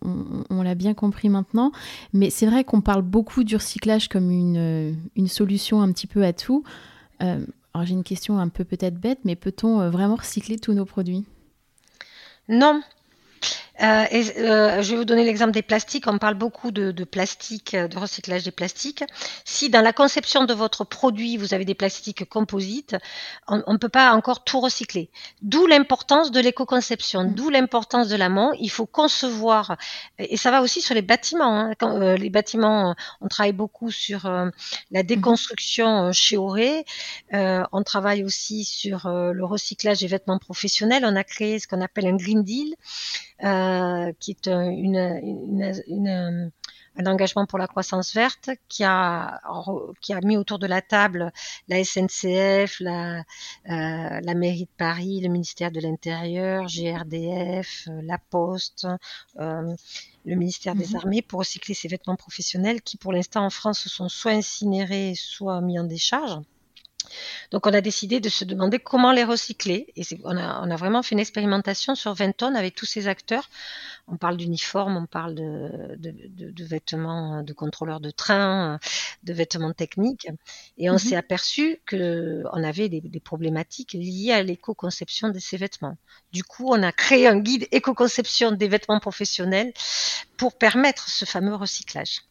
on, 0.49 0.63
l'a 0.63 0.73
bien 0.73 0.95
compris 0.95 1.29
maintenant, 1.29 1.71
mais 2.13 2.31
c'est 2.31 2.47
vrai 2.47 2.63
qu'on 2.63 2.81
parle 2.81 3.03
beaucoup 3.03 3.43
du 3.43 3.55
recyclage 3.55 4.07
comme 4.07 4.31
une, 4.31 4.97
une, 5.15 5.27
solution 5.27 5.83
un 5.83 5.91
petit 5.91 6.07
peu 6.07 6.23
à 6.23 6.33
tout. 6.33 6.63
Alors 7.75 7.85
j'ai 7.85 7.93
une 7.93 8.05
question 8.05 8.39
un 8.39 8.47
peu 8.47 8.63
peut-être 8.63 8.97
bête, 8.97 9.19
mais 9.25 9.35
peut-on 9.35 9.81
euh, 9.81 9.89
vraiment 9.89 10.15
recycler 10.15 10.57
tous 10.57 10.71
nos 10.71 10.85
produits? 10.85 11.25
Non, 12.47 12.81
euh, 13.81 14.05
et, 14.09 14.39
euh, 14.39 14.81
je 14.81 14.91
vais 14.91 14.97
vous 14.97 15.05
donner 15.05 15.25
l'exemple 15.25 15.51
des 15.51 15.61
plastiques. 15.61 16.05
On 16.07 16.17
parle 16.17 16.35
beaucoup 16.35 16.71
de, 16.71 16.91
de, 16.91 17.03
plastique, 17.03 17.73
euh, 17.73 17.87
de 17.87 17.97
recyclage 17.97 18.43
des 18.43 18.51
plastiques. 18.51 19.03
Si 19.43 19.69
dans 19.69 19.81
la 19.81 19.91
conception 19.91 20.45
de 20.45 20.53
votre 20.53 20.85
produit, 20.85 21.37
vous 21.37 21.53
avez 21.53 21.65
des 21.65 21.75
plastiques 21.75 22.27
composites, 22.29 22.95
on 23.47 23.71
ne 23.71 23.77
peut 23.77 23.89
pas 23.89 24.13
encore 24.13 24.43
tout 24.43 24.61
recycler. 24.61 25.09
D'où 25.41 25.67
l'importance 25.67 26.31
de 26.31 26.39
l'éco-conception, 26.39 27.23
mmh. 27.23 27.33
d'où 27.33 27.49
l'importance 27.49 28.07
de 28.07 28.15
l'amont. 28.15 28.51
Il 28.59 28.69
faut 28.69 28.85
concevoir, 28.85 29.77
et 30.19 30.37
ça 30.37 30.51
va 30.51 30.61
aussi 30.61 30.81
sur 30.81 30.95
les 30.95 31.01
bâtiments. 31.01 31.59
Hein. 31.59 31.73
Quand, 31.77 32.01
euh, 32.01 32.15
les 32.15 32.29
bâtiments, 32.29 32.95
on 33.21 33.27
travaille 33.27 33.53
beaucoup 33.53 33.91
sur 33.91 34.25
euh, 34.25 34.49
la 34.91 35.03
mmh. 35.03 35.05
déconstruction 35.05 36.11
chez 36.13 36.37
Auré. 36.37 36.85
on 37.31 37.83
travaille 37.83 38.23
aussi 38.23 38.63
sur 38.63 39.09
le 39.09 39.43
recyclage 39.43 39.99
des 39.99 40.07
vêtements 40.07 40.39
professionnels. 40.39 41.03
On 41.05 41.15
a 41.15 41.23
créé 41.23 41.59
ce 41.59 41.67
qu'on 41.67 41.81
appelle 41.81 42.07
un 42.07 42.15
Green 42.15 42.43
Deal. 42.43 42.75
Euh, 43.43 44.13
qui 44.19 44.31
est 44.31 44.47
une, 44.47 45.19
une, 45.87 46.51
un 46.97 47.05
engagement 47.05 47.45
pour 47.45 47.59
la 47.59 47.67
croissance 47.67 48.13
verte 48.13 48.49
qui 48.69 48.83
a, 48.83 49.41
qui 50.01 50.13
a 50.13 50.21
mis 50.21 50.37
autour 50.37 50.59
de 50.59 50.67
la 50.67 50.81
table 50.81 51.31
la 51.67 51.83
SNCF, 51.83 52.79
la, 52.79 53.19
euh, 53.19 53.23
la 53.65 54.33
mairie 54.35 54.65
de 54.65 54.77
Paris, 54.77 55.19
le 55.21 55.29
ministère 55.29 55.71
de 55.71 55.79
l'Intérieur, 55.79 56.67
GRDF, 56.67 57.87
euh, 57.89 58.01
la 58.03 58.17
Poste, 58.17 58.87
euh, 59.39 59.75
le 60.25 60.35
ministère 60.35 60.75
des 60.75 60.87
mhm. 60.87 60.95
Armées 60.95 61.21
pour 61.21 61.39
recycler 61.39 61.73
ces 61.73 61.87
vêtements 61.87 62.15
professionnels 62.15 62.81
qui 62.81 62.97
pour 62.97 63.11
l'instant 63.11 63.45
en 63.45 63.49
France 63.49 63.87
sont 63.87 64.09
soit 64.09 64.31
incinérés, 64.31 65.13
soit 65.15 65.61
mis 65.61 65.77
en 65.79 65.83
décharge. 65.83 66.39
Donc 67.51 67.67
on 67.67 67.73
a 67.73 67.81
décidé 67.81 68.19
de 68.19 68.29
se 68.29 68.45
demander 68.45 68.79
comment 68.79 69.11
les 69.11 69.23
recycler. 69.23 69.91
Et 69.95 70.03
on 70.23 70.37
a, 70.37 70.61
on 70.65 70.69
a, 70.69 70.75
vraiment 70.75 71.03
fait 71.03 71.15
une 71.15 71.19
expérimentation 71.19 71.95
sur 71.95 72.13
20 72.13 72.31
tonnes 72.33 72.55
avec 72.55 72.75
tous 72.75 72.85
ces 72.85 73.07
acteurs. 73.07 73.49
On 74.07 74.17
parle 74.17 74.37
d'uniformes, 74.37 74.97
on 74.97 75.05
parle 75.05 75.35
de, 75.35 75.95
de, 75.97 76.11
de, 76.11 76.51
de, 76.51 76.63
vêtements 76.63 77.41
de 77.43 77.53
contrôleurs 77.53 77.99
de 77.99 78.11
train, 78.11 78.79
de 79.23 79.33
vêtements 79.33 79.73
techniques. 79.73 80.27
Et 80.77 80.89
on 80.89 80.93
mhm. 80.93 80.99
s'est 80.99 81.15
aperçu 81.15 81.79
qu'on 81.89 82.63
avait 82.63 82.89
des, 82.89 83.01
des, 83.01 83.19
problématiques 83.19 83.93
liées 83.93 84.31
à 84.31 84.43
l'éco-conception 84.43 85.29
de 85.29 85.39
ces 85.39 85.57
vêtements. 85.57 85.97
Du 86.31 86.43
coup, 86.43 86.67
on 86.67 86.83
a 86.83 86.91
créé 86.91 87.27
un 87.27 87.39
guide 87.39 87.67
éco-conception 87.71 88.51
des 88.51 88.67
vêtements 88.67 88.99
professionnels 88.99 89.73
pour 90.37 90.57
permettre 90.57 91.09
ce 91.09 91.25
fameux 91.25 91.55
recyclage. 91.55 92.21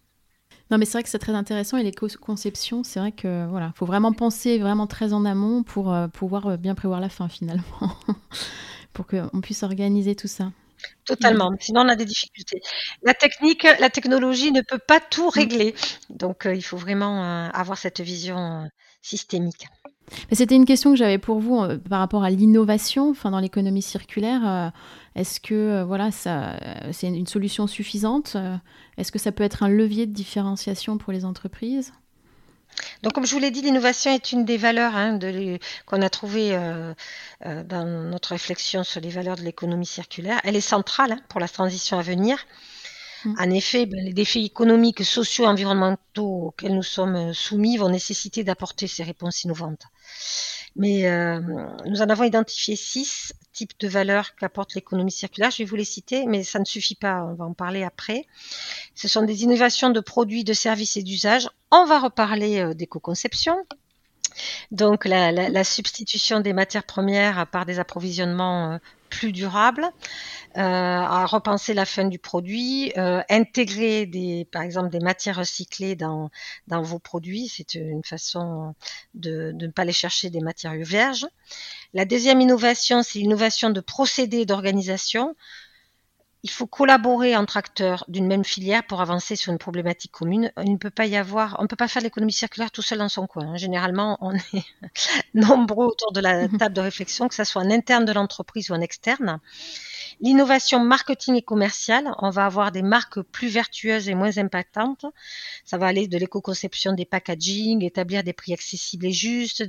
Non, 0.75 0.79
mais 0.79 0.87
c'est 0.87 0.95
vrai 0.95 1.05
que 1.05 1.09
c'est 1.09 1.21
très 1.21 1.35
intéressant 1.35 1.77
et 1.77 1.85
l'éco-conception, 1.85 2.83
c'est 2.83 2.99
vrai 2.99 3.13
que 3.13 3.47
voilà, 3.47 3.73
faut 3.77 3.87
vraiment 3.87 4.13
penser 4.13 4.59
vraiment 4.59 4.89
très 4.89 5.13
en 5.13 5.25
amont 5.25 5.63
pour 5.63 5.95
euh, 5.95 6.09
pouvoir 6.09 6.49
euh, 6.49 6.57
bien 6.57 6.75
prévoir 6.75 6.99
la 6.99 7.09
fin 7.09 7.29
finalement, 7.29 7.63
pour 8.93 9.07
qu'on 9.07 9.41
puisse 9.41 9.63
organiser 9.63 10.17
tout 10.17 10.27
ça. 10.27 10.51
Totalement. 11.05 11.53
Sinon, 11.61 11.83
on 11.83 11.89
a 11.89 11.95
des 11.95 12.05
difficultés. 12.05 12.61
La 13.05 13.15
technique, 13.15 13.63
la 13.63 13.89
technologie 13.89 14.51
ne 14.51 14.63
peut 14.63 14.81
pas 14.85 14.99
tout 14.99 15.27
mm. 15.27 15.33
régler. 15.33 15.75
Donc, 16.11 16.45
euh, 16.45 16.57
il 16.57 16.63
faut 16.63 16.77
vraiment 16.77 17.23
avoir 17.51 17.79
cette 17.79 18.01
vision 18.01 18.69
systémique. 19.01 19.69
C'était 20.33 20.55
une 20.55 20.67
question 20.67 20.91
que 20.91 20.97
j'avais 20.97 21.19
pour 21.19 21.41
vous 21.41 21.63
par 21.89 22.01
rapport 22.01 22.25
à 22.25 22.31
l'innovation 22.31 23.15
dans 23.25 23.41
l'économie 23.41 23.83
circulaire. 23.83 24.73
Est-ce 25.15 25.41
que 25.41 25.55
euh, 25.55 25.85
voilà, 25.85 26.11
euh, 26.27 26.91
c'est 26.93 27.07
une 27.07 27.27
solution 27.27 27.67
suffisante 27.67 28.35
euh, 28.35 28.57
Est-ce 28.97 29.13
que 29.13 29.19
ça 29.19 29.31
peut 29.31 29.45
être 29.45 29.63
un 29.63 29.69
levier 29.69 30.07
de 30.07 30.13
différenciation 30.13 30.99
pour 30.99 31.13
les 31.13 31.25
entreprises? 31.25 31.93
Donc, 33.05 33.13
comme 33.13 33.25
je 33.25 33.33
vous 33.33 33.41
l'ai 33.41 33.53
dit, 33.53 33.63
l'innovation 33.63 34.13
est 34.13 34.33
une 34.33 34.45
des 34.45 34.57
valeurs 34.57 34.97
hein, 34.97 35.21
qu'on 35.87 36.03
a 36.03 36.11
trouvées 36.11 36.59
dans 37.45 37.85
notre 37.85 38.31
réflexion 38.31 38.83
sur 38.83 39.01
les 39.01 39.11
valeurs 39.11 39.37
de 39.37 39.43
l'économie 39.43 39.87
circulaire. 39.87 40.41
Elle 40.43 40.57
est 40.57 40.61
centrale 40.61 41.13
hein, 41.13 41.21
pour 41.29 41.39
la 41.39 41.47
transition 41.47 42.01
à 42.01 42.03
venir. 42.03 42.37
Mm. 43.25 43.35
En 43.39 43.51
effet, 43.51 43.87
ben, 43.87 44.05
les 44.05 44.13
défis 44.13 44.45
économiques, 44.45 45.05
sociaux, 45.05 45.47
environnementaux 45.47 46.49
auxquels 46.49 46.75
nous 46.75 46.83
sommes 46.83 47.33
soumis 47.33 47.77
vont 47.77 47.89
nécessiter 47.89 48.45
d'apporter 48.45 48.87
ces 48.87 49.03
réponses 49.03 49.45
innovantes. 49.45 49.85
Mais 50.77 51.07
euh, 51.07 51.41
nous 51.87 52.03
en 52.03 52.09
avons 52.09 52.25
identifié 52.25 52.75
six 52.75 53.33
types 53.53 53.79
de 53.79 53.87
valeurs 53.87 54.35
qu'apporte 54.35 54.75
l'économie 54.75 55.13
circulaire. 55.13 55.51
Je 55.53 55.59
vais 55.59 55.65
vous 55.65 55.77
les 55.77 55.85
citer, 55.85 56.27
mais 56.27 56.43
ça 56.43 56.59
ne 56.59 56.65
suffit 56.65 56.97
pas. 56.97 57.23
On 57.23 57.35
va 57.35 57.45
en 57.45 57.55
parler 57.55 57.85
après. 57.85 58.27
Ce 58.97 59.07
sont 59.07 59.23
des 59.23 59.45
innovations 59.45 59.91
de 59.91 60.01
produits, 60.01 60.43
de 60.43 60.53
services 60.53 60.97
et 60.97 61.03
d'usages. 61.03 61.49
On 61.71 61.85
va 61.85 62.01
reparler 62.01 62.59
euh, 62.59 62.75
d'éco-conception. 62.75 63.65
Donc 64.71 65.05
la, 65.05 65.65
substitution 65.65 66.41
des 66.41 66.53
matières 66.53 66.85
premières 66.85 67.47
par 67.47 67.67
des 67.67 67.79
approvisionnements 67.79 68.73
euh, 68.73 68.79
plus 69.11 69.33
durables, 69.33 69.89
euh, 70.57 70.61
à 70.61 71.25
repenser 71.27 71.73
la 71.73 71.85
fin 71.85 72.05
du 72.05 72.19
produit, 72.19 72.93
euh, 72.97 73.23
intégrer 73.31 74.07
des, 74.07 74.47
par 74.51 74.63
exemple 74.63 74.91
des 74.91 74.99
matières 74.99 75.37
recyclées 75.37 75.95
dans, 75.95 76.31
vos 76.69 76.99
produits, 76.99 77.49
c'est 77.49 77.75
une 77.75 78.05
façon 78.05 78.75
de, 79.15 79.53
ne 79.53 79.69
pas 79.69 79.83
aller 79.83 79.93
chercher 79.93 80.31
des 80.31 80.41
matériaux 80.41 80.85
vierges. 80.85 81.27
La 81.93 82.05
deuxième 82.05 82.41
innovation, 82.41 83.03
c'est 83.03 83.21
l'innovation 83.21 83.71
de 83.71 83.81
procédés 83.81 84.47
d'organisation 84.47 85.37
il 86.45 86.51
faut 86.51 86.67
collaborer 86.67 87.37
entre 87.37 87.57
acteurs 87.57 88.05
d'une 88.07 88.27
même 88.27 88.45
filière 88.45 88.87
pour 88.87 89.01
avancer 89.01 89.35
sur 89.35 89.51
une 89.51 89.59
problématique 89.59 90.13
commune. 90.13 90.53
Il 90.63 90.73
ne 90.73 90.77
peut 90.77 90.91
pas 90.91 91.07
y 91.07 91.17
avoir, 91.17 91.57
on 91.59 91.63
ne 91.63 91.69
peut 91.69 91.75
pas 91.75 91.89
faire 91.89 92.03
l'économie 92.03 92.35
circulaire 92.35 92.71
tout 92.71 92.83
seul 92.83 92.99
dans 92.99 93.09
son 93.09 93.27
coin. 93.27 93.57
Généralement, 93.57 94.19
on 94.21 94.35
est 94.35 94.65
nombreux 95.35 95.87
autour 95.87 96.13
de 96.13 96.21
la 96.21 96.47
table 96.59 96.75
de 96.75 96.83
réflexion, 96.83 97.29
que 97.29 97.35
ce 97.35 97.45
soit 97.45 97.63
en 97.63 97.71
interne 97.71 98.05
de 98.05 98.13
l'entreprise 98.13 98.71
ou 98.71 98.75
en 98.75 98.83
externe. 98.83 99.41
L'innovation 100.21 100.81
marketing 100.81 101.35
et 101.35 101.43
commerciale, 101.43 102.13
on 102.19 102.31
va 102.31 102.47
avoir 102.47 102.73
des 102.73 102.83
marques 102.83 103.21
plus 103.21 103.49
vertueuses 103.49 104.09
et 104.09 104.15
moins 104.15 104.39
impactantes. 104.39 105.07
Ça 105.65 105.77
va 105.77 105.87
aller 105.87 106.07
de 106.07 106.17
l'éco-conception 106.17 106.93
des 106.93 107.05
packaging, 107.05 107.83
établir 107.83 108.23
des 108.23 108.33
prix 108.33 108.53
accessibles 108.53 109.07
et 109.07 109.13
justes, 109.13 109.65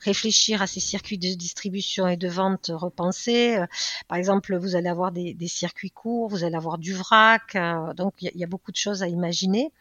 réfléchir 0.00 0.62
à 0.62 0.66
ces 0.66 0.80
circuits 0.80 1.18
de 1.18 1.34
distribution 1.34 2.06
et 2.08 2.16
de 2.16 2.28
vente 2.28 2.70
repensés. 2.74 3.56
Euh, 3.56 3.66
par 4.08 4.18
exemple, 4.18 4.56
vous 4.56 4.76
allez 4.76 4.88
avoir 4.88 5.12
des, 5.12 5.34
circuits 5.48 5.90
courts, 5.90 6.28
vous 6.28 6.44
allez 6.44 6.56
avoir 6.56 6.78
du 6.78 6.92
vrac, 6.92 7.54
euh, 7.54 7.94
donc 7.94 8.14
il 8.20 8.30
y, 8.34 8.44
a 8.44 8.48
beaucoup 8.48 8.72
de 8.72 8.76
choses 8.76 9.02
à 9.02 9.08
imaginer. 9.08 9.72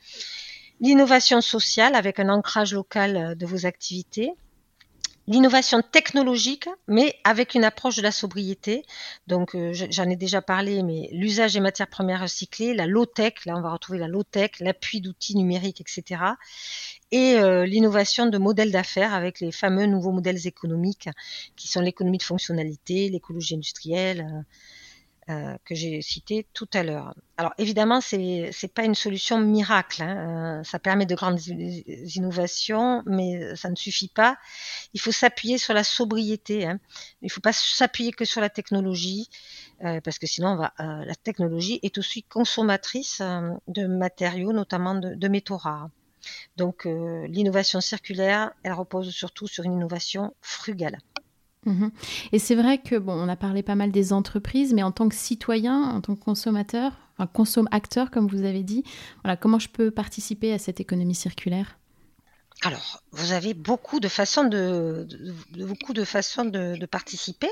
L'innovation 0.80 1.42
sociale 1.42 1.96
avec 1.96 2.20
un 2.20 2.30
ancrage 2.30 2.74
local 2.74 3.18
euh, 3.18 3.36
de 3.36 3.46
vos 3.46 3.66
activités 3.66 4.34
l'innovation 5.28 5.82
technologique, 5.82 6.70
mais 6.88 7.16
avec 7.24 7.56
une 7.56 7.64
approche 7.64 7.96
de 7.96 8.02
la 8.02 8.12
sobriété. 8.12 8.84
Donc, 9.28 9.56
euh, 9.56 9.74
j'en 9.74 10.10
ai 10.10 10.16
déjà 10.16 10.42
parlé, 10.42 10.84
mais 10.84 11.10
l'usage 11.12 11.54
des 11.54 11.60
matières 11.60 11.88
premières 11.88 12.22
recyclées, 12.22 12.74
la 12.74 12.86
low-tech, 12.86 13.46
là 13.46 13.56
on 13.58 13.62
va 13.62 13.72
retrouver 13.72 13.98
la 14.00 14.08
low-tech, 14.08 14.52
l'appui 14.60 15.02
d'outils 15.02 15.36
numériques, 15.36 15.82
etc. 15.82 16.22
Et 17.12 17.36
euh, 17.38 17.66
l'innovation 17.66 18.28
de 18.28 18.38
modèles 18.38 18.72
d'affaires 18.72 19.14
avec 19.14 19.40
les 19.40 19.52
fameux 19.52 19.86
nouveaux 19.86 20.12
modèles 20.12 20.46
économiques 20.46 21.10
qui 21.56 21.68
sont 21.68 21.82
l'économie 21.82 22.18
de 22.18 22.24
fonctionnalité, 22.24 23.10
l'écologie 23.10 23.56
industrielle. 23.56 24.22
Euh, 24.22 24.42
euh, 25.28 25.58
que 25.66 25.74
j'ai 25.74 26.04
cité 26.04 26.46
tout 26.54 26.70
à 26.72 26.84
l'heure. 26.84 27.16
Alors 27.38 27.56
évidemment, 27.58 28.00
c'est 28.00 28.52
c'est 28.52 28.72
pas 28.72 28.84
une 28.84 28.94
solution 28.94 29.40
miracle. 29.40 30.04
Hein. 30.04 30.60
Euh, 30.60 30.64
ça 30.64 30.78
permet 30.78 31.08
de 31.08 31.16
grandes 31.16 31.42
innovations, 31.48 33.02
mais 33.08 33.56
ça 33.56 33.72
ne 33.72 33.76
suffit 33.76 34.08
pas. 34.08 34.38
Il 34.94 35.02
faut 35.02 35.12
s'appuyer 35.12 35.58
sur 35.58 35.74
la 35.74 35.84
sobriété. 35.84 36.68
Hein. 36.68 36.80
Il 37.24 37.26
ne 37.26 37.32
faut 37.32 37.42
pas 37.42 37.54
s'appuyer 37.54 38.12
que 38.12 38.24
sur 38.24 38.40
la 38.40 38.52
technologie, 38.52 39.28
euh, 39.84 40.00
parce 40.00 40.20
que 40.20 40.28
sinon, 40.28 40.58
la 40.78 41.16
technologie 41.16 41.80
est 41.82 41.98
aussi 41.98 42.22
consommatrice 42.22 43.24
de 43.68 43.88
matériaux, 43.88 44.54
notamment 44.54 44.94
de 44.94 45.28
métaux 45.28 45.58
rares. 45.58 45.90
Donc 46.56 46.86
l'innovation 46.86 47.82
circulaire, 47.82 48.52
elle 48.62 48.74
repose 48.74 49.10
surtout 49.10 49.48
sur 49.48 49.64
une 49.64 49.74
innovation 49.74 50.36
frugale. 50.42 51.00
Mhm. 51.66 51.92
Et 52.32 52.40
c'est 52.40 52.56
vrai 52.56 52.78
que, 52.78 52.96
bon, 52.96 53.14
on 53.14 53.28
a 53.28 53.36
parlé 53.36 53.64
pas 53.64 53.76
mal 53.76 53.92
des 53.92 54.14
entreprises, 54.14 54.74
mais 54.74 54.84
en 54.84 54.92
tant 54.92 55.10
que 55.10 55.16
citoyen, 55.16 55.82
en 55.82 56.02
tant 56.02 56.16
que 56.16 56.24
consommateur, 56.24 56.94
enfin, 57.18 57.28
consomme 57.28 57.68
acteur, 57.72 58.12
comme 58.12 58.28
vous 58.28 58.44
avez 58.44 58.64
dit, 58.64 58.84
voilà, 59.24 59.36
comment 59.36 59.60
je 59.60 59.70
peux 59.70 59.92
participer 59.92 60.54
à 60.54 60.60
cette 60.60 60.80
économie 60.80 61.16
circulaire? 61.16 61.78
Alors, 62.64 63.02
vous 63.12 63.32
avez 63.32 63.54
beaucoup 63.54 64.00
de 64.00 64.08
façons 64.08 64.46
de, 64.46 65.08
beaucoup 65.52 65.94
de 65.94 66.04
façons 66.04 66.46
de, 66.46 66.86
participer. 66.86 67.50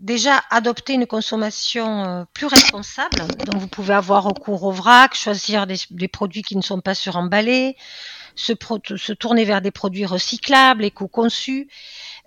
Déjà, 0.00 0.40
adopter 0.50 0.92
une 0.92 1.06
consommation 1.06 2.04
euh, 2.04 2.24
plus 2.32 2.46
responsable. 2.46 3.18
Donc, 3.44 3.56
vous 3.56 3.66
pouvez 3.66 3.94
avoir 3.94 4.22
recours 4.22 4.62
au 4.62 4.70
vrac, 4.70 5.14
choisir 5.14 5.66
des, 5.66 6.08
produits 6.08 6.42
qui 6.42 6.56
ne 6.56 6.62
sont 6.62 6.80
pas 6.80 6.94
suremballés, 6.94 7.76
se, 8.38 8.54
se 8.96 9.12
tourner 9.12 9.44
vers 9.44 9.60
des 9.60 9.70
produits 9.70 10.06
recyclables, 10.06 10.84
éco-conçus. 10.84 11.68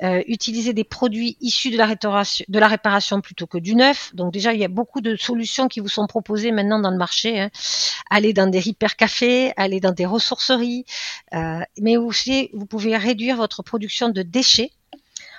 Euh, 0.03 0.23
utiliser 0.25 0.73
des 0.73 0.83
produits 0.83 1.37
issus 1.41 1.69
de 1.69 1.77
la, 1.77 1.85
réparation, 1.85 2.43
de 2.47 2.57
la 2.57 2.67
réparation 2.67 3.21
plutôt 3.21 3.45
que 3.45 3.59
du 3.59 3.75
neuf. 3.75 4.15
Donc 4.15 4.33
déjà, 4.33 4.51
il 4.51 4.59
y 4.59 4.65
a 4.65 4.67
beaucoup 4.67 4.99
de 4.99 5.15
solutions 5.15 5.67
qui 5.67 5.79
vous 5.79 5.89
sont 5.89 6.07
proposées 6.07 6.51
maintenant 6.51 6.79
dans 6.79 6.89
le 6.89 6.97
marché. 6.97 7.39
Hein. 7.39 7.51
Aller 8.09 8.33
dans 8.33 8.47
des 8.47 8.67
hypercafés, 8.67 9.53
aller 9.57 9.79
dans 9.79 9.91
des 9.91 10.07
ressourceries, 10.07 10.85
euh, 11.35 11.59
mais 11.79 11.97
aussi 11.97 12.49
vous 12.53 12.65
pouvez 12.65 12.97
réduire 12.97 13.35
votre 13.35 13.61
production 13.61 14.09
de 14.09 14.23
déchets 14.23 14.71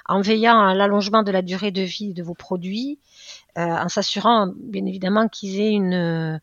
en 0.07 0.20
veillant 0.20 0.59
à 0.61 0.74
l'allongement 0.74 1.22
de 1.22 1.30
la 1.30 1.42
durée 1.42 1.70
de 1.70 1.82
vie 1.82 2.14
de 2.14 2.22
vos 2.22 2.34
produits, 2.34 2.98
euh, 3.59 3.61
en 3.61 3.88
s'assurant 3.88 4.50
bien 4.57 4.86
évidemment 4.86 5.28
qu'ils 5.28 5.61
aient 5.61 5.72
une, 5.72 6.40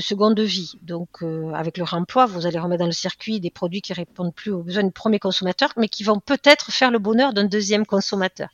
seconde 0.00 0.38
vie. 0.40 0.74
Donc 0.82 1.22
euh, 1.22 1.50
avec 1.54 1.78
leur 1.78 1.94
emploi, 1.94 2.26
vous 2.26 2.46
allez 2.46 2.58
remettre 2.58 2.80
dans 2.80 2.86
le 2.86 2.92
circuit 2.92 3.40
des 3.40 3.50
produits 3.50 3.80
qui 3.80 3.92
répondent 3.92 4.34
plus 4.34 4.50
aux 4.50 4.62
besoins 4.62 4.84
du 4.84 4.92
premier 4.92 5.18
consommateur, 5.18 5.70
mais 5.76 5.88
qui 5.88 6.04
vont 6.04 6.20
peut-être 6.20 6.70
faire 6.70 6.90
le 6.90 6.98
bonheur 6.98 7.32
d'un 7.32 7.44
deuxième 7.44 7.86
consommateur. 7.86 8.48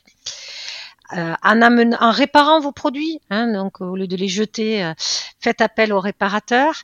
Euh, 1.16 1.34
en, 1.42 2.10
réparant 2.10 2.60
vos 2.60 2.70
produits, 2.70 3.20
hein, 3.30 3.52
donc 3.52 3.80
au 3.80 3.96
lieu 3.96 4.06
de 4.06 4.16
les 4.16 4.28
jeter, 4.28 4.92
faites 5.40 5.62
appel 5.62 5.92
aux 5.92 6.00
réparateurs 6.00 6.82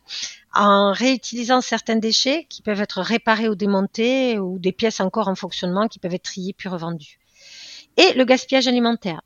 en 0.54 0.92
réutilisant 0.92 1.60
certains 1.60 1.96
déchets 1.96 2.46
qui 2.48 2.62
peuvent 2.62 2.80
être 2.80 3.02
réparés 3.02 3.48
ou 3.48 3.54
démontés 3.54 4.38
ou 4.38 4.58
des 4.58 4.72
pièces 4.72 5.00
encore 5.00 5.28
en 5.28 5.34
fonctionnement 5.34 5.88
qui 5.88 5.98
peuvent 5.98 6.14
être 6.14 6.22
triées 6.22 6.54
puis 6.56 6.68
revendues. 6.68 7.18
Et 7.97 8.12
le 8.14 8.24
gaspillage 8.24 8.66
alimentaire 8.66 9.20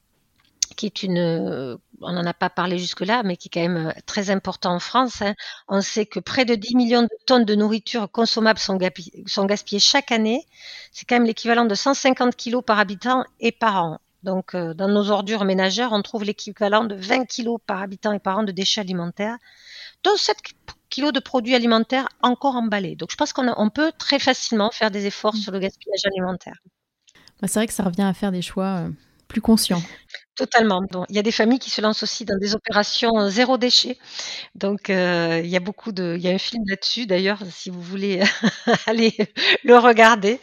qui 0.76 0.86
est 0.86 1.02
une, 1.02 1.78
on 2.00 2.12
n'en 2.12 2.24
a 2.24 2.34
pas 2.34 2.50
parlé 2.50 2.78
jusque-là, 2.78 3.22
mais 3.24 3.36
qui 3.36 3.48
est 3.48 3.50
quand 3.52 3.68
même 3.68 3.88
euh, 3.88 4.00
très 4.06 4.30
important 4.30 4.74
en 4.74 4.78
France. 4.78 5.22
Hein. 5.22 5.34
On 5.68 5.80
sait 5.80 6.06
que 6.06 6.20
près 6.20 6.44
de 6.44 6.54
10 6.54 6.76
millions 6.76 7.02
de 7.02 7.08
tonnes 7.26 7.44
de 7.44 7.54
nourriture 7.54 8.10
consommable 8.10 8.58
sont, 8.58 8.76
gaspillées 8.76 9.80
chaque 9.80 10.12
année. 10.12 10.46
C'est 10.92 11.06
quand 11.06 11.16
même 11.16 11.26
l'équivalent 11.26 11.64
de 11.64 11.74
150 11.74 12.36
kilos 12.36 12.62
par 12.64 12.78
habitant 12.78 13.24
et 13.40 13.52
par 13.52 13.84
an. 13.84 13.98
Donc, 14.22 14.54
euh, 14.54 14.74
dans 14.74 14.88
nos 14.88 15.10
ordures 15.10 15.44
ménagères, 15.44 15.92
on 15.92 16.02
trouve 16.02 16.24
l'équivalent 16.24 16.84
de 16.84 16.94
20 16.94 17.26
kilos 17.26 17.58
par 17.66 17.82
habitant 17.82 18.12
et 18.12 18.18
par 18.18 18.38
an 18.38 18.42
de 18.42 18.52
déchets 18.52 18.80
alimentaires, 18.80 19.36
dont 20.04 20.16
7 20.16 20.36
kilos 20.90 21.12
de 21.12 21.20
produits 21.20 21.54
alimentaires 21.54 22.08
encore 22.22 22.56
emballés. 22.56 22.96
Donc, 22.96 23.10
je 23.10 23.16
pense 23.16 23.32
qu'on 23.32 23.70
peut 23.70 23.92
très 23.98 24.18
facilement 24.18 24.70
faire 24.70 24.90
des 24.90 25.06
efforts 25.06 25.34
mmh. 25.34 25.38
sur 25.38 25.52
le 25.52 25.58
gaspillage 25.58 26.04
alimentaire. 26.04 26.56
Bah, 27.40 27.48
c'est 27.48 27.60
vrai 27.60 27.66
que 27.66 27.72
ça 27.72 27.84
revient 27.84 28.02
à 28.02 28.14
faire 28.14 28.32
des 28.32 28.42
choix 28.42 28.88
plus 29.28 29.40
conscients. 29.40 29.82
Totalement. 30.34 30.82
Donc, 30.90 31.06
il 31.08 31.16
y 31.16 31.18
a 31.18 31.22
des 31.22 31.32
familles 31.32 31.58
qui 31.58 31.70
se 31.70 31.80
lancent 31.80 32.02
aussi 32.02 32.24
dans 32.24 32.38
des 32.38 32.54
opérations 32.54 33.18
euh, 33.18 33.28
zéro 33.28 33.58
déchet. 33.58 33.98
Donc, 34.54 34.88
euh, 34.88 35.40
il 35.42 35.50
y 35.50 35.56
a 35.56 35.60
beaucoup 35.60 35.92
de, 35.92 36.14
il 36.16 36.22
y 36.22 36.28
a 36.28 36.32
un 36.32 36.38
film 36.38 36.62
là-dessus 36.66 37.06
d'ailleurs, 37.06 37.40
si 37.50 37.70
vous 37.70 37.82
voulez 37.82 38.22
aller 38.86 39.14
le 39.64 39.76
regarder. 39.76 40.40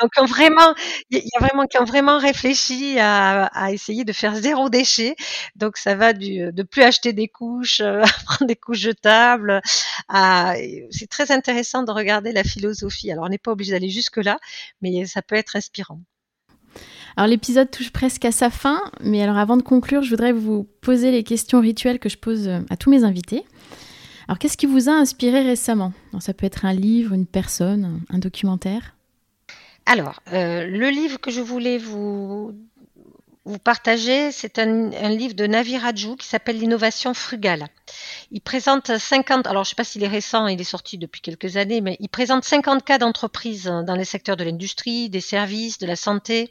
Donc, 0.00 0.10
vraiment, 0.28 0.74
il 1.10 1.18
y 1.18 1.36
a 1.38 1.40
vraiment 1.40 1.66
qui 1.66 1.78
ont 1.78 1.84
vraiment 1.84 2.18
réfléchi 2.18 2.98
à, 2.98 3.48
essayer 3.70 4.04
de 4.04 4.12
faire 4.12 4.34
zéro 4.34 4.68
déchet. 4.68 5.16
Donc, 5.54 5.76
ça 5.78 5.94
va 5.94 6.12
du, 6.12 6.52
de 6.52 6.62
plus 6.62 6.82
acheter 6.82 7.12
des 7.12 7.28
couches, 7.28 7.80
à 7.80 8.04
prendre 8.26 8.46
des 8.46 8.56
couches 8.56 8.80
jetables. 8.80 9.62
c'est 10.10 11.08
très 11.08 11.30
intéressant 11.30 11.84
de 11.84 11.92
regarder 11.92 12.32
la 12.32 12.44
philosophie. 12.44 13.12
Alors, 13.12 13.24
on 13.24 13.28
n'est 13.28 13.38
pas 13.38 13.52
obligé 13.52 13.72
d'aller 13.72 13.90
jusque 13.90 14.18
là, 14.18 14.38
mais 14.82 15.06
ça 15.06 15.22
peut 15.22 15.36
être 15.36 15.56
inspirant. 15.56 16.00
Alors 17.16 17.28
l'épisode 17.28 17.70
touche 17.70 17.90
presque 17.90 18.26
à 18.26 18.30
sa 18.30 18.50
fin, 18.50 18.78
mais 19.00 19.22
alors 19.22 19.38
avant 19.38 19.56
de 19.56 19.62
conclure, 19.62 20.02
je 20.02 20.10
voudrais 20.10 20.32
vous 20.32 20.64
poser 20.82 21.10
les 21.10 21.22
questions 21.22 21.60
rituelles 21.60 21.98
que 21.98 22.10
je 22.10 22.18
pose 22.18 22.46
euh, 22.46 22.60
à 22.68 22.76
tous 22.76 22.90
mes 22.90 23.04
invités. 23.04 23.44
Alors 24.28 24.38
qu'est-ce 24.38 24.58
qui 24.58 24.66
vous 24.66 24.90
a 24.90 24.92
inspiré 24.92 25.40
récemment? 25.40 25.94
Ça 26.20 26.34
peut 26.34 26.44
être 26.44 26.66
un 26.66 26.74
livre, 26.74 27.14
une 27.14 27.26
personne, 27.26 28.00
un 28.10 28.18
documentaire? 28.18 28.96
Alors, 29.86 30.20
euh, 30.32 30.66
le 30.66 30.90
livre 30.90 31.18
que 31.18 31.30
je 31.30 31.40
voulais 31.40 31.78
vous 31.78 32.52
vous 33.46 33.60
partagez, 33.60 34.32
c'est 34.32 34.58
un, 34.58 35.08
livre 35.08 35.34
de 35.34 35.46
Navi 35.46 35.78
Raju 35.78 36.16
qui 36.16 36.26
s'appelle 36.26 36.58
L'innovation 36.58 37.14
frugale. 37.14 37.68
Il 38.32 38.40
présente 38.40 38.98
50, 38.98 39.46
alors 39.46 39.62
je 39.62 39.68
ne 39.68 39.70
sais 39.70 39.76
pas 39.76 39.84
s'il 39.84 40.02
est 40.02 40.08
récent, 40.08 40.48
il 40.48 40.60
est 40.60 40.64
sorti 40.64 40.98
depuis 40.98 41.20
quelques 41.20 41.56
années, 41.56 41.80
mais 41.80 41.96
il 42.00 42.08
présente 42.08 42.42
50 42.42 42.84
cas 42.84 42.98
d'entreprises 42.98 43.66
dans 43.66 43.94
les 43.94 44.04
secteurs 44.04 44.36
de 44.36 44.42
l'industrie, 44.42 45.08
des 45.10 45.20
services, 45.20 45.78
de 45.78 45.86
la 45.86 45.94
santé, 45.94 46.50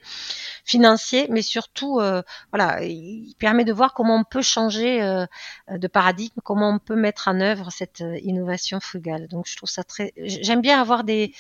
financiers, 0.63 1.27
mais 1.29 1.41
surtout, 1.41 1.99
euh, 1.99 2.21
voilà, 2.53 2.81
il 2.81 3.35
permet 3.39 3.65
de 3.65 3.73
voir 3.73 3.93
comment 3.93 4.15
on 4.15 4.23
peut 4.23 4.41
changer 4.41 5.01
euh, 5.01 5.25
de 5.69 5.87
paradigme, 5.87 6.39
comment 6.45 6.69
on 6.69 6.79
peut 6.79 6.95
mettre 6.95 7.27
en 7.27 7.41
œuvre 7.41 7.71
cette 7.71 7.99
euh, 7.99 8.17
innovation 8.23 8.79
frugale. 8.79 9.27
Donc 9.27 9.47
je 9.47 9.57
trouve 9.57 9.69
ça 9.69 9.83
très, 9.83 10.13
j'aime 10.15 10.61
bien 10.61 10.79
avoir 10.79 11.03
des 11.03 11.33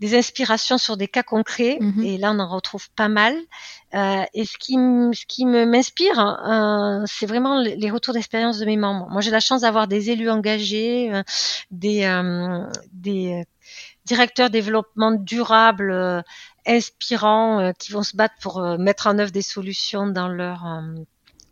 des 0.00 0.16
inspirations 0.16 0.78
sur 0.78 0.96
des 0.96 1.08
cas 1.08 1.22
concrets, 1.22 1.78
mhm. 1.80 2.04
et 2.04 2.18
là 2.18 2.32
on 2.32 2.38
en 2.38 2.48
retrouve 2.48 2.88
pas 2.90 3.08
mal. 3.08 3.36
Euh, 3.94 4.22
et 4.34 4.44
ce 4.44 4.56
qui, 4.58 4.74
ce 4.74 5.26
qui 5.26 5.44
m'inspire, 5.44 6.18
euh, 6.18 7.04
c'est 7.06 7.26
vraiment 7.26 7.60
les 7.60 7.90
retours 7.90 8.14
d'expérience 8.14 8.58
de 8.58 8.66
mes 8.66 8.76
membres. 8.76 9.08
Moi 9.10 9.20
j'ai 9.20 9.30
la 9.30 9.40
chance 9.40 9.62
d'avoir 9.62 9.88
des 9.88 10.10
élus 10.10 10.30
engagés, 10.30 11.12
euh, 11.12 11.22
des, 11.70 12.04
euh, 12.04 12.64
des 12.92 13.44
directeurs 14.04 14.50
développement 14.50 15.12
durable 15.12 16.24
inspirants 16.66 17.72
qui 17.78 17.92
vont 17.92 18.02
se 18.02 18.16
battre 18.16 18.34
pour 18.40 18.62
mettre 18.78 19.06
en 19.06 19.18
œuvre 19.18 19.32
des 19.32 19.42
solutions 19.42 20.06
dans 20.06 20.28
leur 20.28 20.64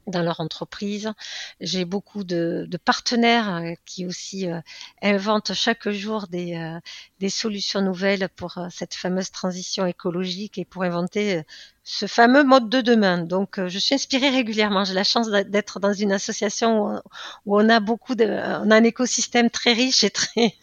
dans 0.07 0.23
leur 0.23 0.41
entreprise. 0.41 1.13
J'ai 1.61 1.85
beaucoup 1.85 2.25
de, 2.25 2.69
partenaires 2.85 3.55
euh, 3.55 3.73
qui 3.85 4.07
aussi 4.07 4.49
euh, 4.49 4.61
inventent 5.03 5.53
chaque 5.55 5.89
jour 5.89 6.27
des, 6.29 6.55
euh, 6.55 7.29
solutions 7.29 7.83
nouvelles 7.83 8.29
pour 8.37 8.59
cette 8.71 8.95
fameuse 8.95 9.31
transition 9.31 9.85
écologique 9.85 10.59
et 10.59 10.65
pour 10.65 10.85
inventer 10.85 11.43
ce 11.83 12.07
fameux 12.07 12.45
mode 12.45 12.69
de 12.69 12.81
demain. 12.81 13.19
Donc, 13.19 13.59
je 13.67 13.79
suis 13.79 13.97
inspirée 13.97 14.31
régulièrement. 14.31 14.85
J'ai 14.85 14.95
la 14.95 15.05
chance 15.05 15.29
d'être 15.29 15.81
dans 15.81 15.93
une 15.93 16.13
association 16.13 17.03
où, 17.45 17.59
on 17.59 17.69
a 17.69 17.81
beaucoup 17.81 18.15
de, 18.15 18.25
on 18.25 18.71
a 18.71 18.77
un 18.77 18.85
écosystème 18.85 19.51
très 19.51 19.73
riche 19.73 20.05
et 20.05 20.11
très, 20.11 20.55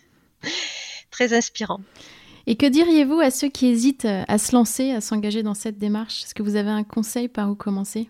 très 1.12 1.34
inspirant. 1.34 1.82
Et 2.48 2.56
que 2.56 2.66
diriez-vous 2.66 3.20
à 3.20 3.30
ceux 3.30 3.50
qui 3.50 3.68
hésitent 3.68 4.06
à 4.06 4.38
se 4.38 4.56
lancer, 4.56 4.92
à 4.92 5.02
s'engager 5.02 5.44
dans 5.44 5.54
cette 5.54 5.78
démarche? 5.78 6.24
Est-ce 6.24 6.34
que 6.34 6.44
vous 6.44 6.56
avez 6.56 6.72
un 6.72 6.84
conseil 6.84 7.28
par 7.28 7.50
où 7.50 7.56
commencer? 7.56 8.10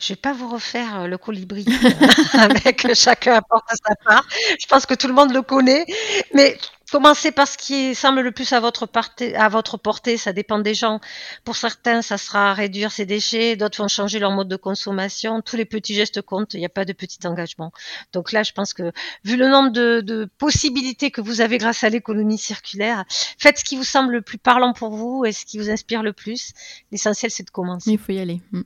Je 0.00 0.12
vais 0.12 0.16
pas 0.16 0.32
vous 0.32 0.48
refaire 0.48 1.00
euh, 1.00 1.06
le 1.06 1.18
colibri 1.18 1.64
euh, 1.68 1.90
avec 2.38 2.94
chacun 2.94 3.34
apporte 3.34 3.68
sa 3.70 3.94
part. 4.04 4.26
Je 4.60 4.66
pense 4.66 4.86
que 4.86 4.94
tout 4.94 5.08
le 5.08 5.14
monde 5.14 5.32
le 5.32 5.42
connaît, 5.42 5.86
mais 6.34 6.56
commencez 6.90 7.32
par 7.32 7.46
ce 7.46 7.58
qui 7.58 7.94
semble 7.94 8.20
le 8.20 8.32
plus 8.32 8.52
à 8.52 8.60
votre, 8.60 8.86
portée, 8.86 9.34
à 9.36 9.48
votre 9.48 9.76
portée. 9.76 10.16
Ça 10.16 10.32
dépend 10.32 10.58
des 10.58 10.74
gens. 10.74 11.00
Pour 11.44 11.56
certains, 11.56 12.02
ça 12.02 12.18
sera 12.18 12.54
réduire 12.54 12.92
ses 12.92 13.06
déchets. 13.06 13.56
D'autres 13.56 13.78
vont 13.82 13.88
changer 13.88 14.18
leur 14.18 14.30
mode 14.30 14.48
de 14.48 14.56
consommation. 14.56 15.42
Tous 15.42 15.56
les 15.56 15.64
petits 15.64 15.94
gestes 15.94 16.22
comptent. 16.22 16.54
Il 16.54 16.60
n'y 16.60 16.66
a 16.66 16.70
pas 16.70 16.84
de 16.84 16.92
petit 16.92 17.26
engagement. 17.26 17.72
Donc 18.12 18.32
là, 18.32 18.42
je 18.42 18.52
pense 18.52 18.74
que 18.74 18.92
vu 19.24 19.36
le 19.36 19.48
nombre 19.48 19.70
de, 19.70 20.00
de 20.00 20.28
possibilités 20.38 21.10
que 21.10 21.20
vous 21.20 21.40
avez 21.40 21.58
grâce 21.58 21.84
à 21.84 21.88
l'économie 21.88 22.38
circulaire, 22.38 23.04
faites 23.38 23.58
ce 23.58 23.64
qui 23.64 23.76
vous 23.76 23.84
semble 23.84 24.12
le 24.12 24.22
plus 24.22 24.38
parlant 24.38 24.72
pour 24.72 24.90
vous 24.90 25.24
et 25.24 25.32
ce 25.32 25.44
qui 25.44 25.58
vous 25.58 25.70
inspire 25.70 26.02
le 26.02 26.12
plus. 26.12 26.52
L'essentiel, 26.92 27.30
c'est 27.30 27.44
de 27.44 27.50
commencer. 27.50 27.90
Il 27.90 27.98
faut 27.98 28.12
y 28.12 28.20
aller. 28.20 28.40
Mm. 28.52 28.62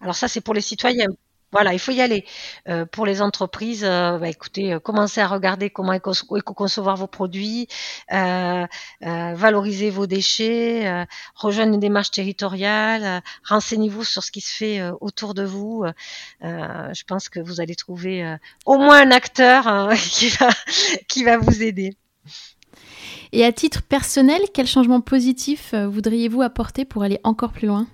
Alors 0.00 0.14
ça, 0.14 0.28
c'est 0.28 0.40
pour 0.40 0.54
les 0.54 0.60
citoyens. 0.60 1.08
Voilà, 1.52 1.74
il 1.74 1.78
faut 1.78 1.92
y 1.92 2.00
aller. 2.00 2.24
Euh, 2.68 2.86
pour 2.86 3.04
les 3.04 3.20
entreprises, 3.20 3.84
euh, 3.84 4.18
bah, 4.18 4.28
écoutez, 4.30 4.72
euh, 4.72 4.80
commencez 4.80 5.20
à 5.20 5.26
regarder 5.28 5.68
comment 5.68 5.92
éco-concevoir 5.92 6.96
vos 6.96 7.06
produits, 7.06 7.68
valoriser 9.00 9.90
vos 9.90 10.06
déchets, 10.06 11.06
rejoindre 11.34 11.74
une 11.74 11.80
démarche 11.80 12.10
territoriale, 12.10 13.22
renseignez-vous 13.44 14.04
sur 14.04 14.22
ce 14.22 14.30
qui 14.30 14.40
se 14.40 14.56
fait 14.56 14.80
autour 15.00 15.34
de 15.34 15.44
vous. 15.44 15.84
je 16.40 17.04
pense 17.04 17.28
que 17.28 17.40
vous 17.40 17.60
allez 17.60 17.74
trouver 17.74 18.36
au 18.64 18.78
moins 18.78 19.02
un 19.02 19.10
acteur 19.10 19.90
qui, 19.96 20.28
va, 20.28 20.48
qui 21.08 21.24
va 21.24 21.36
vous 21.36 21.62
aider. 21.62 21.96
Et 23.32 23.44
à 23.44 23.52
titre 23.52 23.82
personnel, 23.82 24.40
quel 24.54 24.66
changement 24.66 25.00
positif 25.00 25.74
voudriez-vous 25.74 26.42
apporter 26.42 26.84
pour 26.84 27.02
aller 27.02 27.20
encore 27.24 27.52
plus 27.52 27.66
loin? 27.66 27.86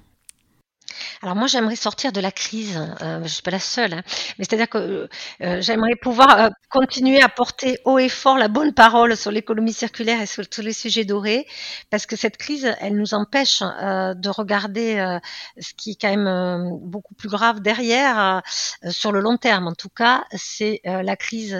Alors 1.22 1.36
moi, 1.36 1.46
j'aimerais 1.46 1.76
sortir 1.76 2.12
de 2.12 2.20
la 2.20 2.32
crise. 2.32 2.76
Euh, 2.76 3.18
je 3.18 3.22
ne 3.22 3.28
suis 3.28 3.42
pas 3.42 3.50
la 3.50 3.58
seule, 3.58 3.92
hein. 3.94 4.02
mais 4.38 4.44
c'est-à-dire 4.44 4.68
que 4.68 5.08
euh, 5.42 5.60
j'aimerais 5.60 5.96
pouvoir 5.96 6.38
euh, 6.38 6.48
continuer 6.70 7.20
à 7.20 7.28
porter 7.28 7.78
haut 7.84 7.98
et 7.98 8.08
fort 8.08 8.38
la 8.38 8.48
bonne 8.48 8.72
parole 8.72 9.16
sur 9.16 9.30
l'économie 9.30 9.72
circulaire 9.72 10.20
et 10.20 10.26
sur 10.26 10.48
tous 10.48 10.62
les 10.62 10.72
sujets 10.72 11.04
dorés, 11.04 11.46
parce 11.90 12.06
que 12.06 12.16
cette 12.16 12.36
crise, 12.36 12.72
elle 12.80 12.96
nous 12.96 13.14
empêche 13.14 13.60
de 13.60 14.28
regarder 14.28 15.18
ce 15.58 15.74
qui 15.74 15.92
est 15.92 16.00
quand 16.00 16.14
même 16.14 16.78
beaucoup 16.82 17.14
plus 17.14 17.28
grave 17.28 17.60
derrière, 17.60 18.42
sur 18.90 19.12
le 19.12 19.20
long 19.20 19.36
terme. 19.36 19.68
En 19.68 19.74
tout 19.74 19.88
cas, 19.88 20.24
c'est 20.32 20.80
la 20.84 21.16
crise 21.16 21.58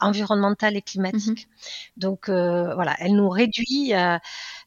environnementale 0.00 0.76
et 0.76 0.82
climatique. 0.82 1.48
Mmh 1.48 2.00
Donc 2.00 2.28
voilà, 2.28 2.96
elle 2.98 3.14
nous 3.14 3.28
réduit 3.28 3.92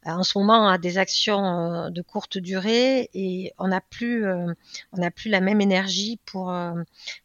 en 0.05 0.23
ce 0.23 0.37
moment 0.37 0.67
à 0.67 0.77
des 0.77 0.97
actions 0.97 1.89
de 1.91 2.01
courte 2.01 2.37
durée 2.37 3.09
et 3.13 3.53
on 3.59 3.67
n'a 3.67 3.81
plus, 3.81 4.25
euh, 4.25 4.53
on 4.93 4.97
n'a 4.97 5.11
plus 5.11 5.29
la 5.29 5.41
même 5.41 5.61
énergie 5.61 6.19
pour 6.25 6.51
euh, 6.51 6.73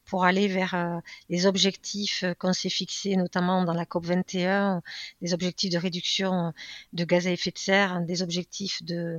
pour 0.04 0.24
aller 0.24 0.46
vers 0.46 0.74
euh, 0.74 0.98
les 1.30 1.46
objectifs 1.46 2.24
qu'on 2.38 2.52
s'est 2.52 2.68
fixés, 2.68 3.16
notamment 3.16 3.64
dans 3.64 3.72
la 3.74 3.86
COP 3.86 4.06
21, 4.06 4.82
des 5.22 5.34
objectifs 5.34 5.70
de 5.70 5.78
réduction 5.78 6.52
de 6.92 7.04
gaz 7.04 7.26
à 7.26 7.30
effet 7.30 7.50
de 7.50 7.58
serre, 7.58 8.00
des 8.02 8.22
objectifs 8.22 8.82
de 8.84 9.18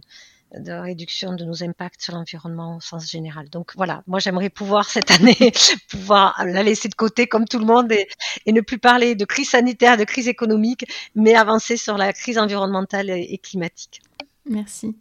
de 0.55 0.71
réduction 0.71 1.33
de 1.33 1.43
nos 1.43 1.63
impacts 1.63 2.01
sur 2.01 2.13
l'environnement 2.13 2.77
au 2.77 2.81
sens 2.81 3.09
général. 3.09 3.49
Donc 3.49 3.73
voilà, 3.75 4.03
moi 4.07 4.19
j'aimerais 4.19 4.49
pouvoir 4.49 4.89
cette 4.89 5.11
année 5.11 5.35
pouvoir 5.89 6.41
la 6.45 6.63
laisser 6.63 6.87
de 6.87 6.95
côté 6.95 7.27
comme 7.27 7.45
tout 7.45 7.59
le 7.59 7.65
monde 7.65 7.91
et, 7.91 8.07
ne 8.51 8.61
plus 8.61 8.77
parler 8.77 9.15
de 9.15 9.25
crise 9.25 9.49
sanitaire, 9.49 9.97
de 9.97 10.03
crise 10.03 10.27
économique, 10.27 10.85
mais 11.15 11.35
avancer 11.35 11.77
sur 11.77 11.97
la 11.97 12.13
crise 12.13 12.37
environnementale 12.37 13.09
et, 13.09 13.37
climatique. 13.37 14.01
Merci. 14.49 14.95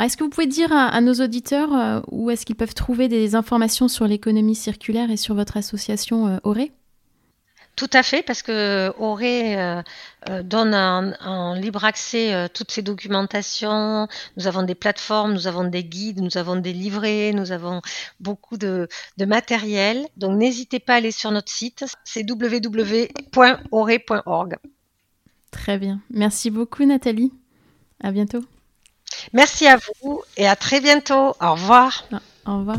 Est-ce 0.00 0.16
que 0.16 0.24
vous 0.24 0.30
pouvez 0.30 0.46
dire 0.46 0.72
à, 0.72 1.00
nos 1.00 1.14
auditeurs 1.14 1.74
euh, 1.74 2.00
où 2.10 2.30
est-ce 2.30 2.46
qu'ils 2.46 2.56
peuvent 2.56 2.74
trouver 2.74 3.08
des 3.08 3.34
informations 3.34 3.88
sur 3.88 4.06
l'économie 4.06 4.54
circulaire 4.54 5.10
et 5.10 5.16
sur 5.16 5.34
votre 5.34 5.56
association 5.56 6.28
euh, 6.28 6.38
Auré? 6.44 6.72
Tout 7.78 7.88
à 7.92 8.02
fait, 8.02 8.24
parce 8.24 8.42
que 8.42 8.92
Auré 8.98 9.56
euh, 9.56 9.82
donne 10.42 10.74
en, 10.74 11.54
libre 11.54 11.84
accès 11.84 12.48
toutes 12.52 12.72
ces 12.72 12.82
documentations. 12.82 14.08
Nous 14.36 14.48
avons 14.48 14.64
des 14.64 14.74
plateformes, 14.74 15.32
nous 15.32 15.46
avons 15.46 15.62
des 15.62 15.84
guides, 15.84 16.20
nous 16.20 16.36
avons 16.36 16.56
des 16.56 16.72
livrets, 16.72 17.30
nous 17.32 17.52
avons 17.52 17.80
beaucoup 18.18 18.56
de, 18.56 18.88
de 19.16 19.24
matériel. 19.24 20.08
Donc 20.16 20.36
n'hésitez 20.36 20.80
pas 20.80 20.94
à 20.94 20.96
aller 20.96 21.12
sur 21.12 21.30
notre 21.30 21.52
site, 21.52 21.84
c'est 22.02 22.28
www.auré.org. 22.28 23.06
Très 25.52 25.78
bien. 25.78 26.00
Merci 26.10 26.50
beaucoup 26.50 26.84
Nathalie. 26.84 27.32
À 28.02 28.10
bientôt. 28.10 28.42
Merci 29.32 29.68
à 29.68 29.78
vous 30.02 30.20
et 30.36 30.48
à 30.48 30.56
très 30.56 30.80
bientôt. 30.80 31.36
Au 31.40 31.52
revoir. 31.52 32.08
Au 32.44 32.58
revoir. 32.58 32.78